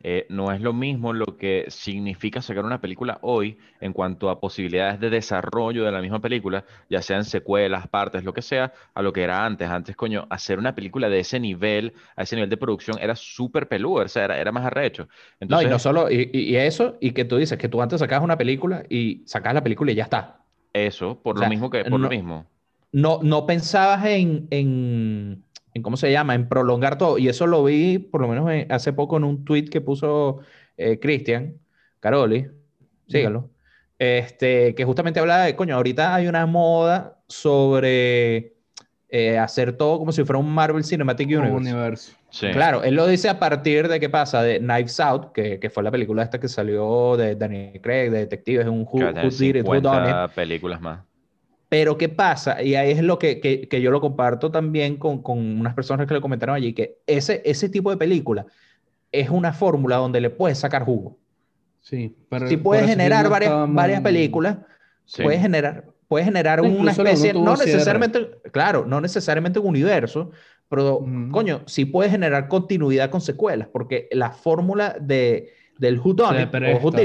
eh, 0.07 0.27
no 0.29 0.51
es 0.51 0.61
lo 0.61 0.71
mismo 0.73 1.13
lo 1.13 1.25
que 1.37 1.65
significa 1.69 2.41
sacar 2.41 2.63
una 2.63 2.79
película 2.81 3.17
hoy 3.23 3.57
en 3.79 3.91
cuanto 3.91 4.29
a 4.29 4.39
posibilidades 4.39 4.99
de 4.99 5.09
desarrollo 5.09 5.83
de 5.83 5.91
la 5.91 6.01
misma 6.01 6.21
película, 6.21 6.63
ya 6.89 7.01
sean 7.01 7.25
secuelas, 7.25 7.87
partes, 7.87 8.23
lo 8.23 8.33
que 8.33 8.41
sea, 8.43 8.71
a 8.93 9.01
lo 9.01 9.11
que 9.13 9.23
era 9.23 9.45
antes. 9.45 9.67
Antes, 9.69 9.95
coño, 9.95 10.27
hacer 10.29 10.59
una 10.59 10.75
película 10.75 11.09
de 11.09 11.19
ese 11.21 11.39
nivel, 11.39 11.93
a 12.15 12.23
ese 12.23 12.35
nivel 12.35 12.49
de 12.51 12.57
producción, 12.57 12.99
era 12.99 13.15
súper 13.15 13.67
peludo, 13.67 14.03
o 14.05 14.07
sea, 14.07 14.25
era, 14.25 14.37
era 14.39 14.51
más 14.51 14.65
arrecho. 14.65 15.07
No, 15.47 15.61
y 15.61 15.67
no 15.67 15.77
solo, 15.77 16.09
y, 16.09 16.55
eso, 16.57 16.97
y 16.99 17.11
que 17.11 17.23
tú 17.25 17.37
dices 17.37 17.57
que 17.59 17.69
tú 17.69 17.81
antes 17.81 17.99
sacabas 17.99 18.23
una 18.23 18.37
película 18.37 18.83
y 18.89 19.23
sacabas 19.27 19.55
la 19.55 19.63
película 19.63 19.91
y 19.91 19.95
ya 19.95 20.03
está. 20.03 20.43
eso, 20.73 21.21
por 21.23 21.37
o 21.37 21.39
lo 21.39 21.47
mismo 21.47 21.69
que, 21.71 21.85
por 21.85 21.99
no- 21.99 21.99
lo 22.01 22.09
mismo. 22.09 22.45
No, 22.93 23.21
no 23.23 23.45
pensabas 23.47 24.05
en, 24.07 24.47
en, 24.51 25.44
en, 25.75 25.83
¿cómo 25.83 25.97
se 25.97 26.11
llama? 26.11 26.33
En 26.33 26.47
prolongar 26.47 26.97
todo. 26.97 27.17
Y 27.19 27.27
eso 27.27 27.45
lo 27.45 27.63
vi, 27.63 27.99
por 27.99 28.21
lo 28.21 28.27
menos 28.27 28.49
en- 28.49 28.71
hace 28.71 28.93
poco, 28.93 29.17
en 29.17 29.25
un 29.25 29.45
tweet 29.45 29.65
que 29.65 29.81
puso 29.81 30.39
eh, 30.77 30.99
Cristian 30.99 31.53
Caroli, 31.99 32.47
sígalo, 33.07 33.49
este, 33.99 34.73
que 34.75 34.83
justamente 34.85 35.19
hablaba 35.19 35.43
de, 35.45 35.55
coño, 35.55 35.75
ahorita 35.75 36.15
hay 36.15 36.27
una 36.27 36.45
moda 36.45 37.19
sobre 37.27 38.53
eh, 39.09 39.37
hacer 39.37 39.73
todo 39.77 39.97
como 39.99 40.11
si 40.11 40.23
fuera 40.23 40.39
un 40.39 40.49
Marvel 40.53 40.83
Cinematic 40.83 41.27
Un 41.29 41.35
Universe. 41.37 41.55
universo. 41.57 42.11
Sí. 42.29 42.47
Claro, 42.51 42.83
él 42.83 42.95
lo 42.95 43.07
dice 43.07 43.29
a 43.29 43.39
partir 43.39 43.87
de 43.87 43.99
qué 43.99 44.09
pasa, 44.09 44.43
de 44.43 44.59
Knives 44.59 44.99
Out, 44.99 45.31
que, 45.31 45.59
que 45.59 45.69
fue 45.69 45.83
la 45.83 45.91
película 45.91 46.21
esta 46.23 46.39
que 46.39 46.49
salió 46.49 47.15
de 47.15 47.35
Daniel 47.35 47.79
Craig, 47.81 48.09
de 48.11 48.19
detectives, 48.19 48.67
un 48.67 48.81
Who, 48.81 48.97
who 48.99 49.29
Did 49.29 49.55
It, 49.57 49.65
Who 49.67 49.79
Done 49.79 49.97
It. 50.01 50.05
50 50.07 50.27
películas 50.29 50.81
más. 50.81 50.99
Pero 51.67 51.97
¿qué 51.97 52.09
pasa? 52.09 52.61
Y 52.61 52.75
ahí 52.75 52.91
es 52.91 53.01
lo 53.01 53.17
que, 53.17 53.39
que, 53.39 53.67
que 53.67 53.81
yo 53.81 53.91
lo 53.91 53.99
comparto 53.99 54.51
también 54.51 54.97
con, 54.97 55.21
con 55.21 55.39
unas 55.59 55.73
personas 55.73 56.07
que 56.07 56.13
le 56.13 56.21
comentaron 56.21 56.55
allí, 56.55 56.73
que 56.73 56.99
ese, 57.07 57.41
ese 57.43 57.69
tipo 57.69 57.89
de 57.89 57.97
película 57.97 58.45
es 59.11 59.29
una 59.29 59.51
fórmula 59.53 59.95
donde 59.97 60.21
le 60.21 60.29
puedes 60.29 60.57
sacar 60.59 60.83
jugo. 60.83 61.17
Sí, 61.81 62.15
pero 62.29 62.47
Si 62.47 62.57
puedes 62.57 62.85
generar 62.87 63.29
varias, 63.29 63.53
varias 63.69 64.01
películas, 64.01 64.57
Sí. 65.05 65.21
puedes 65.23 65.39
generar, 65.39 65.85
puedes 66.07 66.25
generar 66.25 66.59
Sí, 66.61 66.67
una 66.67 66.91
especie, 66.91 67.33
no 67.33 67.55
cierre. 67.55 67.71
necesariamente, 67.71 68.27
claro, 68.51 68.85
no 68.85 68.99
necesariamente 69.01 69.59
un 69.59 69.67
universo, 69.67 70.31
pero 70.67 71.05
coño, 71.31 71.61
sí 71.67 71.85
puedes 71.85 72.11
generar 72.11 72.47
continuidad 72.47 73.09
con 73.11 73.21
secuelas, 73.21 73.67
porque 73.71 74.07
la 74.11 74.31
fórmula 74.31 74.97
de, 74.99 75.51
del 75.77 75.99
Who 75.99 76.13
Done 76.13 76.49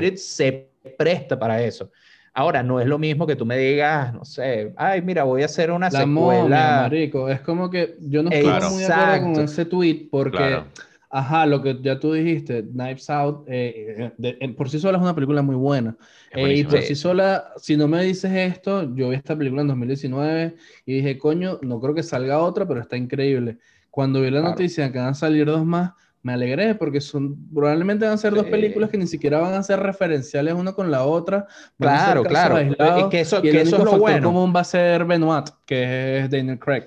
It 0.06 0.16
se 0.16 0.70
presta 0.96 1.38
para 1.38 1.62
eso. 1.62 1.90
Ahora, 2.34 2.62
no 2.62 2.80
es 2.80 2.86
lo 2.86 2.98
mismo 2.98 3.26
que 3.26 3.36
tú 3.36 3.44
me 3.44 3.58
digas, 3.58 4.14
no 4.14 4.24
sé, 4.24 4.72
ay, 4.76 5.02
mira, 5.02 5.24
voy 5.24 5.42
a 5.42 5.46
hacer 5.46 5.70
una 5.72 5.90
La 5.90 6.06
momia, 6.06 6.70
secuela. 6.70 6.72
marico. 6.72 7.28
Es 7.28 7.40
como 7.40 7.68
que 7.70 7.96
yo 8.00 8.22
no 8.22 8.30
estoy 8.30 8.52
Claro. 8.52 8.70
muy 8.70 8.82
de 8.82 8.86
acuerdo 8.86 9.20
con 9.20 9.40
ese 9.40 9.64
tweet 9.64 10.08
porque, 10.10 10.36
Claro. 10.36 10.72
ajá, 11.10 11.44
lo 11.46 11.60
que 11.62 11.78
ya 11.82 11.98
tú 11.98 12.12
dijiste, 12.12 12.62
Knives 12.62 13.10
Out, 13.10 13.44
eh, 13.48 14.12
eh, 14.18 14.36
de- 14.38 14.48
por 14.56 14.70
sí 14.70 14.78
sola 14.78 14.98
es 14.98 15.02
una 15.02 15.14
película 15.14 15.42
muy 15.42 15.56
buena. 15.56 15.96
Eh, 16.32 16.56
y 16.58 16.64
por 16.64 16.82
sí 16.82 16.94
sola, 16.94 17.52
si 17.56 17.76
no 17.76 17.88
me 17.88 18.02
dices 18.04 18.30
esto, 18.32 18.82
yo 18.94 19.08
vi 19.10 19.16
esta 19.16 19.36
película 19.36 19.62
en 19.62 19.68
2019 19.68 20.54
y 20.86 20.94
dije, 20.96 21.18
coño, 21.18 21.58
no 21.62 21.80
creo 21.80 21.94
que 21.94 22.02
salga 22.04 22.38
otra, 22.40 22.66
pero 22.66 22.80
está 22.80 22.96
increíble. 22.96 23.58
Cuando 23.90 24.20
vi 24.20 24.30
la 24.30 24.40
Claro. 24.40 24.50
noticia 24.50 24.92
que 24.92 24.98
van 24.98 25.08
a 25.08 25.14
salir 25.14 25.46
dos 25.46 25.64
más, 25.66 25.92
me 26.22 26.34
alegré 26.34 26.74
porque 26.74 27.00
son, 27.00 27.36
probablemente 27.54 28.04
van 28.04 28.14
a 28.14 28.18
ser 28.18 28.34
dos 28.34 28.44
películas 28.46 28.90
que 28.90 28.98
ni 28.98 29.06
siquiera 29.06 29.38
van 29.38 29.54
a 29.54 29.62
ser 29.62 29.80
referenciales 29.80 30.54
una 30.54 30.72
con 30.72 30.90
la 30.90 31.04
otra. 31.04 31.46
Claro, 31.78 32.22
claro. 32.24 32.56
aislados, 32.56 33.02
Es 33.04 33.08
que 33.08 33.20
eso- 33.20 33.40
y 33.42 33.48
el 33.48 33.54
que 33.54 33.60
eso 33.62 33.76
único 33.76 33.88
es 33.90 33.94
lo 33.94 33.98
bueno. 34.00 34.28
común 34.28 34.52
va 34.54 34.60
a 34.60 34.64
ser 34.64 35.04
Benoit, 35.04 35.48
que 35.64 36.18
es 36.18 36.30
Daniel 36.30 36.58
Craig. 36.58 36.84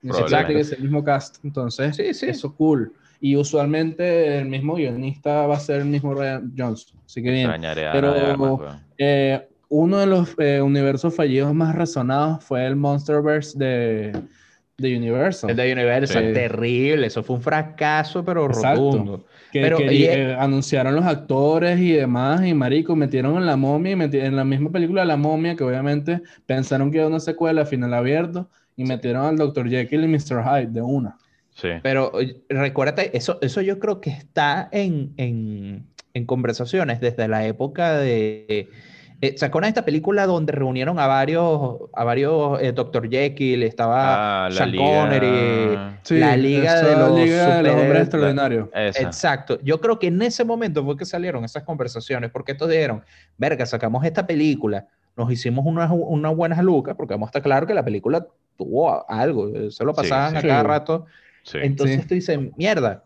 Que 0.00 0.60
es 0.60 0.72
el 0.72 0.82
mismo 0.82 1.04
cast. 1.04 1.36
Entonces, 1.44 1.94
Sí, 1.94 2.12
sí. 2.14 2.26
eso 2.26 2.54
cool. 2.56 2.92
Y 3.20 3.36
usualmente 3.36 4.38
el 4.38 4.46
mismo 4.46 4.74
guionista 4.74 5.46
va 5.46 5.56
a 5.56 5.60
ser 5.60 5.82
el 5.82 5.86
mismo 5.86 6.12
Ryan 6.14 6.52
Johnson. 6.58 6.98
Así 7.06 7.22
que 7.22 7.30
bien. 7.30 7.42
Extrañaré 7.50 7.86
Pero- 7.92 8.12
Armas. 8.12 8.80
Eh, 8.98 9.46
uno 9.68 9.98
de 9.98 10.06
los 10.06 10.34
eh, 10.38 10.60
universos 10.60 11.14
fallidos 11.14 11.54
más 11.54 11.74
resonados 11.76 12.42
fue 12.44 12.66
el 12.66 12.74
Monsterverse 12.74 13.56
de, 13.58 14.12
de 14.78 14.96
Universal. 14.96 15.50
El 15.50 15.56
de 15.56 15.72
Universal, 15.72 16.26
Sí. 16.28 16.32
terrible. 16.32 17.06
Eso 17.06 17.22
fue 17.22 17.36
un 17.36 17.42
fracaso, 17.42 18.24
pero 18.24 18.46
Exacto. 18.46 18.90
rotundo. 18.92 19.24
que, 19.52 19.60
pero- 19.60 19.76
que, 19.76 19.92
y- 19.92 20.04
eh, 20.04 20.34
anunciaron 20.38 20.94
los 20.94 21.04
actores 21.04 21.78
y 21.78 21.92
demás, 21.92 22.44
y 22.46 22.54
marico, 22.54 22.96
metieron 22.96 23.36
en 23.36 23.44
la 23.44 23.56
momia, 23.56 23.92
y 24.10 24.16
en 24.16 24.34
la 24.34 24.44
misma 24.44 24.70
película 24.70 25.04
La 25.04 25.18
momia, 25.18 25.54
que 25.56 25.62
obviamente 25.62 26.22
pensaron 26.46 26.90
que 26.90 26.96
era 26.98 27.06
una 27.06 27.20
secuela, 27.20 27.66
final 27.66 27.92
abierto, 27.92 28.48
y 28.76 28.84
metieron 28.84 29.26
al 29.26 29.36
Dr. 29.36 29.68
Jekyll 29.68 30.04
y 30.04 30.08
Mr. 30.08 30.42
Hyde 30.42 30.68
de 30.72 30.80
una. 30.80 31.18
Sí. 31.50 31.68
Pero 31.82 32.12
recuérdate, 32.48 33.14
eso, 33.14 33.38
eso 33.42 33.60
yo 33.60 33.78
creo 33.78 34.00
que 34.00 34.08
está 34.08 34.70
en, 34.72 35.12
en, 35.18 35.84
en 36.14 36.24
conversaciones 36.24 37.00
desde 37.00 37.28
la 37.28 37.46
época 37.46 37.98
de 37.98 38.70
Eh, 39.24 39.34
¿Se 39.38 39.44
acuerdan 39.46 39.68
de 39.68 39.70
esta 39.78 39.84
película 39.84 40.26
donde 40.26 40.50
reunieron 40.52 40.98
a 40.98 41.06
varios, 41.06 41.76
a 41.92 42.02
varios 42.02 42.60
eh, 42.60 42.72
Dr. 42.72 43.08
Jekyll? 43.08 43.62
Estaba 43.62 44.46
Ah, 44.46 44.48
la 44.50 44.56
Sean 44.56 44.72
Liga- 44.72 44.84
Connery, 44.84 45.78
Sí, 46.02 46.18
la 46.18 46.36
Liga 46.36 46.82
de 46.82 46.96
los, 46.96 47.20
Liga 47.20 47.56
de 47.58 47.62
los. 47.62 47.72
Hombres 47.80 48.00
Extraordinarios. 48.02 48.68
Esa. 48.74 49.02
Exacto. 49.02 49.60
Yo 49.62 49.80
creo 49.80 50.00
que 50.00 50.08
en 50.08 50.20
ese 50.22 50.44
momento 50.44 50.84
fue 50.84 50.96
que 50.96 51.04
salieron 51.04 51.44
esas 51.44 51.62
conversaciones, 51.62 52.32
porque 52.32 52.50
estos 52.50 52.68
dijeron, 52.68 53.04
verga, 53.38 53.64
sacamos 53.64 54.04
esta 54.04 54.26
película, 54.26 54.88
nos 55.16 55.30
hicimos 55.30 55.64
unas 55.66 55.88
unas 55.92 56.34
buenas 56.34 56.58
lucas, 56.64 56.96
porque 56.96 57.14
vamos 57.14 57.28
a 57.28 57.30
estar 57.30 57.42
claro 57.42 57.64
que 57.64 57.74
la 57.74 57.84
película 57.84 58.26
tuvo 58.58 59.08
algo, 59.08 59.70
se 59.70 59.84
lo 59.84 59.92
Sí, 59.92 59.96
pasaban 60.02 60.32
sí. 60.32 60.36
a 60.38 60.42
cada 60.42 60.60
Sí. 60.62 60.66
rato. 60.66 61.06
Sí. 61.44 61.58
Entonces 61.62 62.00
Sí. 62.02 62.08
tú 62.08 62.14
dices, 62.14 62.40
mierda, 62.56 63.04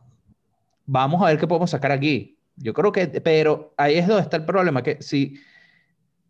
vamos 0.87 1.21
a 1.23 1.27
ver 1.27 1.37
qué 1.39 1.47
podemos 1.47 1.69
sacar 1.69 1.93
aquí. 1.93 2.39
Yo 2.57 2.73
creo 2.73 2.91
que, 2.91 3.07
pero 3.21 3.75
ahí 3.77 3.97
es 3.99 4.07
donde 4.07 4.23
está 4.23 4.39
el 4.39 4.47
problema, 4.47 4.83
que 4.83 4.97
si 5.03 5.35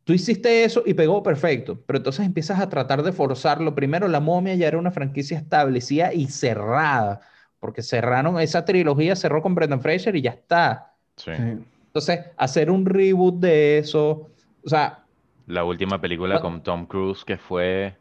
tú 0.06 0.14
hiciste 0.14 0.64
eso 0.64 0.84
y 0.86 0.94
pegó 0.94 1.22
perfecto, 1.22 1.82
pero 1.86 1.98
entonces 1.98 2.24
empiezas 2.24 2.60
a 2.60 2.70
tratar 2.70 3.02
de 3.02 3.12
forzarlo. 3.12 3.74
Primero, 3.74 4.08
la 4.08 4.20
momia 4.20 4.54
ya 4.54 4.68
era 4.68 4.78
una 4.78 4.92
franquicia 4.92 5.36
establecida 5.36 6.14
y 6.14 6.28
cerrada, 6.28 7.20
porque 7.58 7.82
cerraron 7.82 8.40
esa 8.40 8.64
trilogía, 8.64 9.16
cerró 9.16 9.42
con 9.42 9.54
Brendan 9.56 9.82
Fraser 9.82 10.16
y 10.16 10.22
ya 10.22 10.30
está. 10.30 10.94
Sí. 11.16 11.32
Entonces, 11.32 12.20
hacer 12.36 12.70
un 12.70 12.86
reboot 12.86 13.40
de 13.40 13.78
eso, 13.78 14.30
o 14.64 14.68
sea, 14.68 15.04
La 15.46 15.64
última 15.64 16.00
película 16.00 16.40
con 16.40 16.62
Tom 16.62 16.86
Cruise 16.86 17.24
que 17.24 17.36
fue, 17.36 17.96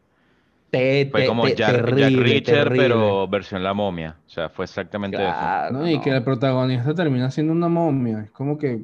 te, 0.69 1.07
fue 1.11 1.25
como 1.25 1.43
te- 1.45 1.55
Jack, 1.55 1.71
terrible. 2.43 2.77
pero 2.77 3.27
versión 3.27 3.63
la 3.63 3.73
momia. 3.73 4.17
O 4.25 4.29
sea, 4.29 4.49
fue 4.49 4.65
exactamente 4.65 5.17
eso. 5.17 5.87
Y 5.87 5.99
que 6.01 6.09
el 6.11 6.23
protagonista 6.23 6.93
termina 6.93 7.31
siendo 7.31 7.53
una 7.53 7.69
momia. 7.69 8.21
Es 8.21 8.31
como 8.31 8.57
que, 8.57 8.83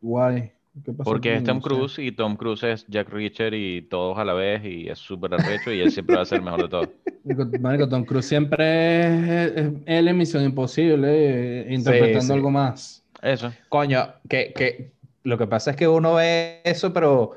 guay. 0.00 0.52
¿Qué 0.82 0.92
pasó 0.92 1.10
Porque 1.10 1.36
es? 1.36 1.44
Tom. 1.44 1.60
Cruise 1.60 1.98
y 1.98 2.12
Tom 2.12 2.36
Cruise 2.36 2.62
es 2.64 2.86
Jack 2.88 3.08
Reacher 3.10 3.54
y 3.54 3.82
todos 3.82 4.18
a 4.18 4.24
la 4.24 4.32
vez 4.34 4.64
y 4.64 4.88
es 4.88 4.98
súper 4.98 5.34
arrecho 5.34 5.72
y 5.72 5.80
él 5.80 5.90
siempre 5.90 6.16
va 6.16 6.22
a 6.22 6.24
ser 6.24 6.38
el 6.38 6.44
mejor 6.44 6.62
de 6.62 6.68
todos. 6.68 6.88
Marico, 7.60 7.88
Tom 7.88 8.04
Cruise 8.04 8.26
siempre 8.26 9.44
es, 9.46 9.52
es 9.56 9.72
él 9.86 10.08
en 10.08 10.16
Misión 10.18 10.44
Imposible, 10.44 11.62
eh, 11.62 11.74
interpretando 11.74 12.20
sí. 12.20 12.32
algo 12.34 12.50
más. 12.50 13.04
Eso. 13.22 13.54
Coño, 13.68 14.14
que, 14.28 14.52
que 14.52 14.92
lo 15.22 15.38
que 15.38 15.46
pasa 15.46 15.70
es 15.72 15.76
que 15.76 15.88
uno 15.88 16.14
ve 16.14 16.60
eso, 16.64 16.92
pero 16.92 17.32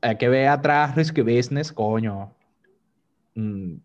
hay 0.00 0.16
que 0.16 0.28
ver 0.28 0.48
atrás 0.48 0.94
Risky 0.96 1.22
Business, 1.22 1.72
coño. 1.72 2.32
Mm, 3.34 3.76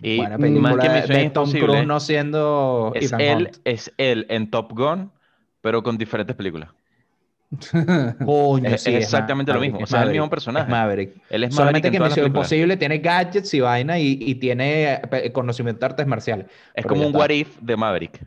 Y 0.00 0.16
buena 0.16 0.38
más 0.38 0.40
película 0.40 0.82
que 0.82 0.88
de- 0.88 1.30
Tom 1.30 1.50
Cruise 1.52 1.86
no 1.86 2.00
siendo 2.00 2.92
es 2.94 3.06
Ethan 3.06 3.20
él, 3.20 3.36
Hunt. 3.36 3.56
es 3.64 3.92
él 3.98 4.26
en 4.30 4.50
Top 4.50 4.72
Gun, 4.72 5.12
pero 5.60 5.82
con 5.82 5.98
diferentes 5.98 6.36
películas. 6.36 6.70
Coño, 8.24 8.68
Es- 8.68 8.82
sí, 8.82 8.94
exactamente 8.94 9.52
lo 9.52 9.60
mismo, 9.60 9.78
o 9.82 9.86
sea, 9.86 10.00
es 10.00 10.06
el 10.06 10.12
mismo 10.12 10.28
personaje. 10.30 10.70
Maverick. 10.70 11.14
Él 11.30 11.44
es 11.44 11.54
Solamente 11.54 11.88
en 11.88 11.92
que 11.92 11.98
las 12.00 12.10
Misión. 12.10 12.26
Imposible 12.26 12.76
tiene 12.76 12.98
gadgets 12.98 13.54
y 13.54 13.60
vaina 13.60 13.98
y, 13.98 14.18
y 14.20 14.34
tiene 14.36 15.00
eh, 15.12 15.32
conocimiento 15.32 15.80
de 15.80 15.86
artes 15.86 16.06
marciales. 16.06 16.46
Es 16.74 16.84
como 16.86 17.06
un 17.06 17.14
what 17.14 17.30
if 17.30 17.56
de 17.60 17.76
Maverick. 17.76 18.20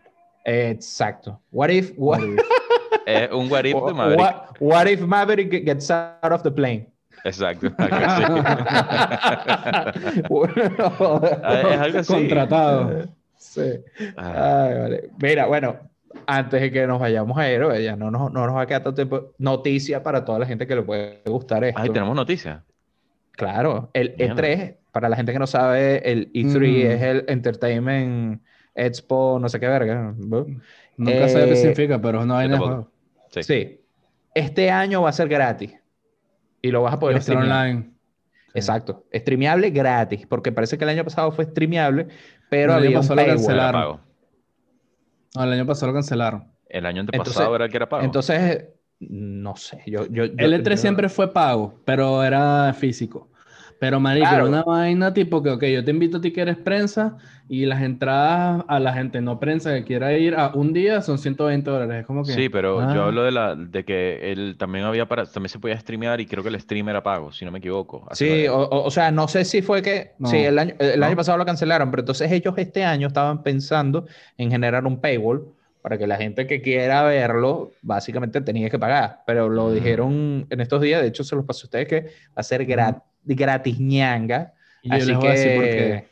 Exacto. 0.46 1.42
What 1.52 1.70
if, 1.70 1.92
what, 1.98 2.22
Es 3.06 3.30
un 3.32 3.52
what 3.52 3.66
if 3.66 3.76
de 3.76 3.94
Maverick. 3.94 4.20
what, 4.20 4.36
what 4.62 4.88
if 4.88 5.02
Maverick 5.02 5.66
gets 5.66 5.92
out 5.92 6.32
of 6.32 6.44
the 6.44 6.52
plane? 6.52 6.88
Exacto. 7.24 7.68
algo 7.78 7.96
así. 8.06 8.24
Es 11.72 11.80
algo 11.80 12.00
así. 12.00 12.14
Contratado. 12.14 13.04
Sí. 13.38 13.62
Ah, 14.18 14.66
Ay, 14.70 14.80
vale. 14.80 15.10
Mira, 15.20 15.46
bueno, 15.48 15.78
antes 16.28 16.62
de 16.62 16.72
que 16.72 16.86
nos 16.86 17.00
vayamos 17.00 17.38
a 17.38 17.50
Héroe, 17.50 17.82
ya 17.84 17.96
no 17.96 18.12
nos, 18.12 18.32
no 18.32 18.46
nos 18.46 18.56
va 18.56 18.62
a 18.62 18.66
quedar 18.68 18.84
tanto 18.84 18.96
tiempo. 18.96 19.34
Noticia 19.38 20.04
para 20.04 20.24
toda 20.26 20.40
la 20.40 20.46
gente 20.46 20.68
que 20.68 20.76
le 20.76 20.84
puede 20.84 21.22
gustar 21.26 21.64
esto. 21.64 21.82
Ay, 21.82 21.90
tenemos 21.90 22.16
noticias. 22.16 22.62
Claro, 23.32 23.90
el 23.94 24.14
Mierda. 24.18 24.36
E3, 24.44 24.76
para 24.92 25.10
la 25.10 25.16
gente 25.16 25.32
que 25.32 25.40
no 25.40 25.48
sabe, 25.48 26.12
el 26.12 26.32
E3 26.34 26.60
Mm. 26.60 26.92
es 26.92 27.02
el 27.02 27.26
Entertainment 27.28 28.42
Expo, 28.76 29.38
no 29.42 29.50
sé 29.50 29.60
qué 29.60 29.68
verga. 29.68 30.14
¿no? 30.18 30.46
Nunca 30.98 31.28
sé 31.30 31.46
qué 31.46 31.52
Eh, 31.52 31.56
significa, 31.56 32.00
pero 32.02 32.22
de 32.26 32.28
tampoco. 32.28 32.66
juego. 32.66 32.92
Sí. 33.32 33.44
Sí. 33.44 33.82
Este 34.36 34.70
año 34.72 35.02
va 35.02 35.10
a 35.10 35.14
ser 35.14 35.28
gratis. 35.28 35.74
Y 36.62 36.72
lo 36.72 36.82
vas 36.84 36.94
a 36.96 37.00
poder 37.00 37.22
streamear. 37.22 37.48
online. 37.68 37.84
Sí. 37.84 38.52
Exacto. 38.56 39.06
Streameable 39.14 39.70
gratis, 39.70 40.26
porque 40.28 40.52
parece 40.52 40.78
que 40.78 40.84
el 40.84 40.90
año 40.90 41.04
pasado 41.04 41.32
fue 41.32 41.46
streameable, 41.46 42.08
pero 42.50 42.74
El 42.74 42.86
había 42.86 43.00
un 43.00 43.08
paywall. 43.08 44.00
No, 45.36 45.44
el 45.44 45.54
año 45.54 45.66
pasado 45.66 45.88
lo 45.88 45.94
cancelaron. 45.94 46.46
El 46.68 46.86
año 46.86 47.02
antepasado 47.02 47.56
era 47.56 47.66
el 47.66 47.72
que 47.72 47.78
era 47.78 47.90
pago. 47.90 48.04
Entonces, 48.04 48.66
no 49.00 49.56
sé. 49.56 49.84
Yo, 49.86 50.06
yo, 50.08 50.26
yo- 50.26 50.34
El 50.38 50.54
E3 50.54 50.72
yo- 50.72 50.78
siempre 50.78 51.10
fue 51.10 51.32
pago, 51.34 51.82
pero 51.86 52.24
era 52.24 52.74
físico. 52.74 53.30
Pero, 53.80 54.00
marico, 54.00 54.26
era 54.26 54.36
Claro. 54.38 54.50
una 54.50 54.64
vaina 54.64 55.14
tipo 55.14 55.44
que, 55.44 55.52
ok, 55.52 55.64
yo 55.66 55.84
te 55.86 55.92
invito 55.92 56.18
a 56.18 56.22
ti 56.22 56.32
que 56.32 56.42
eres 56.42 56.58
prensa 56.58 57.18
y 57.48 57.66
las 57.66 57.82
entradas 57.82 58.66
a 58.68 58.80
la 58.80 58.92
gente 58.94 59.22
no 59.22 59.40
prensa 59.40 59.74
que 59.74 59.84
quiera 59.84 60.12
ir 60.18 60.36
a 60.36 60.50
un 60.56 60.74
día 60.74 61.02
son 61.02 61.18
120 61.18 61.70
dólares. 61.70 62.02
Es 62.02 62.06
como 62.06 62.24
que... 62.24 62.32
Sí, 62.34 62.50
pero 62.50 62.80
ah, 62.82 62.92
yo 62.94 63.04
hablo 63.04 63.24
de 63.24 63.32
la 63.32 63.56
de 63.56 63.86
que 63.86 64.32
él 64.32 64.56
también 64.58 64.84
había 64.86 65.08
para 65.08 65.26
también 65.26 65.50
se 65.50 65.60
podía 65.60 65.80
streamear 65.80 66.20
y 66.20 66.26
creo 66.26 66.42
que 66.44 66.50
el 66.50 66.60
stream 66.60 66.90
era 66.90 67.04
pago, 67.04 67.32
si 67.32 67.46
no 67.46 67.52
me 67.52 67.60
equivoco. 67.60 68.08
Sí, 68.14 68.48
o, 68.48 68.58
o- 68.68 68.92
sea, 68.92 69.12
no 69.12 69.28
sé 69.28 69.46
si 69.46 69.62
fue 69.62 69.82
que. 69.82 70.14
No. 70.18 70.28
Sí, 70.28 70.38
el 70.38 70.58
año, 70.58 70.74
el 70.80 71.00
No. 71.00 71.06
año 71.06 71.16
pasado 71.16 71.38
lo 71.38 71.46
cancelaron, 71.46 71.92
pero 71.92 72.02
entonces 72.02 72.32
ellos 72.32 72.54
este 72.58 72.84
año 72.84 73.08
estaban 73.08 73.44
pensando 73.44 74.08
en 74.38 74.50
generar 74.52 74.86
un 74.86 75.00
paywall 75.00 75.46
para 75.84 75.98
que 75.98 76.06
la 76.08 76.18
gente 76.18 76.48
que 76.48 76.62
quiera 76.62 77.04
verlo, 77.04 77.72
básicamente 77.82 78.42
tenía 78.42 78.70
que 78.70 78.78
pagar. 78.80 79.22
Pero 79.26 79.48
lo 79.48 79.70
Mm. 79.70 79.74
dijeron 79.74 80.48
en 80.50 80.60
estos 80.62 80.82
días, 80.82 81.02
de 81.02 81.08
hecho 81.08 81.24
se 81.24 81.36
los 81.36 81.46
pasé 81.46 81.62
a 81.64 81.66
ustedes 81.68 81.88
que 81.88 82.02
va 82.02 82.10
a 82.36 82.44
ser 82.44 82.66
gra- 82.68 83.04
gratis 83.36 83.80
ñanga. 83.80 84.54
y 84.82 84.90
yo 84.90 84.96
Así 84.96 85.08
les 85.08 85.18
voy 85.18 85.28
a 85.28 85.32
decir 85.32 85.54
por 85.56 85.64
que. 85.64 85.76
qué. 85.76 86.08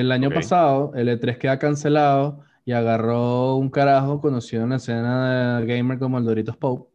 El 0.00 0.10
año 0.12 0.30
pasado, 0.30 0.92
el 0.94 1.08
E3 1.08 1.36
queda 1.38 1.58
cancelado 1.58 2.40
y 2.64 2.72
agarró 2.72 3.56
un 3.56 3.68
carajo 3.70 4.20
conocido 4.20 4.64
en 4.64 4.70
la 4.70 4.76
escena 4.76 5.60
de 5.60 5.66
gamer 5.66 5.98
como 5.98 6.18
el 6.18 6.24
Doritos 6.24 6.56
Pope, 6.56 6.90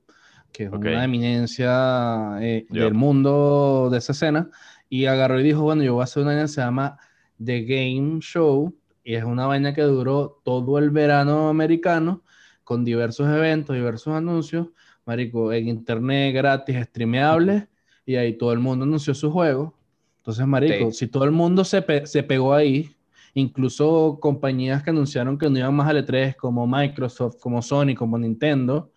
que 0.52 0.64
es 0.66 0.70
Ok. 0.74 0.86
una 0.86 1.04
eminencia 1.04 2.38
eh, 2.42 2.66
Ya. 2.72 2.84
del 2.86 2.94
mundo 2.96 3.90
de 3.92 4.00
esa 4.00 4.14
escena, 4.14 4.50
y 4.90 5.06
agarró 5.06 5.40
y 5.40 5.44
dijo, 5.44 5.62
bueno, 5.62 5.84
yo 5.84 5.94
voy 5.94 6.02
a 6.02 6.04
hacer 6.06 6.24
una 6.24 6.32
vaina 6.32 6.44
que 6.44 6.48
se 6.50 6.62
llama 6.62 6.98
The 7.44 7.62
Game 7.64 8.20
Show, 8.22 8.76
y 9.04 9.14
es 9.16 9.24
una 9.24 9.46
vaina 9.46 9.74
que 9.74 9.82
duró 9.84 10.42
todo 10.44 10.78
el 10.80 10.90
verano 10.90 11.50
americano, 11.50 12.24
con 12.64 12.84
diversos 12.84 13.28
eventos, 13.30 13.76
diversos 13.76 14.14
anuncios, 14.16 14.68
marico, 15.06 15.54
en 15.54 15.68
internet 15.68 16.34
gratis, 16.34 16.78
streameables, 16.86 17.64
y 18.12 18.16
ahí 18.18 18.34
todo 18.34 18.54
el 18.54 18.60
mundo 18.60 18.86
anunció 18.86 19.14
su 19.14 19.32
juego. 19.32 19.74
Entonces, 20.18 20.46
marico, 20.46 20.92
Sí. 20.92 20.98
si 21.00 21.08
todo 21.08 21.24
el 21.24 21.32
mundo 21.32 21.64
se, 21.64 21.82
pe- 21.82 22.06
se 22.06 22.22
pegó 22.24 22.54
ahí, 22.54 22.92
incluso 23.34 24.18
compañías 24.22 24.84
que 24.84 24.90
anunciaron 24.92 25.38
que 25.38 25.50
no 25.50 25.58
iban 25.58 25.74
más 25.74 25.88
al 25.90 25.98
E3, 26.06 26.36
como 26.36 26.68
Microsoft, 26.68 27.38
como 27.40 27.62
Sony, 27.62 27.96
como 27.96 28.18
Nintendo, 28.18 28.92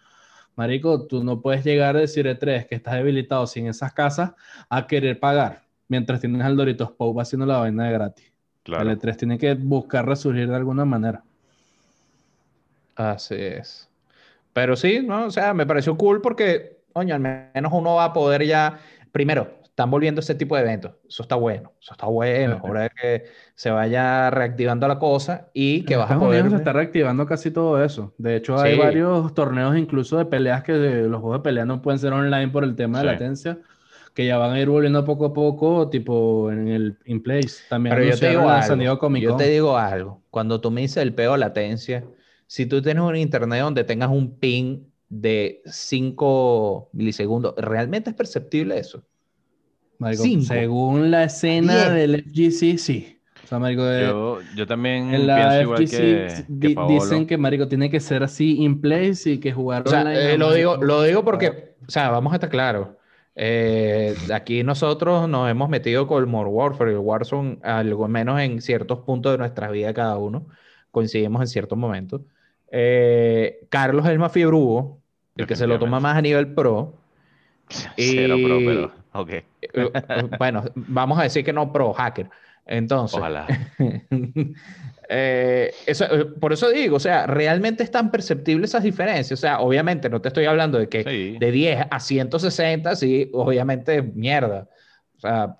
marico, 0.57 1.07
tú 1.07 1.25
no 1.25 1.41
puedes 1.41 1.65
llegar 1.65 1.97
a 1.97 2.01
decir 2.01 2.27
E3 2.27 2.67
que 2.67 2.75
estás 2.75 2.95
debilitado 2.95 3.47
sin 3.47 3.67
esas 3.69 3.93
casas 3.93 4.33
a 4.69 4.87
querer 4.87 5.19
pagar, 5.19 5.63
mientras 5.89 6.21
tienes 6.21 6.43
al 6.43 6.57
Doritos 6.57 6.91
Pope 6.93 7.23
haciendo 7.23 7.47
la 7.47 7.59
vaina 7.59 7.87
de 7.87 7.93
gratis. 7.93 8.33
claro. 8.63 8.91
El 8.91 8.99
E3 8.99 9.17
tiene 9.17 9.39
que 9.39 9.55
buscar 9.55 10.07
resurgir 10.07 10.49
de 10.49 10.57
alguna 10.57 10.85
manera. 10.85 11.23
Así 12.97 13.35
es. 13.37 13.89
Pero 14.53 14.77
sí, 14.77 15.01
¿no? 15.05 15.27
O 15.27 15.31
sea, 15.31 15.53
me 15.53 15.67
pareció 15.67 15.97
cool 15.97 16.21
porque, 16.21 16.79
coño, 16.93 17.15
al 17.15 17.21
menos 17.21 17.73
uno 17.73 17.97
va 17.97 18.05
a 18.05 18.13
poder 18.13 18.45
ya. 18.47 18.79
Primero, 19.15 19.61
están 19.63 19.93
volviendo 19.93 20.21
ese 20.21 20.35
tipo 20.35 20.57
de 20.57 20.63
eventos. 20.63 20.91
Eso 21.09 21.23
está 21.23 21.37
bueno. 21.37 21.71
Eso 21.81 21.93
está 21.93 22.07
bueno. 22.07 22.61
Ahora 22.65 22.89
que 22.89 23.27
se 23.55 23.71
vaya 23.71 24.29
reactivando 24.31 24.89
la 24.89 24.99
cosa 24.99 25.51
y 25.55 25.85
que 25.85 25.95
En 25.95 26.01
vas 26.01 26.11
a 26.11 26.19
poder. 26.19 26.41
Unidos 26.43 26.47
se 26.47 26.51
ver- 26.57 26.61
está 26.63 26.73
reactivando 26.73 27.25
casi 27.25 27.53
todo 27.53 27.83
eso. 27.85 28.13
De 28.19 28.35
hecho, 28.35 28.59
hay 28.59 28.75
Sí. 28.75 28.81
varios 28.81 29.33
torneos 29.33 29.77
incluso 29.77 30.19
de 30.19 30.25
peleas 30.25 30.65
que 30.65 30.73
de- 30.73 31.09
los 31.09 31.21
juegos 31.21 31.39
de 31.39 31.43
pelea 31.45 31.65
no 31.65 31.81
pueden 31.81 32.01
ser 32.01 32.13
online 32.13 32.49
por 32.49 32.65
el 32.65 32.75
tema 32.75 32.99
de 32.99 33.05
Sí. 33.05 33.13
latencia, 33.13 33.59
que 34.15 34.27
ya 34.27 34.37
van 34.37 34.51
a 34.51 34.61
ir 34.61 34.69
volviendo 34.69 35.05
poco 35.05 35.27
a 35.27 35.33
poco, 35.33 35.89
tipo 35.91 36.51
en 36.51 36.67
el 36.67 36.99
in 37.05 37.23
place. 37.23 37.63
También 37.69 37.95
Pero 37.95 38.11
yo 38.11 38.19
te 38.19 38.29
digo 38.31 38.49
algo. 38.49 39.19
Yo 39.21 39.37
te 39.37 39.49
digo 39.49 39.79
algo. 39.79 40.23
Cuando 40.31 40.61
tú 40.61 40.73
me 40.73 40.81
dices 40.81 40.97
el 41.05 41.15
peo 41.15 41.37
latencia, 41.37 42.03
si 42.49 42.67
tú 42.67 42.83
tienes 42.83 43.05
un 43.05 43.15
internet 43.15 43.61
donde 43.61 43.85
tengas 43.85 44.11
un 44.11 44.41
ping 44.41 44.81
de 45.21 45.63
5 45.67 46.89
milisegundos, 46.93 47.55
¿realmente 47.57 48.11
es 48.11 48.17
perceptible 48.17 48.79
eso? 48.79 49.03
Marico, 49.99 50.23
Cinco. 50.25 50.45
según 50.47 51.11
la 51.11 51.25
escena 51.25 51.91
Diez. 51.91 51.95
del 51.95 52.21
FGC, 52.25 52.79
sí. 52.79 53.21
O 53.45 53.47
sea, 53.47 53.59
marico, 53.59 53.85
de- 53.85 54.07
Yo, 54.07 54.39
yo 54.57 54.67
también 54.67 55.15
en 55.15 55.27
la 55.27 55.37
pienso 55.37 55.61
igual 55.63 55.79
FGC 55.87 55.97
que, 55.99 56.45
que 56.61 56.69
di- 56.69 56.75
Paolo. 56.75 56.95
dicen 56.95 57.27
que 57.27 57.37
marico 57.39 57.69
tiene 57.69 57.91
que 57.91 58.01
ser 58.01 58.23
así 58.23 58.57
in 58.63 58.81
place 58.81 59.31
y 59.33 59.39
que 59.39 59.53
jugar 59.53 59.83
O 59.87 59.91
sea, 59.91 60.01
online. 60.01 60.33
eh, 60.35 60.39
lo 60.39 60.53
digo, 60.53 60.77
lo 60.79 61.03
digo 61.03 61.25
porque, 61.25 61.75
o 61.87 61.91
sea, 61.91 62.11
vamos 62.11 62.33
a 62.33 62.37
estar 62.37 62.51
claros. 62.51 62.89
Eh, 63.37 64.15
aquí 64.33 64.63
nosotros 64.63 65.29
nos 65.29 65.51
hemos 65.51 65.69
metido 65.69 66.07
con 66.07 66.23
el 66.23 66.27
Modern 66.29 66.55
Warfare 66.55 66.91
y 66.91 66.95
el 66.95 67.01
Warzone, 67.01 67.59
algo 67.63 68.09
menos 68.09 68.41
en 68.41 68.61
ciertos 68.63 69.01
puntos 69.01 69.33
de 69.33 69.39
nuestra 69.39 69.71
vida 69.71 69.93
cada 69.93 70.17
uno. 70.19 70.47
Coincidimos 70.91 71.41
en 71.43 71.49
ciertos 71.49 71.77
momentos. 71.79 72.23
Eh, 72.71 73.67
Carlos 73.69 74.05
es 74.07 74.11
el 74.13 74.19
más 74.19 74.33
fiebrudo, 74.33 74.99
el 75.37 75.47
que 75.47 75.57
se 75.57 75.67
lo 75.67 75.79
toma 75.79 76.01
más 76.01 76.17
a 76.17 76.23
nivel 76.23 76.55
pro. 76.55 76.95
Cero 77.97 78.37
pro, 78.45 78.59
pero 78.59 78.93
ok. 79.13 79.31
Eh, 79.31 79.45
eh, 79.63 79.93
bueno, 80.39 80.65
vamos 80.75 81.19
a 81.19 81.23
decir 81.23 81.45
que 81.45 81.53
no 81.53 81.73
pro 81.73 81.93
hacker. 81.93 82.29
Entonces, 82.67 83.19
Ojalá. 83.19 83.47
eh, 85.09 85.71
eso, 85.87 86.05
eh, 86.05 86.25
por 86.25 86.53
eso 86.53 86.71
digo, 86.71 86.97
o 86.97 87.01
sea, 87.01 87.27
realmente 87.27 87.83
es 87.83 87.91
tan 87.91 88.11
perceptible 88.11 88.65
esas 88.65 88.83
diferencias. 88.83 89.39
O 89.39 89.41
sea, 89.41 89.61
obviamente 89.61 90.09
no 90.09 90.21
te 90.21 90.29
estoy 90.29 90.47
hablando 90.47 90.79
de 90.79 90.89
que 90.89 91.03
Sí. 91.05 91.39
de 91.39 91.51
10 91.51 91.87
a 91.91 92.01
160, 92.01 92.97
sí, 92.97 93.31
obviamente 93.33 94.03
mierda. 94.03 94.69
O 95.17 95.21
sea, 95.21 95.57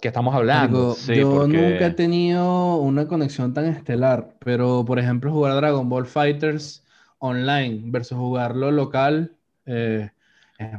¿qué 0.00 0.08
estamos 0.08 0.34
hablando? 0.34 0.94
Sí, 0.94 1.14
yo 1.16 1.32
porque- 1.32 1.56
nunca 1.56 1.86
he 1.86 1.90
tenido 1.92 2.76
una 2.76 3.06
conexión 3.06 3.54
tan 3.54 3.66
estelar, 3.66 4.34
pero 4.44 4.84
por 4.84 4.98
ejemplo 4.98 5.30
jugar 5.32 5.54
Dragon 5.56 5.88
Ball 5.88 6.06
Fighters 6.06 6.81
online 7.22 7.82
versus 7.86 8.18
jugarlo 8.18 8.70
local 8.70 9.36
eh, 9.66 10.10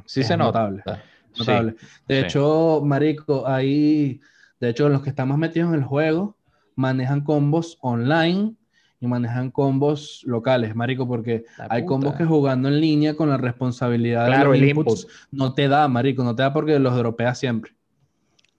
Sí 0.05 0.21
es 0.21 0.27
se 0.27 0.37
nota. 0.37 0.59
notable, 0.61 0.83
Sí, 1.33 1.53
notable. 1.55 1.75
De 2.07 2.19
sí. 2.19 2.25
hecho, 2.27 2.81
marico, 2.85 3.47
ahí, 3.47 4.19
de 4.59 4.69
hecho, 4.69 4.89
los 4.89 5.01
que 5.01 5.09
están 5.09 5.29
más 5.29 5.37
metidos 5.37 5.69
en 5.69 5.75
el 5.79 5.83
juego 5.83 6.37
manejan 6.75 7.21
combos 7.23 7.77
online 7.81 8.55
y 8.99 9.07
manejan 9.07 9.51
combos 9.51 10.21
locales, 10.25 10.75
marico, 10.75 11.07
porque 11.07 11.45
La 11.57 11.67
hay 11.69 11.85
combos 11.85 12.15
que 12.15 12.25
jugando 12.25 12.69
en 12.69 12.79
línea 12.79 13.15
con 13.15 13.29
la 13.29 13.37
responsabilidad 13.37 14.25
de 14.25 14.29
Claro, 14.29 14.51
los 14.51 14.57
el 14.57 14.63
inputs 14.63 15.07
no 15.31 15.53
te 15.53 15.67
da, 15.67 15.87
marico, 15.87 16.23
no 16.23 16.35
te 16.35 16.43
da 16.43 16.53
porque 16.53 16.79
los 16.79 16.95
dropeas 16.95 17.37
siempre. 17.39 17.73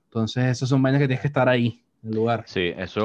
Entonces, 0.06 0.44
esos 0.44 0.68
son 0.68 0.82
vainas 0.82 1.00
que 1.00 1.08
tienes 1.08 1.22
que 1.22 1.28
estar 1.28 1.48
ahí, 1.48 1.84
en 2.02 2.10
el 2.10 2.14
lugar. 2.16 2.46
Sí, 2.46 2.72
eso 2.76 3.04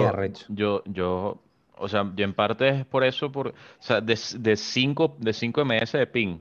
yo, 0.50 0.84
yo, 0.86 1.42
o 1.80 1.88
sea, 1.88 2.12
yo 2.16 2.26
en 2.26 2.34
parte 2.34 2.70
es 2.70 2.86
por 2.86 3.04
eso, 3.04 3.32
por, 3.32 3.48
o 3.50 3.54
sea, 3.80 4.02
de, 4.02 4.18
de 4.40 4.56
5 4.56 5.18
de 5.20 5.34
5 5.34 5.66
ms 5.66 5.92
de 5.94 6.08
ping 6.08 6.40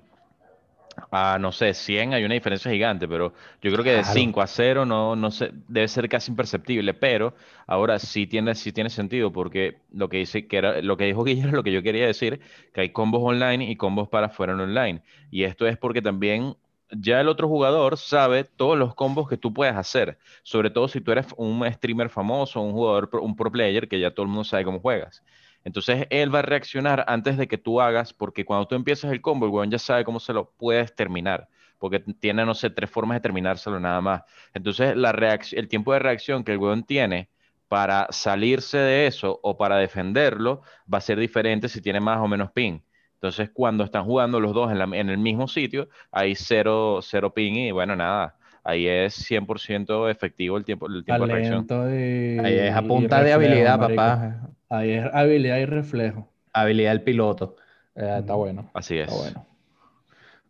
a, 1.11 1.39
no 1.39 1.53
sé, 1.53 1.75
100 1.75 2.13
hay 2.15 2.25
una 2.25 2.35
diferencia 2.35 2.71
gigante, 2.71 3.07
pero 3.09 3.33
yo 3.63 3.71
creo 3.73 3.85
que 3.85 3.91
de 3.93 4.03
Claro. 4.03 4.13
5 4.13 4.43
a 4.43 4.47
0 4.47 4.85
no, 4.85 5.17
no 5.17 5.31
sé, 5.31 5.51
debe 5.69 5.89
ser 5.89 6.09
casi 6.09 6.31
imperceptible, 6.31 6.95
pero 6.95 7.35
ahora 7.67 7.99
sí 7.99 8.27
tiene, 8.27 8.55
sí 8.55 8.73
tiene 8.73 8.91
sentido, 8.91 9.33
porque 9.33 9.79
lo 9.93 10.09
que 10.09 10.19
dice, 10.19 10.47
que 10.47 10.57
era, 10.59 10.83
lo 10.83 10.97
que 10.97 11.05
dijo 11.05 11.25
Guillermo, 11.25 11.57
lo 11.57 11.63
que 11.63 11.73
yo 11.73 11.83
quería 11.83 12.07
decir, 12.07 12.41
que 12.73 12.81
hay 12.83 12.91
combos 12.91 13.23
online 13.23 13.71
y 13.71 13.77
combos 13.77 14.09
para 14.09 14.29
fuera 14.29 14.53
en 14.55 14.61
online, 14.61 15.03
y 15.31 15.45
esto 15.45 15.67
es 15.67 15.77
porque 15.79 16.03
también 16.03 16.57
ya 16.91 17.21
el 17.21 17.29
otro 17.29 17.49
jugador 17.49 17.97
sabe 17.99 18.45
todos 18.45 18.79
los 18.79 18.95
combos 18.95 19.29
que 19.29 19.37
tú 19.37 19.53
puedes 19.53 19.75
hacer, 19.77 20.19
sobre 20.43 20.71
todo 20.71 20.89
si 20.89 21.01
tú 21.01 21.13
eres 21.13 21.27
un 21.37 21.65
streamer 21.73 22.09
famoso, 22.11 22.61
un 22.61 22.73
jugador, 22.73 23.11
un 23.21 23.37
pro 23.37 23.51
player, 23.53 23.89
que 23.89 24.01
ya 24.01 24.11
todo 24.13 24.25
el 24.25 24.29
mundo 24.29 24.45
sabe 24.45 24.65
cómo 24.65 24.81
juegas. 24.81 25.23
Entonces 25.65 26.07
él 26.11 26.35
va 26.35 26.41
a 26.41 26.43
reaccionar 26.43 27.05
antes 27.09 27.37
de 27.37 27.49
que 27.49 27.59
tú 27.59 27.81
hagas, 27.81 28.13
porque 28.15 28.45
cuando 28.45 28.67
tú 28.69 28.75
empiezas 28.75 29.13
el 29.13 29.21
combo, 29.21 29.47
el 29.47 29.53
weón 29.53 29.71
ya 29.71 29.79
sabe 29.79 30.05
cómo 30.05 30.21
se 30.21 30.33
lo 30.33 30.51
puedes 30.53 30.95
terminar, 30.95 31.49
porque 31.79 32.01
tiene, 32.01 32.45
no 32.47 32.55
sé, 32.55 32.71
tres 32.71 32.91
formas 32.91 33.17
de 33.17 33.21
terminárselo 33.21 33.79
nada 33.81 34.01
más. 34.01 34.23
Entonces 34.55 34.97
la 34.97 35.11
el 35.53 35.69
tiempo 35.69 35.93
de 35.93 35.99
reacción 35.99 36.45
que 36.45 36.53
el 36.53 36.59
weón 36.59 36.85
tiene 36.85 37.29
para 37.69 38.07
salirse 38.11 38.79
de 38.79 39.07
eso 39.07 39.41
o 39.43 39.57
para 39.59 39.77
defenderlo 39.77 40.63
va 40.93 40.99
a 40.99 41.01
ser 41.03 41.19
diferente 41.19 41.69
si 41.69 41.81
tiene 41.83 42.01
más 42.01 42.19
o 42.19 42.29
menos 42.29 42.51
ping. 42.53 42.81
Entonces 43.21 43.51
cuando 43.53 43.83
están 43.85 44.05
jugando 44.05 44.39
los 44.41 44.55
dos 44.55 44.71
en, 44.71 44.79
la- 44.79 44.85
en 44.97 45.11
el 45.11 45.19
mismo 45.19 45.49
sitio, 45.49 45.89
hay 46.13 46.35
cero, 46.37 47.01
cero 47.03 47.35
ping 47.35 47.55
y 47.55 47.71
bueno, 47.73 47.97
nada, 47.97 48.37
ahí 48.63 48.87
es 48.87 49.15
100% 49.15 50.09
efectivo 50.09 50.57
el 50.57 50.65
tiempo, 50.65 50.87
el 50.87 51.05
tiempo 51.05 51.27
de 51.27 51.33
reacción. 51.35 51.67
Y, 51.69 52.39
Ahí 52.39 52.55
es 52.59 52.75
a 52.75 52.83
punta 52.83 53.23
de 53.23 53.33
habilidad, 53.33 53.79
marico. 53.79 53.97
papá. 54.01 54.41
Ahí 54.69 54.91
es 54.93 55.05
habilidad 55.13 55.59
y 55.59 55.65
reflejo. 55.65 56.29
Habilidad 56.53 56.91
del 56.93 57.03
piloto. 57.03 57.57
Eh, 57.97 58.17
está 58.21 58.35
bueno. 58.35 58.71
Así 58.75 58.97
es. 58.99 59.09
Está 59.09 59.21
bueno. 59.21 59.47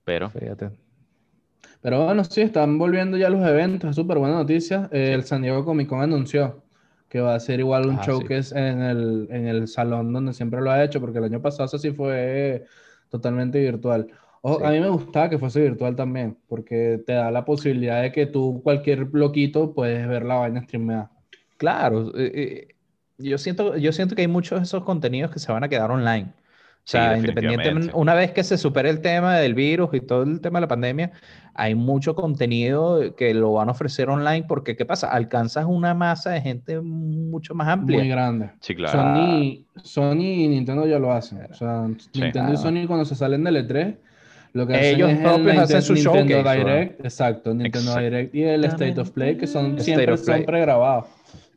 Pero 0.04 0.30
Fíjate. 0.30 0.70
Pero 1.80 2.04
bueno, 2.04 2.24
sí, 2.24 2.40
están 2.42 2.76
volviendo 2.76 3.16
ya 3.16 3.30
los 3.30 3.46
eventos, 3.46 3.90
es 3.90 3.96
súper 3.96 4.18
buena 4.18 4.34
noticia. 4.34 4.88
Eh, 4.92 5.12
El 5.14 5.24
San 5.24 5.42
Diego 5.42 5.64
Comic 5.64 5.88
Con 5.88 6.00
anunció 6.02 6.62
que 7.08 7.20
va 7.20 7.34
a 7.34 7.40
ser 7.40 7.60
igual 7.60 7.86
un 7.86 7.96
Ah, 7.98 8.02
sí. 8.04 8.10
showcase 8.10 8.58
en 8.58 8.82
el, 8.82 9.28
en 9.30 9.46
el 9.46 9.68
salón 9.68 10.12
donde 10.12 10.32
siempre 10.34 10.60
lo 10.60 10.70
ha 10.70 10.82
hecho, 10.84 11.00
porque 11.00 11.18
el 11.18 11.24
año 11.24 11.40
pasado 11.42 11.64
eso 11.66 11.78
sí 11.78 11.90
fue 11.90 12.64
totalmente 13.08 13.60
virtual. 13.60 14.08
Ojo, 14.42 14.58
Sí. 14.60 14.64
A 14.66 14.70
mí 14.70 14.80
me 14.80 14.88
gustaba 14.90 15.28
que 15.28 15.38
fuese 15.38 15.60
virtual 15.60 15.96
también, 15.96 16.36
porque 16.48 17.02
te 17.06 17.14
da 17.14 17.30
la 17.30 17.44
posibilidad 17.44 18.02
de 18.02 18.12
que 18.12 18.26
tú, 18.26 18.60
cualquier 18.62 19.04
bloquito, 19.06 19.74
puedes 19.74 20.06
ver 20.06 20.24
la 20.24 20.36
vaina 20.36 20.62
streameada. 20.62 21.10
Claro, 21.56 22.12
eh, 22.16 22.30
eh, 22.34 22.74
yo 23.18 23.36
siento, 23.38 23.76
yo 23.76 23.90
siento 23.92 24.14
que 24.14 24.22
hay 24.22 24.28
muchos 24.28 24.60
de 24.60 24.64
esos 24.64 24.84
contenidos 24.84 25.32
que 25.32 25.40
se 25.40 25.50
van 25.50 25.64
a 25.64 25.68
quedar 25.68 25.90
online. 25.90 26.32
O 26.88 26.90
Sí, 26.90 26.96
sea, 26.96 27.18
independientemente, 27.18 27.90
una 27.92 28.14
vez 28.14 28.32
que 28.32 28.42
se 28.42 28.56
supere 28.56 28.88
el 28.88 29.02
tema 29.02 29.36
del 29.36 29.52
virus 29.52 29.90
y 29.92 30.00
todo 30.00 30.22
el 30.22 30.40
tema 30.40 30.58
de 30.58 30.62
la 30.62 30.68
pandemia, 30.68 31.12
hay 31.52 31.74
mucho 31.74 32.14
contenido 32.14 33.14
que 33.14 33.34
lo 33.34 33.52
van 33.52 33.68
a 33.68 33.72
ofrecer 33.72 34.08
online 34.08 34.46
porque, 34.48 34.74
¿qué 34.74 34.86
pasa? 34.86 35.08
Alcanzas 35.08 35.66
una 35.66 35.92
masa 35.92 36.30
de 36.30 36.40
gente 36.40 36.80
mucho 36.80 37.54
más 37.54 37.68
amplia. 37.68 37.98
Muy 37.98 38.08
grande. 38.08 38.52
sí, 38.60 38.74
claro. 38.74 38.98
Sony, 38.98 39.66
Sony 39.82 40.44
y 40.44 40.48
Nintendo 40.48 40.86
ya 40.86 40.98
lo 40.98 41.12
hacen. 41.12 41.46
O 41.50 41.52
sea, 41.52 41.86
Nintendo 42.14 42.54
y. 42.54 42.56
Sony 42.56 42.86
cuando 42.86 43.04
se 43.04 43.14
salen 43.14 43.44
del 43.44 43.68
E3, 43.68 43.94
lo 44.54 44.66
que 44.66 44.72
hacen 44.72 44.94
Ellos 44.94 45.10
es 45.10 45.18
el 45.18 45.24
propios 45.24 45.58
hacen 45.58 45.82
su 45.82 45.92
Nintendo. 45.92 46.50
Direct, 46.50 47.04
exacto, 47.04 47.52
Nintendo 47.52 47.96
Direct 47.98 48.34
y 48.34 48.44
el 48.44 48.64
State 48.64 48.98
of 48.98 49.10
Play, 49.10 49.36
que 49.36 49.46
son 49.46 49.78
siempre 49.78 50.16
son 50.16 50.42
pregrabados. 50.44 51.04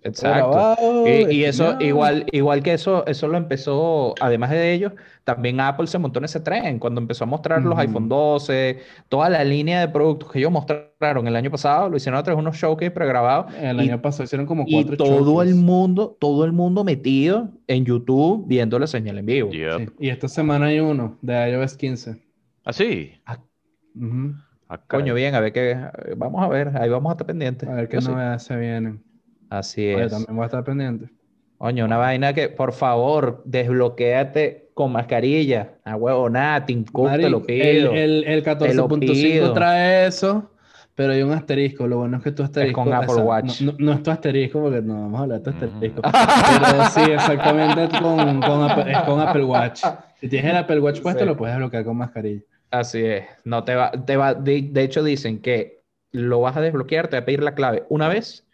Exacto. 0.04 0.70
Y, 1.04 1.32
y 1.32 1.46
eso, 1.46 1.76
igual, 1.80 2.26
igual 2.32 2.64
que 2.64 2.74
eso, 2.74 3.06
eso 3.08 3.28
lo 3.28 3.38
empezó, 3.38 4.16
además 4.20 4.50
de 4.52 4.74
ellos, 4.74 4.94
también 5.24 5.60
Apple 5.60 5.88
se 5.88 5.98
montó 6.00 6.20
en 6.20 6.26
ese 6.26 6.40
tren 6.40 6.80
cuando 6.80 7.02
empezó 7.02 7.24
a 7.24 7.28
mostrar 7.28 7.62
los 7.64 7.78
iPhone 7.78 8.10
12, 8.10 8.80
toda 9.10 9.30
la 9.30 9.44
línea 9.44 9.80
de 9.80 9.90
productos 9.90 10.32
que 10.32 10.40
ellos 10.40 10.52
mostraron 10.52 11.28
el 11.28 11.36
año 11.36 11.52
pasado, 11.52 11.90
lo 11.90 11.98
hicieron 11.98 12.20
a 12.20 12.24
través 12.24 12.38
de 12.38 12.42
unos 12.42 12.58
showcase 12.58 12.92
pregrabados. 12.92 13.54
El 13.56 13.80
y- 13.80 13.90
año 13.90 14.02
pasado 14.02 14.24
hicieron 14.24 14.46
como 14.48 14.66
Y 14.66 14.84
cuatro 14.84 14.98
todo 14.98 15.42
el 15.42 15.56
mundo, 15.56 16.18
todo 16.20 16.46
el 16.46 16.52
mundo 16.52 16.84
metido 16.84 17.50
en 17.68 17.86
YouTube 17.86 18.46
viendo 18.48 18.80
la 18.80 18.88
señal 18.88 19.18
en 19.20 19.26
vivo. 19.26 19.52
Yep. 19.52 19.78
Sí, 19.78 19.94
Y 20.00 20.10
esta 20.10 20.28
semana 20.28 20.68
hay 20.68 20.80
uno 20.80 21.18
de 21.22 21.52
iOS 21.52 21.76
15. 21.78 22.22
¿Ah, 22.64 22.74
sí? 22.74 23.14
Ah, 23.26 24.78
caray. 24.78 25.04
Coño, 25.04 25.14
bien, 25.14 25.36
a 25.36 25.40
ver 25.42 25.52
qué, 25.52 25.78
vamos 26.16 26.42
a 26.44 26.48
ver, 26.48 26.78
ahí 26.78 26.90
vamos 26.90 27.10
a 27.10 27.14
estar 27.14 27.28
pendientes. 27.28 27.68
A 27.68 27.74
ver 27.74 27.90
qué 27.90 27.98
novedades 27.98 28.44
se 28.44 28.56
vienen. 28.56 29.04
Así 29.52 29.94
Oye, 29.94 30.06
es. 30.06 30.12
también 30.12 30.36
voy 30.36 30.44
a 30.44 30.46
estar 30.46 30.64
pendiente. 30.64 31.10
Coño, 31.58 31.86
una 31.86 31.98
vaina 31.98 32.34
que, 32.34 32.48
por 32.50 32.72
favor, 32.72 33.44
desbloquéate 33.46 34.70
con 34.74 34.94
mascarilla. 34.94 35.74
A 35.84 35.96
huevo, 35.96 36.30
nada, 36.30 36.66
Cook, 36.92 37.12
te 37.18 37.30
lo 37.30 37.44
pido. 37.44 37.92
El, 37.92 37.98
el, 37.98 38.24
el 38.24 38.40
lo 38.40 38.46
14.5 38.46 39.00
pido. 39.00 39.54
trae 39.54 40.08
eso, 40.08 40.52
pero 40.96 41.14
hay 41.14 41.22
un 41.22 41.34
asterisco. 41.34 41.86
Lo 41.86 41.98
bueno 41.98 42.18
es 42.18 42.24
que 42.24 42.32
tu 42.32 42.44
asterisco. 42.44 42.84
con 42.84 42.94
Apple 42.94 43.12
esa- 43.14 43.24
Watch. 43.24 43.62
No, 43.62 43.72
no- 43.74 43.78
no 43.80 43.92
es 43.94 44.02
tu 44.04 44.10
asterisco, 44.10 44.62
porque 44.62 44.82
no 44.82 44.94
vamos 45.02 45.20
a 45.20 45.24
hablar 45.24 45.42
de 45.42 45.44
tu 45.44 45.50
asterisco. 45.66 46.00
Ujú. 46.00 46.12
Pero 46.72 46.86
sí, 46.86 47.12
exactamente 47.12 48.00
con, 48.00 48.42
con 48.42 48.64
Apple, 48.72 48.92
es 48.92 48.98
con 49.00 49.20
Apple 49.20 49.44
Watch. 49.44 49.84
Si 50.20 50.30
tienes 50.30 50.50
el 50.52 50.58
Apple 50.58 50.80
Watch 50.80 51.02
puesto, 51.02 51.20
Sí. 51.22 51.26
lo 51.26 51.36
puedes 51.38 51.54
desbloquear 51.56 51.84
con 51.84 51.98
mascarilla. 51.98 52.42
Así 52.72 53.04
es. 53.06 53.26
No 53.44 53.64
te 53.66 53.76
va, 53.76 53.92
te 53.92 54.16
va, 54.16 54.34
de, 54.34 54.62
de 54.72 54.82
hecho 54.84 55.04
dicen 55.04 55.42
que 55.42 55.84
lo 56.12 56.40
vas 56.42 56.56
a 56.58 56.62
desbloquear, 56.62 57.08
te 57.10 57.18
va 57.18 57.22
a 57.22 57.26
pedir 57.26 57.44
la 57.44 57.54
clave 57.54 57.84
una 57.90 58.08
vez 58.08 58.48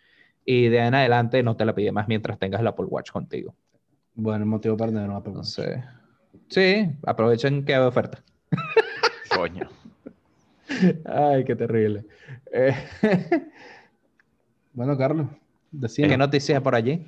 y 0.50 0.70
de 0.70 0.80
ahí 0.80 0.88
en 0.88 0.96
adelante 0.96 1.44
no 1.44 1.58
te 1.58 1.66
la 1.66 1.76
pide 1.76 1.92
más 1.92 2.08
mientras 2.08 2.40
tengas 2.40 2.62
el 2.62 2.68
Apple 2.68 2.86
Watch 2.86 3.12
contigo. 3.12 3.54
Bueno, 4.16 4.46
el 4.46 4.50
motivo 4.50 4.78
para 4.78 4.92
tener 4.94 5.10
un 5.10 5.16
Apple 5.18 5.34
Watch. 5.34 5.60
Entonces, 5.60 5.84
sí, 6.50 6.90
aprovechen 7.06 7.66
que 7.66 7.76
hay 7.76 7.82
oferta. 7.82 8.24
Coño. 9.36 9.68
Ay, 11.06 11.44
qué 11.44 11.56
terrible. 11.56 12.06
Eh, 12.52 12.74
Bueno, 14.74 14.96
Carlos, 14.98 15.28
decime. 15.72 16.08
¿Qué 16.08 16.18
noticias 16.18 16.62
por 16.62 16.76
allí? 16.76 17.04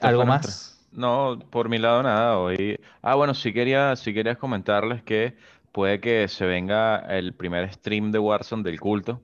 ¿Algo 0.00 0.24
más? 0.24 0.80
No, 0.92 1.38
por 1.50 1.68
mi 1.68 1.78
lado 1.78 2.02
nada. 2.04 2.38
Hoy. 2.38 2.78
Ah, 3.02 3.16
bueno, 3.16 3.34
sí 3.34 3.52
quería, 3.52 3.96
sí 3.96 4.14
querías 4.14 4.38
comentarles 4.38 5.02
que 5.02 5.34
puede 5.72 6.00
que 6.00 6.28
se 6.28 6.46
venga 6.46 6.98
el 7.10 7.32
primer 7.34 7.72
stream 7.72 8.12
de 8.12 8.20
Warzone 8.20 8.62
del 8.62 8.78
culto, 8.80 9.20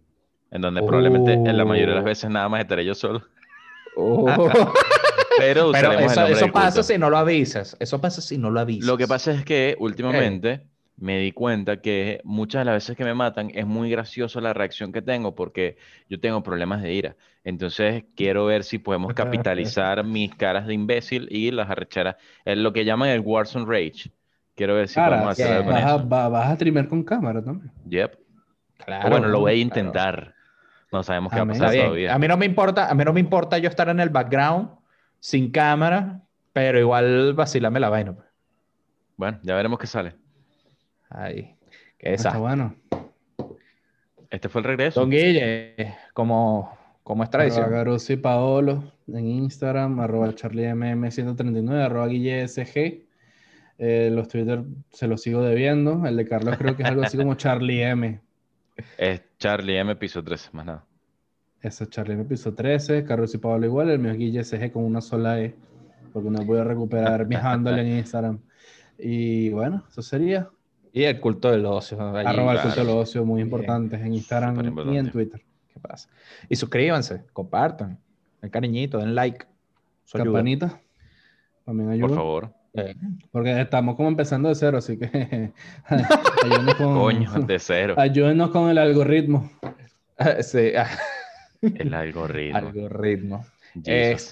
en 0.50 0.62
donde 0.62 0.82
probablemente 0.82 1.34
en 1.34 1.56
la 1.56 1.64
mayoría 1.64 1.90
de 1.90 1.94
las 1.94 2.02
Oh. 2.04 2.06
veces 2.06 2.28
nada 2.30 2.48
más 2.48 2.60
estaré 2.60 2.84
yo 2.84 2.94
solo. 2.94 3.22
Oh. 3.96 4.26
Pero 5.38 5.70
Pero 5.72 5.92
eso, 5.92 6.26
eso 6.26 6.52
pasa 6.52 6.82
si 6.82 6.96
no 6.96 7.10
lo 7.10 7.18
avisas. 7.18 7.76
Eso 7.78 8.00
pasa 8.00 8.22
si 8.22 8.38
no 8.38 8.50
lo 8.50 8.60
avisas. 8.60 8.86
Lo 8.86 8.96
que 8.96 9.06
pasa 9.06 9.32
es 9.32 9.44
que 9.44 9.76
últimamente 9.78 10.66
me 10.96 11.18
di 11.18 11.32
cuenta 11.32 11.82
que 11.82 12.20
muchas 12.24 12.60
de 12.60 12.64
las 12.64 12.74
veces 12.74 12.96
que 12.96 13.04
me 13.04 13.12
matan 13.12 13.50
es 13.54 13.66
muy 13.66 13.90
gracioso 13.90 14.40
la 14.40 14.54
reacción 14.54 14.92
que 14.92 15.02
tengo 15.02 15.34
porque 15.34 15.76
yo 16.08 16.18
tengo 16.20 16.42
problemas 16.42 16.82
de 16.82 16.94
ira. 16.94 17.16
Entonces 17.44 18.04
quiero 18.16 18.46
ver 18.46 18.64
si 18.64 18.78
podemos 18.78 19.12
capitalizar 19.12 20.02
mis 20.04 20.34
caras 20.34 20.66
de 20.66 20.74
imbécil 20.74 21.28
y 21.30 21.50
las 21.50 21.68
arrecharas. 21.68 22.16
Es 22.44 22.56
lo 22.56 22.72
que 22.72 22.84
llaman 22.84 23.10
el 23.10 23.20
Warzone 23.20 23.66
Rage. 23.66 24.10
Quiero 24.54 24.74
ver 24.74 24.88
si 24.88 24.94
Cara, 24.94 25.16
podemos 25.16 25.32
hacer 25.32 25.48
yeah. 25.48 25.56
algo 25.56 25.66
con 25.66 25.74
vas, 25.74 25.84
a, 25.84 25.96
eso. 25.96 26.30
vas 26.30 26.50
a 26.50 26.54
streamer 26.54 26.88
con 26.88 27.04
cámara 27.04 27.44
también. 27.44 27.70
Yep. 27.90 28.14
O 28.14 28.84
Claro, 28.84 29.10
bueno, 29.10 29.28
lo 29.28 29.40
voy 29.40 29.62
a 29.62 29.70
claro. 29.70 30.32
No 30.96 31.02
sabemos 31.02 31.30
qué 31.30 31.36
va 31.38 31.44
a 31.44 31.46
pasar 31.48 31.64
Está 31.66 31.72
bien. 31.72 31.84
todavía. 31.86 32.14
A 32.14 32.18
mí 32.18 32.26
no 32.26 32.36
me 32.38 32.46
importa, 32.46 32.90
a 32.90 32.94
mí 32.94 33.04
no 33.04 33.12
me 33.12 33.20
importa 33.20 33.58
yo 33.58 33.68
estar 33.68 33.88
en 33.90 34.00
el 34.00 34.08
background 34.08 34.70
sin 35.20 35.50
cámara, 35.50 36.22
pero 36.54 36.78
igual 36.80 37.34
vacilame 37.34 37.80
la 37.80 37.90
vaina. 37.90 38.14
pues. 38.14 38.26
Bueno, 39.18 39.38
ya 39.42 39.54
veremos 39.54 39.78
qué 39.78 39.86
sale. 39.86 40.14
Ahí. 41.10 41.54
Qué 41.98 42.14
Está 42.14 42.30
desastre. 42.30 42.40
bueno. 42.40 42.74
Este 44.30 44.48
fue 44.48 44.60
el 44.62 44.64
regreso. 44.64 45.00
Don 45.00 45.10
Guille, 45.10 45.94
como, 46.14 46.76
como 47.02 47.22
es 47.24 47.30
tradición. 47.30 47.64
Arroba 47.64 47.78
Garuzzi 47.78 48.16
Paolo 48.16 48.84
en 49.06 49.26
Instagram, 49.26 50.00
arroba 50.00 50.28
charliemm139, 50.30 51.84
arroba 51.84 52.06
guillesg. 52.08 53.04
Eh, 53.78 54.10
los 54.10 54.28
Twitter 54.28 54.64
se 54.90 55.06
los 55.06 55.20
sigo 55.20 55.42
debiendo. 55.42 56.06
El 56.06 56.16
de 56.16 56.26
Carlos 56.26 56.56
creo 56.56 56.74
que 56.74 56.82
es 56.84 56.88
algo 56.88 57.02
así 57.02 57.18
como 57.18 57.34
Charlie 57.34 57.82
M. 57.82 58.20
Es 58.98 59.22
Charlie 59.38 59.78
M 59.78 59.94
piso 59.96 60.22
13, 60.22 60.50
más 60.52 60.66
nada. 60.66 60.84
Eso 61.62 61.84
es 61.84 61.90
Charlie 61.90 62.14
M 62.14 62.24
piso 62.24 62.54
13, 62.54 63.04
Carlos 63.04 63.34
y 63.34 63.38
Pablo 63.38 63.66
igual, 63.66 63.90
el 63.90 63.98
mío 63.98 64.12
es 64.12 64.18
Guille 64.18 64.44
SG 64.44 64.72
con 64.72 64.84
una 64.84 65.00
sola 65.00 65.40
E, 65.40 65.54
porque 66.12 66.30
no 66.30 66.44
voy 66.44 66.58
a 66.58 66.64
recuperar 66.64 67.26
mi 67.26 67.34
handle 67.36 67.80
en 67.80 67.98
Instagram. 67.98 68.38
Y 68.98 69.50
bueno, 69.50 69.84
eso 69.88 70.02
sería. 70.02 70.48
Y 70.92 71.04
el 71.04 71.20
culto 71.20 71.50
del 71.50 71.66
ocio. 71.66 72.00
allí. 72.00 72.26
Arroba 72.26 72.54
el 72.54 72.60
culto 72.62 72.80
del 72.80 72.90
ocio, 72.90 73.24
muy 73.24 73.42
Bien. 73.42 73.48
importantes 73.48 74.00
en 74.00 74.14
Instagram 74.14 74.90
y 74.90 74.96
en. 74.96 75.10
Twitter. 75.10 75.42
¿Qué 75.72 75.80
pasa? 75.80 76.08
Y 76.48 76.56
suscríbanse, 76.56 77.24
compartan, 77.32 77.98
el 78.40 78.50
cariñito, 78.50 78.98
den 78.98 79.14
like. 79.14 79.44
Ayuda. 80.14 80.24
Campanita, 80.24 80.80
también 81.64 81.90
ayuda. 81.90 82.08
Por 82.08 82.16
favor. 82.16 82.55
Eh, 82.76 82.94
Porque 83.30 83.60
estamos 83.60 83.96
como 83.96 84.08
empezando 84.08 84.48
de 84.48 84.54
cero, 84.54 84.78
así 84.78 84.98
que 84.98 85.52
ayúdenos 85.86 86.74
con, 86.76 86.94
Coño, 86.94 87.32
de 87.32 87.58
cero. 87.58 87.94
ayúdenos 87.96 88.50
con 88.50 88.68
el 88.70 88.78
algoritmo. 88.78 89.50
sí, 90.40 90.72
El 91.62 91.94
algoritmo. 91.94 92.58
algoritmo. 92.58 93.44
Jesus. 93.74 93.86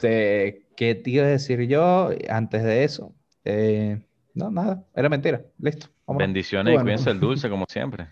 Este, 0.05 0.63
¿qué 0.77 0.95
te 0.95 1.11
iba 1.11 1.25
a 1.25 1.29
decir 1.29 1.61
yo 1.69 2.11
antes 2.29 2.63
de 2.63 2.85
eso? 2.85 3.15
Eh, 3.45 4.01
no, 4.35 4.51
nada, 4.51 4.85
era 4.95 5.09
mentira. 5.09 5.43
Listo. 5.59 5.89
vámonos. 6.07 6.27
Bendiciones 6.27 6.73
Bueno. 6.75 6.81
y 6.81 6.85
cuídense 6.85 7.11
el 7.11 7.21
dulce, 7.21 7.49
como 7.51 7.67
siempre. 7.69 8.07